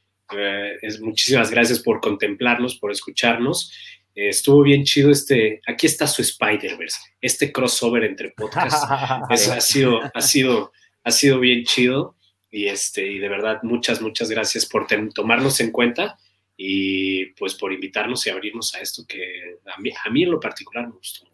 [0.82, 3.72] es, muchísimas gracias por contemplarnos, por escucharnos
[4.14, 8.84] estuvo bien chido este, aquí está su Spider-Verse, este crossover entre podcasts.
[8.88, 10.72] ha, sido, ha, sido,
[11.02, 12.16] ha sido bien chido
[12.50, 16.18] y, este, y de verdad muchas, muchas gracias por tomarnos en cuenta
[16.56, 20.40] y pues por invitarnos y abrirnos a esto que a mí, a mí en lo
[20.40, 21.26] particular me gustó.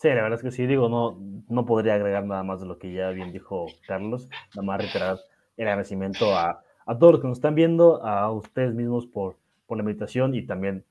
[0.00, 1.18] Sí, la verdad es que sí, digo, no,
[1.48, 5.18] no podría agregar nada más de lo que ya bien dijo Carlos, nada más reiterar
[5.56, 9.36] el agradecimiento a, a todos los que nos están viendo, a ustedes mismos por,
[9.66, 10.84] por la invitación y también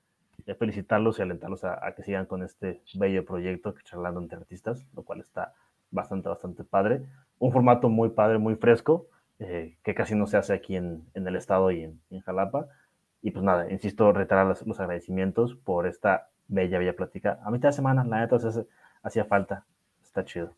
[0.56, 5.04] felicitarlos y alentarlos a, que sigan con este bello proyecto que charlando entre artistas, lo
[5.04, 5.54] cual está
[5.91, 7.02] bastante, bastante padre.
[7.40, 9.08] Un formato muy padre, muy fresco,
[9.39, 12.68] eh, que casi no se hace aquí en, en el estado y en, en, Jalapa.
[13.22, 17.39] Y pues nada, insisto, reiterar los, los, agradecimientos por esta bella, bella plática.
[17.43, 18.38] A mitad de semana, la neta,
[19.03, 19.65] hacía falta.
[20.03, 20.55] Está chido.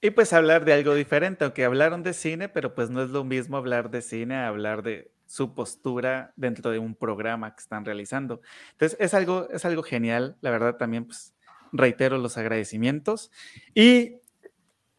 [0.00, 3.24] Y pues hablar de algo diferente, aunque hablaron de cine, pero pues no es lo
[3.24, 7.84] mismo hablar de cine a hablar de su postura dentro de un programa que están
[7.84, 8.40] realizando.
[8.72, 11.34] Entonces, es algo, es algo genial, la verdad también, pues
[11.72, 13.30] reitero los agradecimientos
[13.74, 14.16] y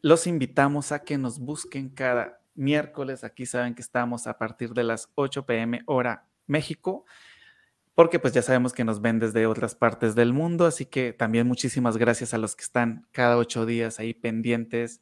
[0.02, 3.24] los invitamos a que nos busquen cada miércoles.
[3.24, 7.06] Aquí saben que estamos a partir de las 8 pm hora México,
[7.96, 11.48] porque pues ya sabemos que nos ven desde otras partes del mundo, así que también
[11.48, 15.02] muchísimas gracias a los que están cada ocho días ahí pendientes,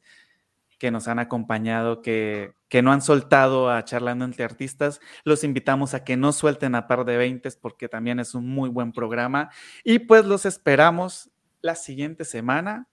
[0.78, 5.00] que nos han acompañado, que, que no han soltado a Charlando entre Artistas.
[5.24, 8.68] Los invitamos a que no suelten a par de 20 porque también es un muy
[8.68, 9.50] buen programa.
[9.82, 11.30] Y pues los esperamos
[11.60, 12.86] la siguiente semana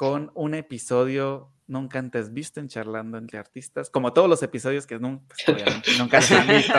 [0.00, 4.98] con un episodio nunca antes visto en Charlando entre Artistas, como todos los episodios que
[4.98, 5.62] nunca, pues,
[5.98, 6.72] nunca se han visto.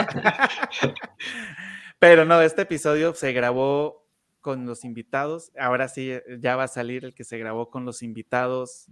[1.99, 4.07] Pero no, este episodio se grabó
[4.39, 5.52] con los invitados.
[5.56, 8.88] Ahora sí, ya va a salir el que se grabó con los invitados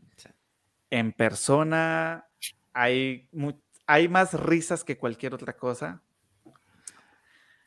[0.92, 2.28] en persona
[2.72, 3.30] hay,
[3.88, 6.04] hay más risas que cualquier otra cosa.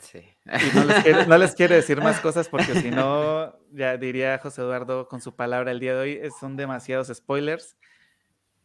[0.02, 0.18] Sí.
[0.18, 5.08] Y no les, no quiere decir más cosas porque si no, ya diría José Eduardo
[5.08, 7.76] con su palabra el día de hoy, son demasiados spoilers.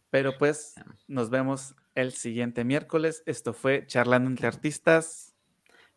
[0.10, 0.76] Pero pues
[1.08, 3.24] nos vemos el siguiente miércoles.
[3.26, 5.36] Esto fue Charlando entre Artistas.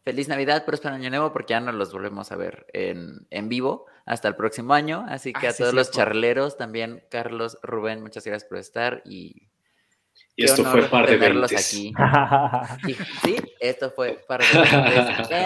[0.03, 3.87] Feliz Navidad, próspero año nuevo, porque ya nos los volvemos a ver en, en vivo
[4.07, 5.05] hasta el próximo año.
[5.09, 9.03] Así que Ah, a sí, todos los charleros, también Carlos, Rubén, muchas gracias por estar
[9.05, 9.50] y
[10.37, 11.17] Y qué esto fue par de
[11.57, 11.93] aquí.
[12.89, 12.95] Y-
[13.25, 14.47] sí, esto fue par de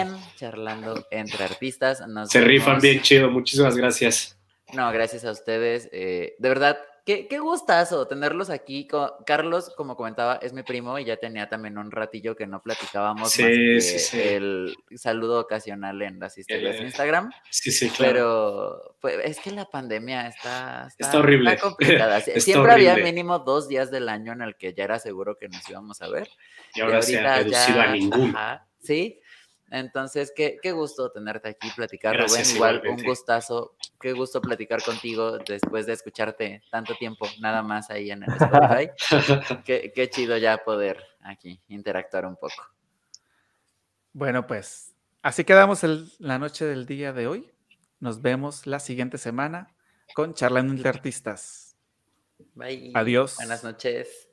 [0.01, 2.07] en Charlando entre Artistas.
[2.07, 2.83] Nos Se rifan vemos.
[2.83, 3.29] bien chido.
[3.29, 4.37] Muchísimas gracias.
[4.73, 5.89] No, gracias a ustedes.
[5.91, 8.87] eh, de verdad, qué, qué gustazo tenerlos aquí.
[9.25, 13.31] Carlos, como comentaba, es mi primo y ya tenía también un ratillo que no platicábamos
[13.31, 14.19] Sí, más que sí, sí.
[14.21, 17.31] el saludo ocasional en las historias de El- Instagram.
[17.49, 18.11] Sí, sí, claro.
[18.13, 21.57] Pero pues, es que la pandemia está, Está horrible.
[21.57, 22.17] complicada.
[22.21, 23.11] Sie- Está Siempre había horrible.
[23.11, 26.09] mínimo dos días del año en el que ya era seguro que nos íbamos a
[26.09, 26.27] ver.
[26.73, 28.37] y ahora se ha a ya- ninguno.
[28.37, 29.19] ajá, sí.
[29.71, 32.55] Entonces, qué, qué gusto tenerte aquí, platicar, Gracias, Rubén.
[32.55, 33.75] Igual, un gustazo.
[33.99, 38.89] Qué gusto platicar contigo después de escucharte tanto tiempo, nada más ahí en el Spotify.
[39.65, 42.55] qué, qué chido ya poder aquí interactuar un poco.
[44.13, 47.51] Bueno, pues así quedamos el- la noche del día de hoy.
[47.99, 49.73] Nos vemos la siguiente semana
[50.13, 51.75] con Charlando entre Artistas.
[52.53, 52.91] Bye.
[52.93, 53.37] Adiós.
[53.37, 54.24] Buenas noches.